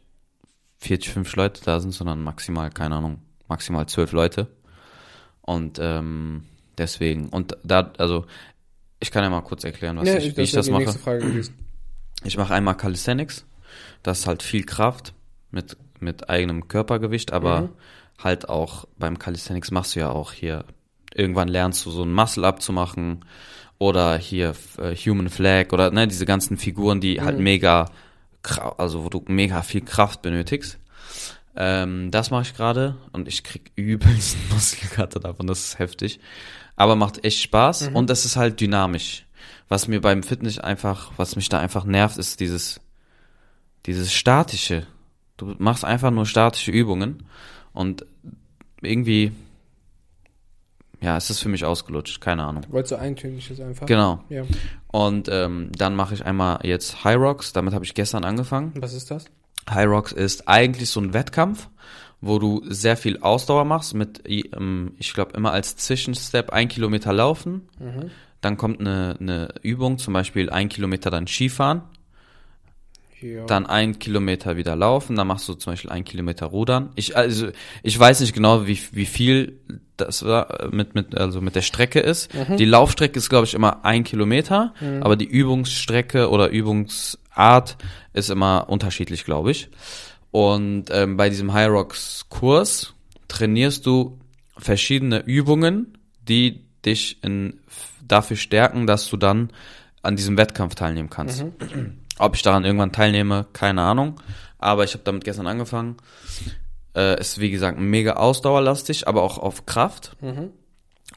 40, 0.78 1.10
50 1.12 1.36
Leute 1.36 1.62
da 1.64 1.80
sind, 1.80 1.92
sondern 1.92 2.22
maximal, 2.22 2.70
keine 2.70 2.96
Ahnung, 2.96 3.22
maximal 3.48 3.86
12 3.86 4.12
Leute. 4.12 4.48
Und 5.40 5.78
ähm, 5.80 6.44
deswegen, 6.76 7.28
und 7.30 7.56
da, 7.64 7.92
also 7.98 8.26
ich 9.00 9.10
kann 9.10 9.24
ja 9.24 9.30
mal 9.30 9.40
kurz 9.40 9.64
erklären, 9.64 9.96
was 9.96 10.06
Ja, 10.06 10.16
ich, 10.18 10.36
wie 10.36 10.42
ich 10.42 10.52
das 10.52 10.68
mache. 10.68 10.84
Ich 12.26 12.36
mache 12.36 12.54
einmal 12.54 12.76
Calisthenics. 12.76 13.44
Das 14.02 14.20
ist 14.20 14.26
halt 14.26 14.42
viel 14.42 14.64
Kraft 14.64 15.14
mit, 15.50 15.76
mit 16.00 16.28
eigenem 16.28 16.68
Körpergewicht, 16.68 17.32
aber 17.32 17.62
Mhm. 17.62 17.68
halt 18.22 18.48
auch 18.48 18.86
beim 18.98 19.18
Calisthenics 19.18 19.70
machst 19.70 19.94
du 19.96 20.00
ja 20.00 20.10
auch 20.10 20.32
hier, 20.32 20.64
irgendwann 21.14 21.48
lernst 21.48 21.84
du 21.86 21.90
so 21.90 22.02
ein 22.02 22.12
Muscle-Up 22.12 22.60
zu 22.62 22.72
machen 22.72 23.24
oder 23.78 24.16
hier 24.18 24.54
äh, 24.78 24.94
Human 24.96 25.28
Flag 25.28 25.72
oder 25.72 25.90
ne, 25.90 26.06
diese 26.08 26.26
ganzen 26.26 26.56
Figuren, 26.56 27.00
die 27.00 27.20
halt 27.20 27.38
Mhm. 27.38 27.44
mega, 27.44 27.90
kra- 28.42 28.76
also 28.78 29.04
wo 29.04 29.08
du 29.08 29.22
mega 29.28 29.62
viel 29.62 29.82
Kraft 29.82 30.22
benötigst. 30.22 30.78
Ähm, 31.58 32.10
das 32.10 32.30
mache 32.30 32.42
ich 32.42 32.54
gerade 32.54 32.96
und 33.12 33.28
ich 33.28 33.42
krieg 33.44 33.72
übelst 33.76 34.36
Muskelkater 34.52 35.20
davon, 35.20 35.46
das 35.46 35.60
ist 35.60 35.78
heftig. 35.78 36.20
Aber 36.76 36.96
macht 36.96 37.24
echt 37.24 37.40
Spaß 37.42 37.90
Mhm. 37.90 37.96
und 37.96 38.10
es 38.10 38.24
ist 38.24 38.36
halt 38.36 38.60
dynamisch. 38.60 39.25
Was 39.68 39.88
mir 39.88 40.00
beim 40.00 40.22
Fitness 40.22 40.58
einfach, 40.58 41.12
was 41.16 41.36
mich 41.36 41.48
da 41.48 41.58
einfach 41.58 41.84
nervt, 41.84 42.18
ist 42.18 42.40
dieses, 42.40 42.80
dieses 43.86 44.12
statische. 44.12 44.86
Du 45.36 45.54
machst 45.58 45.84
einfach 45.84 46.10
nur 46.10 46.26
statische 46.26 46.70
Übungen 46.70 47.24
und 47.72 48.06
irgendwie, 48.80 49.32
ja, 51.00 51.16
es 51.16 51.30
ist 51.30 51.40
für 51.40 51.48
mich 51.48 51.64
ausgelutscht, 51.64 52.20
keine 52.20 52.44
Ahnung. 52.44 52.62
Du 52.62 52.72
wolltest 52.72 52.90
so 52.90 52.96
eintöniges 52.96 53.60
einfach. 53.60 53.86
Genau. 53.86 54.22
Ja. 54.28 54.44
Und 54.88 55.28
ähm, 55.30 55.70
dann 55.76 55.94
mache 55.94 56.14
ich 56.14 56.24
einmal 56.24 56.60
jetzt 56.62 57.04
High 57.04 57.16
Rocks, 57.16 57.52
damit 57.52 57.74
habe 57.74 57.84
ich 57.84 57.94
gestern 57.94 58.24
angefangen. 58.24 58.72
Was 58.76 58.94
ist 58.94 59.10
das? 59.10 59.26
High 59.68 59.88
Rocks 59.88 60.12
ist 60.12 60.48
eigentlich 60.48 60.90
so 60.90 61.00
ein 61.00 61.12
Wettkampf, 61.12 61.68
wo 62.20 62.38
du 62.38 62.62
sehr 62.68 62.96
viel 62.96 63.18
Ausdauer 63.18 63.64
machst 63.64 63.94
mit, 63.94 64.22
ähm, 64.26 64.94
ich 64.98 65.12
glaube, 65.12 65.32
immer 65.36 65.52
als 65.52 65.76
Zwischenstep 65.76 66.50
ein 66.50 66.68
Kilometer 66.68 67.12
laufen. 67.12 67.68
Mhm. 67.78 68.10
Dann 68.40 68.56
kommt 68.56 68.80
eine, 68.80 69.16
eine 69.18 69.54
Übung, 69.62 69.98
zum 69.98 70.14
Beispiel 70.14 70.50
ein 70.50 70.68
Kilometer 70.68 71.10
dann 71.10 71.26
Skifahren, 71.26 71.82
Ja. 73.20 73.46
dann 73.46 73.66
ein 73.66 73.98
Kilometer 73.98 74.56
wieder 74.56 74.76
laufen, 74.76 75.16
dann 75.16 75.26
machst 75.26 75.48
du 75.48 75.54
zum 75.54 75.72
Beispiel 75.72 75.90
ein 75.90 76.04
Kilometer 76.04 76.46
Rudern. 76.46 76.90
Ich, 76.96 77.16
also, 77.16 77.48
ich 77.82 77.98
weiß 77.98 78.20
nicht 78.20 78.34
genau, 78.34 78.66
wie, 78.66 78.78
wie 78.92 79.06
viel 79.06 79.58
das 79.96 80.20
äh, 80.20 80.44
mit, 80.70 80.94
mit, 80.94 81.16
also 81.16 81.40
mit 81.40 81.54
der 81.56 81.62
Strecke 81.62 82.00
ist. 82.00 82.32
Mhm. 82.34 82.58
Die 82.58 82.66
Laufstrecke 82.66 83.18
ist, 83.18 83.30
glaube 83.30 83.46
ich, 83.46 83.54
immer 83.54 83.84
ein 83.86 84.04
Kilometer, 84.04 84.74
aber 85.00 85.16
die 85.16 85.24
Übungsstrecke 85.24 86.28
oder 86.28 86.50
Übungsart 86.50 87.78
ist 88.12 88.28
immer 88.28 88.68
unterschiedlich, 88.68 89.24
glaube 89.24 89.50
ich. 89.52 89.70
Und 90.30 90.90
ähm, 90.90 91.16
bei 91.16 91.30
diesem 91.30 91.54
High 91.54 91.70
Rocks 91.70 92.26
Kurs 92.28 92.92
trainierst 93.28 93.86
du 93.86 94.18
verschiedene 94.58 95.20
Übungen, 95.24 95.96
die 96.28 96.66
dich 96.84 97.24
in, 97.24 97.60
dafür 98.08 98.36
stärken, 98.36 98.86
dass 98.86 99.08
du 99.08 99.16
dann 99.16 99.50
an 100.02 100.16
diesem 100.16 100.36
Wettkampf 100.38 100.74
teilnehmen 100.74 101.10
kannst. 101.10 101.44
Ob 102.18 102.34
ich 102.34 102.42
daran 102.42 102.64
irgendwann 102.64 102.92
teilnehme, 102.92 103.46
keine 103.52 103.82
Ahnung. 103.82 104.20
Aber 104.58 104.84
ich 104.84 104.94
habe 104.94 105.04
damit 105.04 105.24
gestern 105.24 105.46
angefangen. 105.46 105.96
Äh, 106.94 107.20
ist 107.20 107.38
wie 107.40 107.50
gesagt 107.50 107.78
mega 107.78 108.14
ausdauerlastig, 108.14 109.06
aber 109.06 109.22
auch 109.22 109.36
auf 109.38 109.66
Kraft 109.66 110.16
Mhm. 110.22 110.50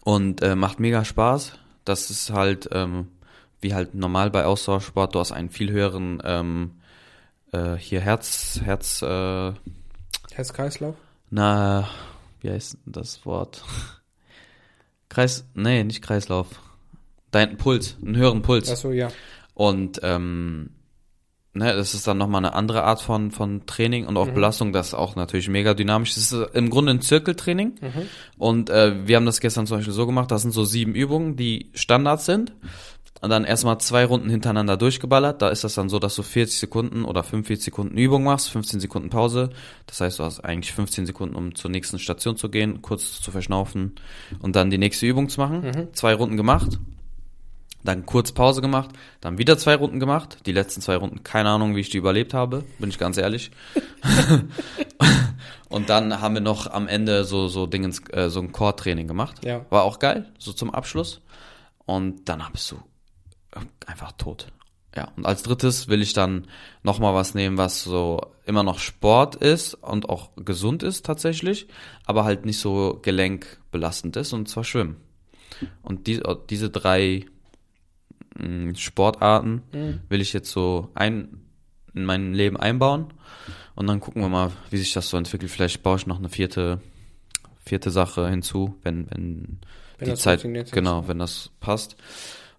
und 0.04 0.42
äh, 0.42 0.56
macht 0.56 0.80
mega 0.80 1.06
Spaß. 1.06 1.54
Das 1.86 2.10
ist 2.10 2.32
halt 2.32 2.68
ähm, 2.74 3.08
wie 3.62 3.74
halt 3.74 3.94
normal 3.96 4.30
bei 4.30 4.46
Ausdauersport. 4.46 5.16
Du 5.16 5.20
hast 5.20 5.32
einen 5.32 5.50
viel 5.50 5.72
höheren 5.72 6.22
ähm, 6.26 6.72
äh, 7.54 7.76
hier 7.76 8.02
Herz 8.02 8.60
Herz 8.64 9.02
äh, 9.02 9.54
Herz-Kreislauf? 10.34 10.96
na 11.30 11.88
wie 12.42 12.50
heißt 12.50 12.78
das 12.86 13.26
Wort? 13.26 13.64
Kreis 15.10 15.46
nee 15.54 15.84
nicht 15.86 16.02
Kreislauf. 16.02 16.48
Dein 17.32 17.58
Puls, 17.58 17.98
einen 18.04 18.16
höheren 18.18 18.42
Puls. 18.42 18.72
Achso, 18.72 18.92
ja. 18.92 19.10
Und 19.54 20.00
ähm, 20.04 20.72
ne, 21.54 21.76
das 21.76 21.94
ist 21.94 22.08
dann 22.08 22.18
nochmal 22.18 22.44
eine 22.44 22.54
andere 22.54 22.84
Art 22.84 23.02
von, 23.02 23.32
von 23.32 23.66
Training 23.66 24.08
und 24.08 24.18
auch 24.18 24.28
Mhm. 24.28 24.34
Belastung, 24.34 24.74
das 24.74 24.90
ist 24.90 24.94
auch 24.94 25.16
natürlich 25.16 25.50
mega 25.50 25.74
dynamisch. 25.74 26.16
Das 26.16 26.24
ist 26.24 26.34
äh, 26.34 26.48
im 26.54 26.70
Grunde 26.70 26.92
ein 26.92 27.02
Zirkeltraining. 27.02 27.76
Mhm. 27.82 28.02
Und 28.38 28.70
äh, 28.70 29.08
wir 29.08 29.16
haben 29.16 29.26
das 29.26 29.40
gestern 29.40 29.68
zum 29.68 29.78
Beispiel 29.78 29.94
so 29.94 30.06
gemacht, 30.06 30.32
das 30.32 30.42
sind 30.42 30.52
so 30.52 30.64
sieben 30.64 30.96
Übungen, 30.96 31.36
die 31.36 31.72
Standards 31.74 32.26
sind. 32.26 32.54
Und 33.22 33.32
dann 33.32 33.44
erstmal 33.44 33.80
zwei 33.80 34.06
Runden 34.06 34.30
hintereinander 34.30 34.78
durchgeballert. 34.78 35.42
Da 35.42 35.50
ist 35.50 35.66
das 35.66 35.76
dann 35.76 35.90
so, 35.90 36.00
dass 36.00 36.16
du 36.16 36.24
40 36.24 36.58
Sekunden 36.58 37.04
oder 37.04 37.22
45 37.22 37.66
Sekunden 37.66 37.98
Übung 37.98 38.24
machst, 38.24 38.50
15 38.50 38.80
Sekunden 38.80 39.10
Pause. 39.10 39.50
Das 39.88 40.00
heißt, 40.00 40.20
du 40.20 40.24
hast 40.24 40.40
eigentlich 40.40 40.72
15 40.72 41.06
Sekunden, 41.06 41.36
um 41.36 41.54
zur 41.54 41.70
nächsten 41.70 42.00
Station 42.00 42.38
zu 42.38 42.50
gehen, 42.50 42.82
kurz 42.82 43.20
zu 43.20 43.32
verschnaufen 43.32 43.96
und 44.40 44.56
dann 44.56 44.70
die 44.70 44.78
nächste 44.78 45.06
Übung 45.06 45.28
zu 45.28 45.42
machen. 45.42 45.62
Mhm. 45.62 45.94
Zwei 45.94 46.14
Runden 46.14 46.38
gemacht. 46.38 46.80
Dann 47.84 48.06
kurz 48.06 48.34
Pause 48.34 48.62
gemacht, 48.62 48.90
dann 49.22 49.38
wieder 49.38 49.58
zwei 49.58 49.76
Runden 49.76 50.00
gemacht. 50.00 50.40
Die 50.46 50.52
letzten 50.52 50.82
zwei 50.82 50.98
Runden, 50.98 51.24
keine 51.24 51.50
Ahnung, 51.50 51.76
wie 51.76 51.80
ich 51.80 51.90
die 51.90 51.98
überlebt 51.98 52.34
habe, 52.34 52.66
bin 52.78 52.90
ich 52.90 52.98
ganz 52.98 53.18
ehrlich. 53.18 53.52
und 55.70 55.90
dann 55.90 56.20
haben 56.20 56.34
wir 56.34 56.42
noch 56.42 56.68
am 56.68 56.88
Ende 56.90 57.24
so 57.24 57.48
so 57.48 57.68
Dingens, 57.68 58.02
äh, 58.12 58.30
so 58.30 58.42
ein 58.42 58.52
Core-Training 58.52 59.08
gemacht. 59.08 59.46
Ja. 59.46 59.66
War 59.70 59.84
auch 59.84 60.00
geil, 60.00 60.32
so 60.38 60.52
zum 60.52 60.74
Abschluss. 60.74 61.22
Und 61.86 62.28
dann 62.28 62.44
bist 62.52 62.70
du 62.72 62.78
einfach 63.86 64.12
tot. 64.14 64.48
Ja, 64.96 65.12
und 65.16 65.26
als 65.26 65.44
drittes 65.44 65.88
will 65.88 66.02
ich 66.02 66.14
dann 66.14 66.48
noch 66.84 67.00
mal 67.00 67.14
was 67.14 67.36
nehmen, 67.36 67.58
was 67.58 67.84
so 67.84 68.22
immer 68.46 68.64
noch 68.64 68.80
Sport 68.80 69.36
ist 69.36 69.76
und 69.76 70.10
auch 70.10 70.32
gesund 70.36 70.82
ist 70.82 71.06
tatsächlich, 71.06 71.68
aber 72.06 72.26
halt 72.26 72.46
nicht 72.46 72.60
so 72.60 73.00
gelenkbelastend 73.02 74.16
ist, 74.16 74.34
und 74.34 74.50
zwar 74.50 74.64
Schwimmen. 74.64 74.98
Und 75.84 76.08
die, 76.08 76.22
diese 76.50 76.70
drei 76.70 77.26
Sportarten 78.76 79.62
Mhm. 79.74 80.00
will 80.10 80.22
ich 80.22 80.34
jetzt 80.34 80.52
so 80.52 80.90
ein, 80.96 81.42
in 81.94 82.06
mein 82.06 82.34
Leben 82.34 82.58
einbauen 82.58 83.08
und 83.76 83.88
dann 83.88 84.00
gucken 84.00 84.22
wir 84.22 84.30
mal, 84.30 84.52
wie 84.70 84.78
sich 84.78 84.94
das 84.94 85.10
so 85.10 85.18
entwickelt. 85.18 85.52
Vielleicht 85.52 85.84
baue 85.84 85.98
ich 85.98 86.08
noch 86.08 86.20
eine 86.20 86.30
vierte, 86.30 86.82
vierte 87.64 87.92
Sache 87.92 88.30
hinzu, 88.30 88.76
wenn, 88.84 89.10
wenn, 89.12 89.60
Wenn 89.98 90.06
die 90.06 90.12
das 90.12 90.20
Zeit, 90.22 90.42
genau, 90.72 91.08
wenn 91.08 91.20
das 91.20 91.52
passt. 91.60 91.96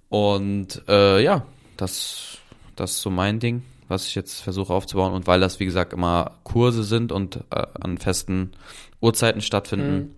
Und 0.09 0.83
äh, 0.89 1.22
ja, 1.22 1.47
das, 1.76 2.39
das 2.76 2.93
ist 2.93 3.03
so 3.03 3.11
mein 3.11 3.39
Ding, 3.39 3.62
was 3.89 4.07
ich 4.07 4.14
jetzt 4.14 4.41
versuche 4.41 4.72
aufzubauen. 4.72 5.12
Und 5.12 5.26
weil 5.26 5.41
das, 5.41 5.61
wie 5.61 5.64
gesagt, 5.64 5.93
immer 5.93 6.39
Kurse 6.45 6.85
sind 6.85 7.12
und 7.12 7.37
äh, 7.51 7.66
an 7.81 7.99
festen 7.99 8.53
Uhrzeiten 9.01 9.41
stattfinden, 9.41 9.95
Mhm. 9.97 10.11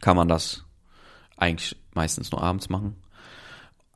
kann 0.00 0.16
man 0.16 0.28
das 0.28 0.64
eigentlich 1.36 1.76
meistens 1.94 2.30
nur 2.32 2.42
abends 2.42 2.68
machen. 2.68 2.96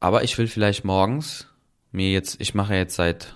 Aber 0.00 0.22
ich 0.24 0.36
will 0.38 0.46
vielleicht 0.46 0.84
morgens 0.84 1.48
mir 1.92 2.12
jetzt, 2.12 2.40
ich 2.40 2.54
mache 2.54 2.74
jetzt 2.74 2.94
seit 2.96 3.34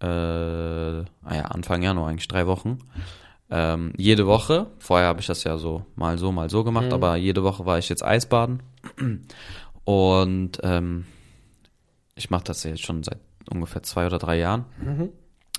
äh, 0.00 0.06
ah 0.06 1.04
ja, 1.34 1.42
Anfang 1.42 1.82
Januar 1.82 2.08
eigentlich 2.08 2.28
drei 2.28 2.46
Wochen. 2.46 2.78
Ähm, 3.50 3.92
jede 3.96 4.26
Woche, 4.26 4.66
vorher 4.78 5.08
habe 5.08 5.20
ich 5.20 5.26
das 5.26 5.44
ja 5.44 5.58
so 5.58 5.84
mal 5.96 6.18
so, 6.18 6.30
mal 6.32 6.48
so 6.50 6.62
gemacht, 6.64 6.86
Mhm. 6.86 6.92
aber 6.92 7.16
jede 7.16 7.42
Woche 7.42 7.66
war 7.66 7.78
ich 7.78 7.88
jetzt 7.88 8.04
Eisbaden. 8.04 8.62
Und 9.84 10.58
ähm, 10.62 11.06
ich 12.14 12.30
mache 12.30 12.44
das 12.44 12.62
ja 12.64 12.70
jetzt 12.70 12.84
schon 12.84 13.02
seit 13.02 13.18
ungefähr 13.50 13.82
zwei 13.82 14.06
oder 14.06 14.18
drei 14.18 14.38
Jahren. 14.38 14.66
Mhm. 14.82 15.08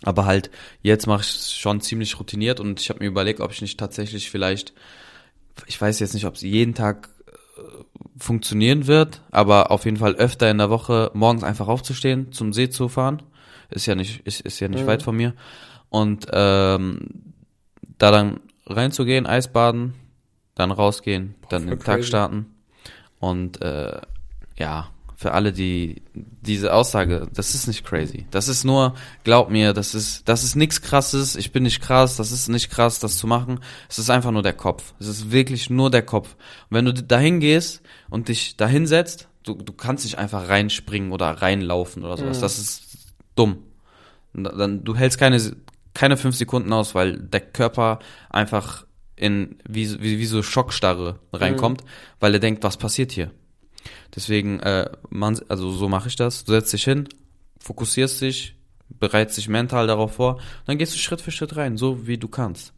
Aber 0.03 0.25
halt, 0.25 0.49
jetzt 0.81 1.05
mache 1.05 1.21
ich 1.21 1.27
es 1.27 1.53
schon 1.53 1.81
ziemlich 1.81 2.19
routiniert 2.19 2.59
und 2.59 2.79
ich 2.79 2.89
habe 2.89 2.99
mir 2.99 3.07
überlegt, 3.07 3.39
ob 3.39 3.51
ich 3.51 3.61
nicht 3.61 3.79
tatsächlich 3.79 4.31
vielleicht, 4.31 4.73
ich 5.67 5.79
weiß 5.79 5.99
jetzt 5.99 6.13
nicht, 6.13 6.25
ob 6.25 6.35
es 6.35 6.41
jeden 6.41 6.73
Tag 6.73 7.09
funktionieren 8.21 8.87
wird, 8.87 9.21
aber 9.31 9.71
auf 9.71 9.85
jeden 9.85 9.97
Fall 9.97 10.15
öfter 10.15 10.49
in 10.51 10.57
der 10.59 10.69
Woche 10.69 11.11
morgens 11.13 11.43
einfach 11.43 11.67
aufzustehen, 11.67 12.31
zum 12.31 12.53
See 12.53 12.69
zu 12.69 12.87
fahren. 12.87 13.21
Ist 13.69 13.85
ja 13.87 13.95
nicht, 13.95 14.25
ist, 14.27 14.41
ist 14.41 14.59
ja 14.59 14.67
nicht 14.67 14.83
Mhm. 14.83 14.87
weit 14.87 15.03
von 15.03 15.15
mir. 15.15 15.33
Und 15.89 16.27
ähm, 16.31 17.33
da 17.97 18.11
dann 18.11 18.39
reinzugehen, 18.67 19.25
Eisbaden, 19.25 19.93
dann 20.55 20.71
rausgehen, 20.71 21.35
dann 21.49 21.63
voll 21.63 21.69
den 21.71 21.79
Tag 21.79 21.95
crazy. 21.97 22.07
starten. 22.07 22.45
Und 23.19 23.61
äh, 23.61 23.99
ja, 24.57 24.89
für 25.21 25.33
alle, 25.33 25.53
die 25.53 26.01
diese 26.15 26.73
Aussage, 26.73 27.27
das 27.31 27.53
ist 27.53 27.67
nicht 27.67 27.85
crazy. 27.85 28.25
Das 28.31 28.47
ist 28.47 28.63
nur, 28.63 28.95
glaub 29.23 29.51
mir, 29.51 29.71
das 29.71 29.93
ist, 29.93 30.27
das 30.27 30.43
ist 30.43 30.55
nichts 30.55 30.81
krasses, 30.81 31.35
ich 31.35 31.51
bin 31.51 31.61
nicht 31.61 31.79
krass, 31.79 32.15
das 32.15 32.31
ist 32.31 32.47
nicht 32.47 32.71
krass, 32.71 32.97
das 32.97 33.17
zu 33.17 33.27
machen. 33.27 33.59
Es 33.87 33.99
ist 33.99 34.09
einfach 34.09 34.31
nur 34.31 34.41
der 34.41 34.53
Kopf. 34.53 34.95
Es 34.99 35.05
ist 35.05 35.31
wirklich 35.31 35.69
nur 35.69 35.91
der 35.91 36.01
Kopf. 36.01 36.35
Und 36.69 36.77
wenn 36.77 36.85
du 36.85 36.93
dahin 36.93 37.39
gehst 37.39 37.83
und 38.09 38.29
dich 38.29 38.57
dahin 38.57 38.87
setzt, 38.87 39.27
du, 39.43 39.53
du 39.53 39.73
kannst 39.73 40.05
nicht 40.05 40.17
einfach 40.17 40.49
reinspringen 40.49 41.11
oder 41.11 41.27
reinlaufen 41.29 42.03
oder 42.03 42.17
sowas. 42.17 42.37
Mhm. 42.37 42.41
Das 42.41 42.57
ist 42.57 43.13
dumm. 43.35 43.59
Dann, 44.33 44.83
du 44.83 44.95
hältst 44.95 45.19
keine, 45.19 45.39
keine 45.93 46.17
fünf 46.17 46.35
Sekunden 46.35 46.73
aus, 46.73 46.95
weil 46.95 47.19
der 47.19 47.41
Körper 47.41 47.99
einfach 48.31 48.87
in 49.15 49.57
wie, 49.69 50.01
wie, 50.01 50.17
wie 50.17 50.25
so 50.25 50.41
Schockstarre 50.41 51.19
reinkommt, 51.31 51.83
weil 52.19 52.33
er 52.33 52.39
denkt, 52.39 52.63
was 52.63 52.77
passiert 52.77 53.11
hier? 53.11 53.29
Deswegen, 54.15 54.59
äh, 54.59 54.89
man, 55.09 55.39
also 55.49 55.71
so 55.71 55.89
mache 55.89 56.07
ich 56.07 56.15
das. 56.15 56.43
Du 56.43 56.51
setzt 56.51 56.73
dich 56.73 56.83
hin, 56.83 57.07
fokussierst 57.59 58.21
dich, 58.21 58.55
bereitest 58.99 59.37
dich 59.37 59.49
mental 59.49 59.87
darauf 59.87 60.15
vor, 60.15 60.39
dann 60.65 60.77
gehst 60.77 60.93
du 60.93 60.99
Schritt 60.99 61.21
für 61.21 61.31
Schritt 61.31 61.55
rein, 61.55 61.77
so 61.77 62.07
wie 62.07 62.17
du 62.17 62.27
kannst. 62.27 62.73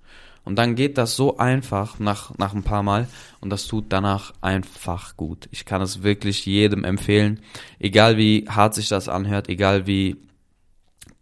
Und 0.46 0.58
dann 0.58 0.76
geht 0.76 0.98
das 0.98 1.16
so 1.16 1.38
einfach 1.38 2.00
nach, 2.00 2.38
nach 2.38 2.54
ein 2.54 2.64
paar 2.64 2.84
Mal 2.84 3.08
und 3.40 3.50
das 3.50 3.66
tut 3.66 3.86
danach 3.90 4.34
einfach 4.42 5.16
gut. 5.16 5.48
Ich 5.52 5.64
kann 5.66 5.82
es 5.82 6.04
wirklich 6.04 6.46
jedem 6.46 6.84
empfehlen, 6.84 7.40
egal 7.80 8.18
wie 8.18 8.46
hart 8.50 8.74
sich 8.74 8.90
das 8.90 9.08
anhört, 9.08 9.48
egal 9.48 9.88
wie 9.88 10.18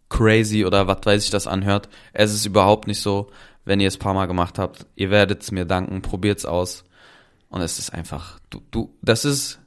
crazy 0.08 0.64
oder 0.64 0.88
was 0.88 0.98
weiß 1.04 1.24
ich 1.24 1.30
das 1.30 1.46
anhört. 1.46 1.88
Es 2.12 2.34
ist 2.34 2.46
überhaupt 2.46 2.88
nicht 2.88 3.00
so, 3.00 3.30
wenn 3.64 3.80
ihr 3.80 3.88
es 3.88 3.96
paar 3.96 4.14
Mal 4.14 4.26
gemacht 4.26 4.58
habt. 4.58 4.86
Ihr 4.96 5.10
werdet 5.10 5.42
es 5.42 5.52
mir 5.52 5.64
danken, 5.64 6.02
probiert's 6.02 6.44
aus. 6.44 6.84
Und 7.48 7.60
es 7.60 7.78
ist 7.78 7.90
einfach, 7.90 8.40
du, 8.50 8.60
du, 8.70 8.96
das 9.02 9.24
ist, 9.24 9.60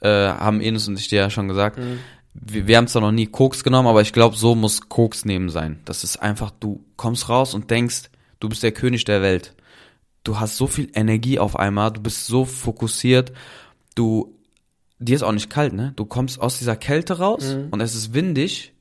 äh, 0.00 0.08
haben 0.08 0.60
Enes 0.60 0.88
und 0.88 0.98
ich 0.98 1.08
dir 1.08 1.20
ja 1.20 1.30
schon 1.30 1.48
gesagt, 1.48 1.78
Mhm. 1.78 1.98
wir, 2.34 2.66
wir 2.66 2.76
haben 2.76 2.86
zwar 2.88 3.02
noch 3.02 3.12
nie 3.12 3.26
Koks 3.26 3.64
genommen, 3.64 3.88
aber 3.88 4.02
ich 4.02 4.12
glaube, 4.12 4.36
so 4.36 4.54
muss 4.54 4.88
Koks 4.88 5.24
nehmen 5.24 5.48
sein. 5.48 5.80
Das 5.84 6.04
ist 6.04 6.16
einfach, 6.18 6.50
du 6.50 6.84
kommst 6.96 7.28
raus 7.28 7.54
und 7.54 7.70
denkst, 7.70 8.10
du 8.40 8.48
bist 8.48 8.62
der 8.62 8.72
König 8.72 9.04
der 9.04 9.22
Welt. 9.22 9.54
Du 10.24 10.38
hast 10.40 10.56
so 10.56 10.66
viel 10.66 10.90
Energie 10.94 11.38
auf 11.38 11.56
einmal, 11.58 11.92
du 11.92 12.00
bist 12.02 12.26
so 12.26 12.44
fokussiert, 12.44 13.32
du, 13.94 14.34
dir 14.98 15.14
ist 15.16 15.22
auch 15.22 15.32
nicht 15.32 15.50
kalt, 15.50 15.72
ne? 15.72 15.92
Du 15.96 16.04
kommst 16.04 16.40
aus 16.40 16.58
dieser 16.58 16.76
Kälte 16.76 17.18
raus 17.18 17.54
Mhm. 17.54 17.68
und 17.70 17.80
es 17.80 17.94
ist 17.94 18.12
windig 18.12 18.72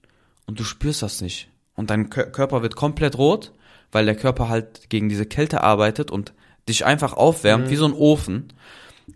und 0.47 0.59
du 0.59 0.63
spürst 0.63 1.01
das 1.01 1.21
nicht. 1.21 1.49
Und 1.75 1.89
dein 1.89 2.09
Kö- 2.09 2.29
Körper 2.31 2.61
wird 2.61 2.75
komplett 2.75 3.17
rot, 3.17 3.51
weil 3.91 4.05
der 4.05 4.15
Körper 4.15 4.49
halt 4.49 4.89
gegen 4.89 5.07
diese 5.09 5.25
Kälte 5.25 5.61
arbeitet 5.61 6.09
und 6.11 6.33
dich 6.67 6.85
einfach 6.85 7.13
aufwärmt, 7.13 7.67
Mhm. 7.67 7.69
wie 7.69 7.75
so 7.75 7.85
ein 7.85 7.93
Ofen. 7.93 8.47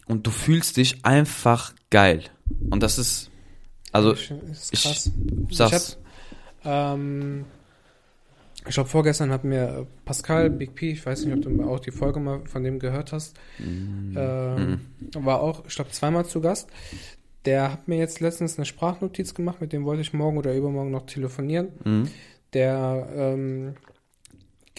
Und 0.06 0.26
du 0.28 0.32
fühlst 0.32 0.78
dich 0.78 1.06
einfach 1.06 1.74
geil. 1.90 2.24
Und 2.70 2.84
das 2.84 2.98
ist, 2.98 3.30
also, 3.92 4.14
Ich- 4.14 4.32
ist 4.52 4.74
ich 4.74 4.84
krass. 4.84 5.12
sag's. 5.52 5.98
Ich 6.62 6.66
hab, 6.66 6.96
ähm, 6.96 7.46
ich 8.68 8.74
glaube, 8.74 8.90
vorgestern 8.90 9.32
hat 9.32 9.44
mir 9.44 9.88
Pascal, 10.06 10.50
Big 10.50 10.76
P, 10.76 10.92
ich 10.92 11.06
weiß 11.06 11.26
nicht, 11.26 11.34
ob 11.34 11.42
du 11.42 11.64
auch 11.64 11.80
die 11.80 11.92
Folge 11.92 12.20
mal 12.20 12.42
von 12.46 12.64
dem 12.64 12.78
gehört 12.80 13.14
hast, 13.14 13.36
Mhm. 13.58 14.16
ähm, 14.18 14.80
war 15.14 15.42
auch, 15.42 15.64
ich 15.68 15.76
glaube, 15.76 15.92
zweimal 15.92 16.26
zu 16.26 16.42
Gast. 16.42 16.68
Der 17.46 17.72
hat 17.72 17.88
mir 17.88 17.98
jetzt 17.98 18.20
letztens 18.20 18.58
eine 18.58 18.66
Sprachnotiz 18.66 19.34
gemacht, 19.34 19.62
mit 19.62 19.72
dem 19.72 19.86
wollte 19.86 20.02
ich 20.02 20.14
morgen 20.14 20.38
oder 20.38 20.54
übermorgen 20.54 20.92
noch 20.92 21.06
telefonieren. 21.06 21.70
Mhm. 21.86 22.08
Der 22.54 23.08
ähm, 23.16 23.76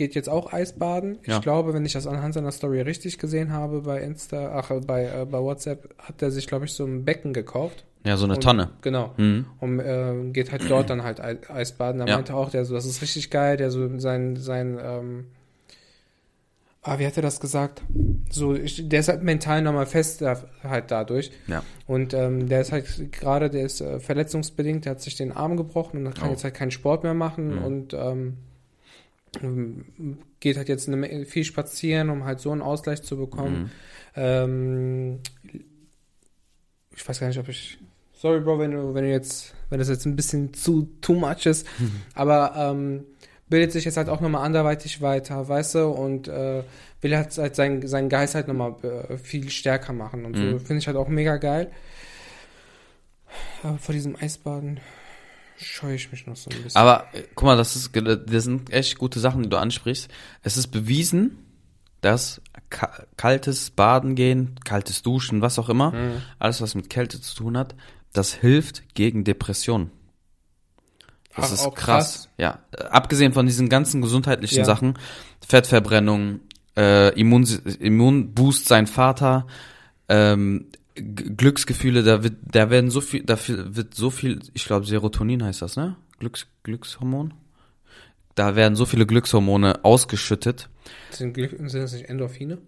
geht 0.01 0.14
jetzt 0.14 0.30
auch 0.30 0.51
Eisbaden. 0.55 1.18
Ja. 1.26 1.36
Ich 1.36 1.42
glaube, 1.42 1.74
wenn 1.74 1.84
ich 1.84 1.92
das 1.92 2.07
anhand 2.07 2.32
seiner 2.32 2.53
Story 2.53 2.80
richtig 2.80 3.18
gesehen 3.18 3.53
habe 3.53 3.82
bei 3.82 4.01
Insta, 4.01 4.53
ach, 4.55 4.70
äh, 4.70 4.80
bei, 4.80 5.05
äh, 5.05 5.26
bei 5.26 5.38
WhatsApp, 5.38 5.94
hat 5.98 6.22
er 6.22 6.30
sich, 6.30 6.46
glaube 6.46 6.64
ich, 6.64 6.72
so 6.72 6.86
ein 6.86 7.05
Becken 7.05 7.34
gekauft. 7.34 7.84
Ja, 8.03 8.16
so 8.16 8.24
eine 8.24 8.36
Und- 8.36 8.42
Tonne. 8.42 8.70
Genau. 8.80 9.12
Mhm. 9.18 9.44
Und 9.61 9.78
äh, 9.78 10.14
geht 10.32 10.53
halt 10.53 10.62
dort 10.70 10.88
dann 10.88 11.03
halt 11.03 11.20
Ei- 11.20 11.36
Eisbaden. 11.51 11.98
Da 12.01 12.07
Ja. 12.07 12.14
meinte 12.16 12.34
auch 12.34 12.48
der 12.48 12.64
so, 12.64 12.72
das 12.74 12.86
ist 12.86 13.03
richtig 13.03 13.28
geil, 13.30 13.59
der 13.59 13.70
so 13.70 13.98
sein, 13.98 14.36
sein, 14.36 14.78
ähm, 14.82 15.26
ah, 16.82 16.98
wie 16.98 17.07
hat 17.07 17.16
er 17.16 17.22
das 17.22 17.40
gesagt? 17.40 17.82
So, 18.30 18.55
ich, 18.55 18.88
der 18.88 19.01
ist 19.01 19.09
halt 19.09 19.22
mental 19.22 19.61
nochmal 19.61 19.84
fest 19.84 20.22
halt 20.22 20.90
dadurch. 20.90 21.30
Ja. 21.46 21.62
Und 21.86 22.14
ähm, 22.14 22.48
der 22.48 22.62
ist 22.62 22.72
halt 22.72 23.12
gerade, 23.12 23.51
der 23.51 23.66
ist 23.66 23.82
äh, 23.82 24.01
verletzungsbedingt, 24.01 24.86
der 24.86 24.92
hat 24.92 25.03
sich 25.03 25.16
den 25.16 25.32
Arm 25.32 25.59
gebrochen 25.59 26.07
und 26.07 26.14
kann 26.14 26.28
Oh. 26.28 26.32
jetzt 26.32 26.44
halt 26.44 26.55
keinen 26.55 26.70
Sport 26.70 27.03
mehr 27.03 27.12
machen 27.12 27.57
Mhm. 27.59 27.64
und 27.64 27.92
ähm, 27.92 28.36
geht 30.41 30.57
halt 30.57 30.68
jetzt 30.68 30.91
viel 31.26 31.45
spazieren, 31.45 32.11
um 32.11 32.24
halt 32.24 32.41
so 32.41 32.51
einen 32.51 32.62
Ausgleich 32.62 33.03
zu 33.03 33.16
bekommen. 33.16 33.62
Mhm. 33.62 33.70
Ähm, 34.16 35.18
ich 36.95 37.09
weiß 37.09 37.20
gar 37.20 37.28
nicht, 37.28 37.39
ob 37.39 37.49
ich. 37.49 37.78
Sorry, 38.12 38.41
Bro, 38.41 38.59
wenn 38.59 38.72
du, 38.72 38.95
wenn 38.95 39.05
du 39.05 39.11
jetzt, 39.11 39.55
wenn 39.70 39.78
das 39.78 39.89
jetzt 39.89 40.05
ein 40.05 40.16
bisschen 40.16 40.53
zu 40.53 40.91
too 41.01 41.14
much 41.14 41.47
ist, 41.47 41.66
aber 42.14 42.55
ähm, 42.57 43.05
bildet 43.49 43.72
sich 43.72 43.85
jetzt 43.85 43.97
halt 43.97 44.09
auch 44.09 44.20
nochmal 44.20 44.45
anderweitig 44.45 45.01
weiter, 45.01 45.49
weißt 45.49 45.76
du, 45.76 45.87
und 45.89 46.28
äh, 46.28 46.62
will 47.01 47.16
halt, 47.16 47.37
halt 47.39 47.57
seinen, 47.57 47.87
seinen 47.87 48.09
Geist 48.09 48.35
halt 48.35 48.49
nochmal 48.49 48.74
äh, 48.83 49.16
viel 49.16 49.49
stärker 49.51 49.93
machen 49.93 50.24
und 50.24 50.37
so. 50.37 50.43
Mhm. 50.43 50.61
Finde 50.61 50.78
ich 50.78 50.87
halt 50.87 50.97
auch 50.97 51.09
mega 51.09 51.37
geil. 51.37 51.70
Aber 53.62 53.78
vor 53.78 53.95
diesem 53.95 54.16
Eisbaden 54.16 54.81
scheue 55.65 55.95
ich 55.95 56.11
mich 56.13 56.27
noch 56.27 56.37
so 56.37 56.51
ein 56.51 56.63
bisschen. 56.63 56.79
Aber 56.81 57.07
äh, 57.13 57.23
guck 57.35 57.47
mal, 57.47 57.57
das 57.57 57.77
ist 57.77 57.91
das 57.95 58.45
sind 58.45 58.71
echt 58.71 58.99
gute 58.99 59.21
Sachen, 59.21 59.43
die 59.43 59.49
du 59.49 59.57
ansprichst. 59.59 60.09
Es 60.43 60.57
ist 60.57 60.69
bewiesen, 60.69 61.39
dass 62.01 62.41
ka 62.71 63.05
kaltes 63.17 63.71
Baden 63.71 64.15
gehen, 64.15 64.55
kaltes 64.65 65.03
Duschen, 65.03 65.43
was 65.43 65.59
auch 65.59 65.69
immer, 65.69 65.91
Mhm. 65.93 66.23
alles 66.39 66.61
was 66.61 66.75
mit 66.75 66.89
Kälte 66.91 67.21
zu 67.21 67.35
tun 67.37 67.57
hat, 67.59 67.75
das 68.13 68.33
hilft 68.33 68.95
gegen 68.95 69.25
Depressionen. 69.25 69.91
Das 71.37 71.47
Ach, 71.51 71.53
ist 71.53 71.61
auch 71.67 71.75
krass. 71.75 72.13
krass. 72.25 72.29
Ja, 72.39 72.59
abgesehen 72.91 73.33
von 73.33 73.47
diesen 73.47 73.69
ganzen 73.69 74.03
gesundheitlichen 74.03 74.59
Ja. 74.59 74.65
Sachen, 74.65 74.99
Fettverbrennung, 75.47 76.41
äh, 76.77 77.11
Immun 77.19 77.45
Immunboost 77.79 78.67
sein 78.67 78.87
Vater, 78.87 79.47
ähm, 80.09 80.67
Glücksgefühle, 80.95 82.03
da 82.03 82.22
wird, 82.22 82.34
da 82.43 82.70
werden 82.70 82.91
so 82.91 83.01
viel, 83.01 83.22
dafür 83.22 83.76
wird 83.76 83.95
so 83.95 84.11
viel, 84.11 84.41
ich 84.55 84.64
glaube 84.64 84.86
Serotonin 84.86 85.43
heißt 85.45 85.62
das, 85.62 85.76
ne? 85.76 85.97
Glücks 86.18 86.47
Glückshormon. 86.62 87.32
Da 88.34 88.57
werden 88.57 88.76
so 88.76 88.86
viele 88.86 89.07
Glückshormone 89.07 89.84
ausgeschüttet. 89.84 90.68
Sind, 91.11 91.34
Glück- 91.36 91.57
sind 91.59 91.74
das 91.82 91.93
nicht 91.93 92.09
Endorphine? 92.09 92.59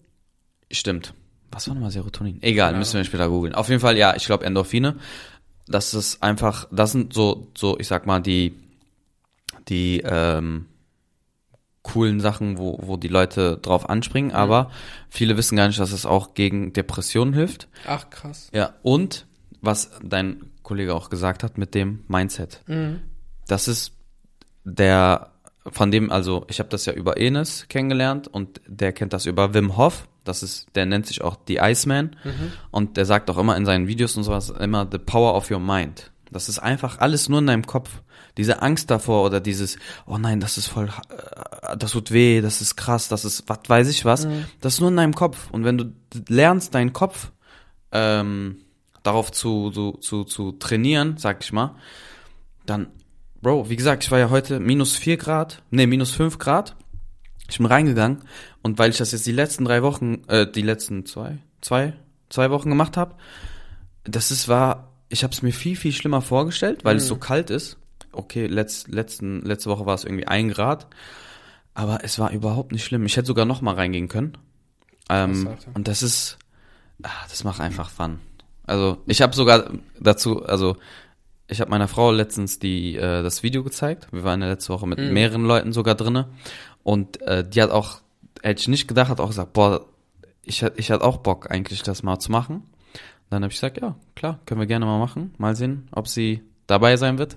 Stimmt. 0.70 1.14
Was 1.50 1.68
war 1.68 1.74
nochmal 1.74 1.90
Serotonin? 1.90 2.42
Egal, 2.42 2.68
Keine 2.68 2.78
müssen 2.78 2.96
wir 2.96 3.04
später 3.04 3.28
googeln. 3.28 3.54
Auf 3.54 3.68
jeden 3.68 3.80
Fall, 3.80 3.96
ja, 3.98 4.14
ich 4.16 4.24
glaube 4.24 4.44
Endorphine. 4.46 4.96
Das 5.66 5.94
ist 5.94 6.22
einfach, 6.22 6.66
das 6.72 6.92
sind 6.92 7.12
so, 7.12 7.48
so, 7.56 7.78
ich 7.78 7.86
sag 7.86 8.06
mal, 8.06 8.20
die, 8.20 8.54
die 9.68 10.00
ähm, 10.04 10.66
coolen 11.82 12.20
Sachen, 12.20 12.58
wo, 12.58 12.78
wo 12.82 12.96
die 12.96 13.08
Leute 13.08 13.58
drauf 13.58 13.88
anspringen, 13.90 14.32
aber 14.32 14.70
viele 15.08 15.36
wissen 15.36 15.56
gar 15.56 15.66
nicht, 15.66 15.80
dass 15.80 15.92
es 15.92 16.06
auch 16.06 16.34
gegen 16.34 16.72
Depressionen 16.72 17.34
hilft. 17.34 17.68
Ach, 17.86 18.08
krass. 18.10 18.48
Ja, 18.52 18.74
und 18.82 19.26
was 19.60 19.90
dein 20.02 20.44
Kollege 20.62 20.94
auch 20.94 21.10
gesagt 21.10 21.42
hat 21.42 21.58
mit 21.58 21.74
dem 21.74 22.04
Mindset. 22.08 22.62
Mhm. 22.66 23.00
Das 23.48 23.66
ist 23.68 23.92
der, 24.64 25.32
von 25.66 25.90
dem, 25.90 26.10
also 26.12 26.44
ich 26.48 26.58
habe 26.60 26.68
das 26.68 26.86
ja 26.86 26.92
über 26.92 27.16
Enes 27.16 27.66
kennengelernt 27.68 28.28
und 28.28 28.60
der 28.66 28.92
kennt 28.92 29.12
das 29.12 29.26
über 29.26 29.52
Wim 29.54 29.76
Hof. 29.76 30.06
Das 30.24 30.44
ist, 30.44 30.68
der 30.76 30.86
nennt 30.86 31.06
sich 31.08 31.22
auch 31.22 31.36
The 31.48 31.56
Iceman 31.60 32.14
Mhm. 32.22 32.52
und 32.70 32.96
der 32.96 33.06
sagt 33.06 33.28
auch 33.28 33.38
immer 33.38 33.56
in 33.56 33.66
seinen 33.66 33.88
Videos 33.88 34.16
und 34.16 34.22
sowas 34.22 34.50
immer 34.50 34.86
the 34.90 34.98
power 34.98 35.34
of 35.34 35.50
your 35.50 35.58
mind. 35.58 36.12
Das 36.30 36.48
ist 36.48 36.60
einfach 36.60 36.98
alles 37.00 37.28
nur 37.28 37.40
in 37.40 37.46
deinem 37.48 37.66
Kopf. 37.66 38.02
Diese 38.36 38.62
Angst 38.62 38.90
davor 38.90 39.24
oder 39.24 39.40
dieses, 39.40 39.76
oh 40.06 40.16
nein, 40.18 40.40
das 40.40 40.56
ist 40.56 40.66
voll, 40.68 40.88
äh, 41.10 41.76
das 41.76 41.92
tut 41.92 42.10
weh, 42.12 42.40
das 42.40 42.60
ist 42.60 42.76
krass, 42.76 43.08
das 43.08 43.24
ist, 43.24 43.44
was 43.46 43.58
weiß 43.66 43.88
ich 43.88 44.04
was. 44.04 44.26
Mhm. 44.26 44.44
Das 44.60 44.74
ist 44.74 44.80
nur 44.80 44.88
in 44.88 44.96
deinem 44.96 45.14
Kopf. 45.14 45.50
Und 45.50 45.64
wenn 45.64 45.76
du 45.78 45.92
lernst, 46.28 46.74
deinen 46.74 46.92
Kopf 46.92 47.30
ähm, 47.92 48.56
darauf 49.02 49.32
zu, 49.32 49.70
zu, 49.70 49.92
zu, 50.00 50.24
zu 50.24 50.52
trainieren, 50.52 51.16
sag 51.18 51.42
ich 51.44 51.52
mal, 51.52 51.76
dann, 52.64 52.88
Bro, 53.42 53.68
wie 53.68 53.76
gesagt, 53.76 54.04
ich 54.04 54.10
war 54.10 54.18
ja 54.18 54.30
heute 54.30 54.60
minus 54.60 54.96
vier 54.96 55.16
Grad, 55.16 55.62
nee, 55.70 55.86
minus 55.86 56.12
fünf 56.12 56.38
Grad. 56.38 56.76
Ich 57.50 57.58
bin 57.58 57.66
reingegangen 57.66 58.22
und 58.62 58.78
weil 58.78 58.90
ich 58.90 58.98
das 58.98 59.12
jetzt 59.12 59.26
die 59.26 59.32
letzten 59.32 59.64
drei 59.64 59.82
Wochen, 59.82 60.22
äh, 60.28 60.50
die 60.50 60.62
letzten 60.62 61.04
zwei, 61.04 61.38
zwei, 61.60 61.92
zwei 62.30 62.50
Wochen 62.50 62.70
gemacht 62.70 62.96
habe, 62.96 63.16
das 64.04 64.30
ist 64.30 64.48
war, 64.48 64.92
ich 65.08 65.22
habe 65.22 65.34
es 65.34 65.42
mir 65.42 65.52
viel, 65.52 65.76
viel 65.76 65.92
schlimmer 65.92 66.22
vorgestellt, 66.22 66.84
weil 66.84 66.96
es 66.96 67.04
Mhm. 67.04 67.08
so 67.08 67.16
kalt 67.16 67.50
ist. 67.50 67.76
Okay, 68.12 68.46
letzt, 68.46 68.88
letzten, 68.88 69.42
letzte 69.42 69.70
Woche 69.70 69.86
war 69.86 69.94
es 69.94 70.04
irgendwie 70.04 70.26
ein 70.26 70.48
Grad, 70.50 70.86
aber 71.74 72.04
es 72.04 72.18
war 72.18 72.30
überhaupt 72.30 72.72
nicht 72.72 72.84
schlimm. 72.84 73.06
Ich 73.06 73.16
hätte 73.16 73.26
sogar 73.26 73.44
noch 73.44 73.60
mal 73.62 73.74
reingehen 73.74 74.08
können. 74.08 74.36
Ähm, 75.08 75.44
Krass, 75.46 75.66
und 75.74 75.88
das 75.88 76.02
ist, 76.02 76.38
ah, 77.02 77.08
das 77.28 77.44
macht 77.44 77.60
einfach 77.60 77.90
Fun. 77.90 78.18
Also 78.66 78.98
ich 79.06 79.22
habe 79.22 79.34
sogar 79.34 79.70
dazu, 79.98 80.44
also 80.44 80.76
ich 81.48 81.60
habe 81.60 81.70
meiner 81.70 81.88
Frau 81.88 82.12
letztens 82.12 82.58
die 82.58 82.96
äh, 82.96 83.22
das 83.22 83.42
Video 83.42 83.62
gezeigt. 83.64 84.08
Wir 84.12 84.24
waren 84.24 84.40
ja 84.40 84.48
letzte 84.48 84.72
Woche 84.72 84.86
mit 84.86 84.98
Mhm. 84.98 85.12
mehreren 85.12 85.44
Leuten 85.44 85.72
sogar 85.72 85.94
drinne 85.94 86.28
und 86.82 87.20
äh, 87.22 87.46
die 87.48 87.60
hat 87.62 87.70
auch, 87.70 88.00
hätte 88.42 88.60
ich 88.60 88.68
nicht 88.68 88.88
gedacht, 88.88 89.08
hat 89.10 89.20
auch 89.20 89.28
gesagt, 89.28 89.52
boah, 89.52 89.84
ich, 90.44 90.62
ich 90.76 90.90
hatte 90.90 91.04
auch 91.04 91.18
Bock 91.18 91.50
eigentlich 91.50 91.82
das 91.82 92.02
mal 92.02 92.18
zu 92.18 92.30
machen. 92.32 92.62
Dann 93.30 93.42
habe 93.42 93.52
ich 93.52 93.58
gesagt, 93.60 93.80
ja, 93.80 93.96
klar, 94.14 94.38
können 94.46 94.60
wir 94.60 94.66
gerne 94.66 94.84
mal 94.86 94.98
machen. 94.98 95.34
Mal 95.38 95.56
sehen, 95.56 95.88
ob 95.92 96.06
sie 96.08 96.42
dabei 96.66 96.96
sein 96.96 97.18
wird. 97.18 97.36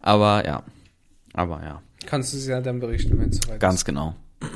Aber 0.00 0.46
ja, 0.46 0.62
aber 1.34 1.62
ja, 1.62 1.82
Kannst 2.06 2.32
du 2.32 2.38
es 2.38 2.46
ja 2.46 2.60
dann 2.60 2.80
berichten, 2.80 3.18
wenn 3.18 3.28
es 3.28 3.38
soweit 3.42 3.60
ganz 3.60 3.84
genau. 3.84 4.14
ist. 4.40 4.50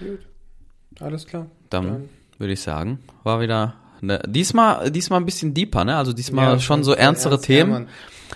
Gut. 0.00 0.18
Alles 1.00 1.26
klar. 1.26 1.46
Dann 1.70 2.08
würde 2.38 2.52
ich 2.52 2.60
sagen, 2.60 2.98
war 3.22 3.40
wieder 3.40 3.74
ne, 4.00 4.20
diesmal 4.26 4.90
diesmal 4.90 5.20
ein 5.20 5.26
bisschen 5.26 5.52
deeper, 5.52 5.84
ne? 5.84 5.96
Also 5.96 6.12
diesmal 6.12 6.54
Ja, 6.54 6.58
schon 6.58 6.84
so 6.84 6.92
ernstere 6.92 7.34
ernst, 7.34 7.46
Themen. 7.46 7.84
Ja. 7.84 7.88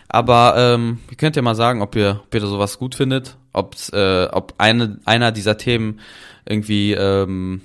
Aber 0.08 0.54
ähm, 0.56 0.98
ihr 1.10 1.16
könnt 1.16 1.36
ja 1.36 1.42
mal 1.42 1.54
sagen, 1.54 1.82
ob 1.82 1.96
ihr, 1.96 2.20
ob 2.24 2.34
ihr 2.34 2.40
da 2.40 2.46
sowas 2.46 2.78
gut 2.78 2.94
findet, 2.94 3.36
ob's, 3.52 3.88
äh, 3.90 4.28
ob 4.30 4.54
eine, 4.58 4.98
einer 5.04 5.32
dieser 5.32 5.56
Themen 5.56 6.00
irgendwie 6.44 6.92
ähm, 6.92 7.62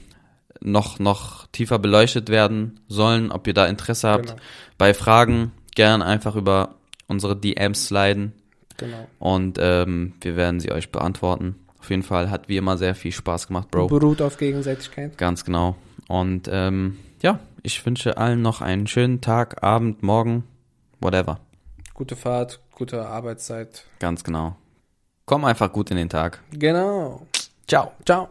noch, 0.61 0.99
noch 0.99 1.47
tiefer 1.47 1.77
beleuchtet 1.77 2.29
werden 2.29 2.79
sollen, 2.87 3.31
ob 3.31 3.45
ihr 3.47 3.53
da 3.53 3.65
Interesse 3.65 4.09
habt. 4.09 4.27
Genau. 4.27 4.39
Bei 4.77 4.93
Fragen 4.93 5.51
gern 5.75 6.01
einfach 6.01 6.35
über 6.35 6.75
unsere 7.07 7.35
DMs 7.35 7.87
sliden 7.87 8.33
Genau. 8.77 9.07
und 9.19 9.57
ähm, 9.59 10.13
wir 10.21 10.35
werden 10.35 10.59
sie 10.59 10.71
euch 10.71 10.91
beantworten. 10.91 11.55
Auf 11.79 11.89
jeden 11.89 12.03
Fall 12.03 12.29
hat 12.31 12.49
wie 12.49 12.57
immer 12.57 12.77
sehr 12.77 12.95
viel 12.95 13.11
Spaß 13.11 13.47
gemacht, 13.47 13.69
Bro. 13.69 13.87
Beruht 13.87 14.21
auf 14.21 14.37
Gegenseitigkeit. 14.37 15.17
Ganz 15.17 15.45
genau. 15.45 15.75
Und 16.07 16.49
ähm, 16.51 16.97
ja, 17.21 17.39
ich 17.61 17.85
wünsche 17.85 18.17
allen 18.17 18.41
noch 18.41 18.61
einen 18.61 18.87
schönen 18.87 19.21
Tag, 19.21 19.63
Abend, 19.63 20.03
Morgen, 20.03 20.43
whatever. 20.99 21.39
Gute 21.93 22.15
Fahrt, 22.15 22.59
gute 22.73 23.05
Arbeitszeit. 23.05 23.85
Ganz 23.99 24.23
genau. 24.23 24.55
Komm 25.25 25.45
einfach 25.45 25.71
gut 25.71 25.91
in 25.91 25.97
den 25.97 26.09
Tag. 26.09 26.41
Genau. 26.51 27.25
Ciao. 27.67 27.91
Ciao. 28.05 28.29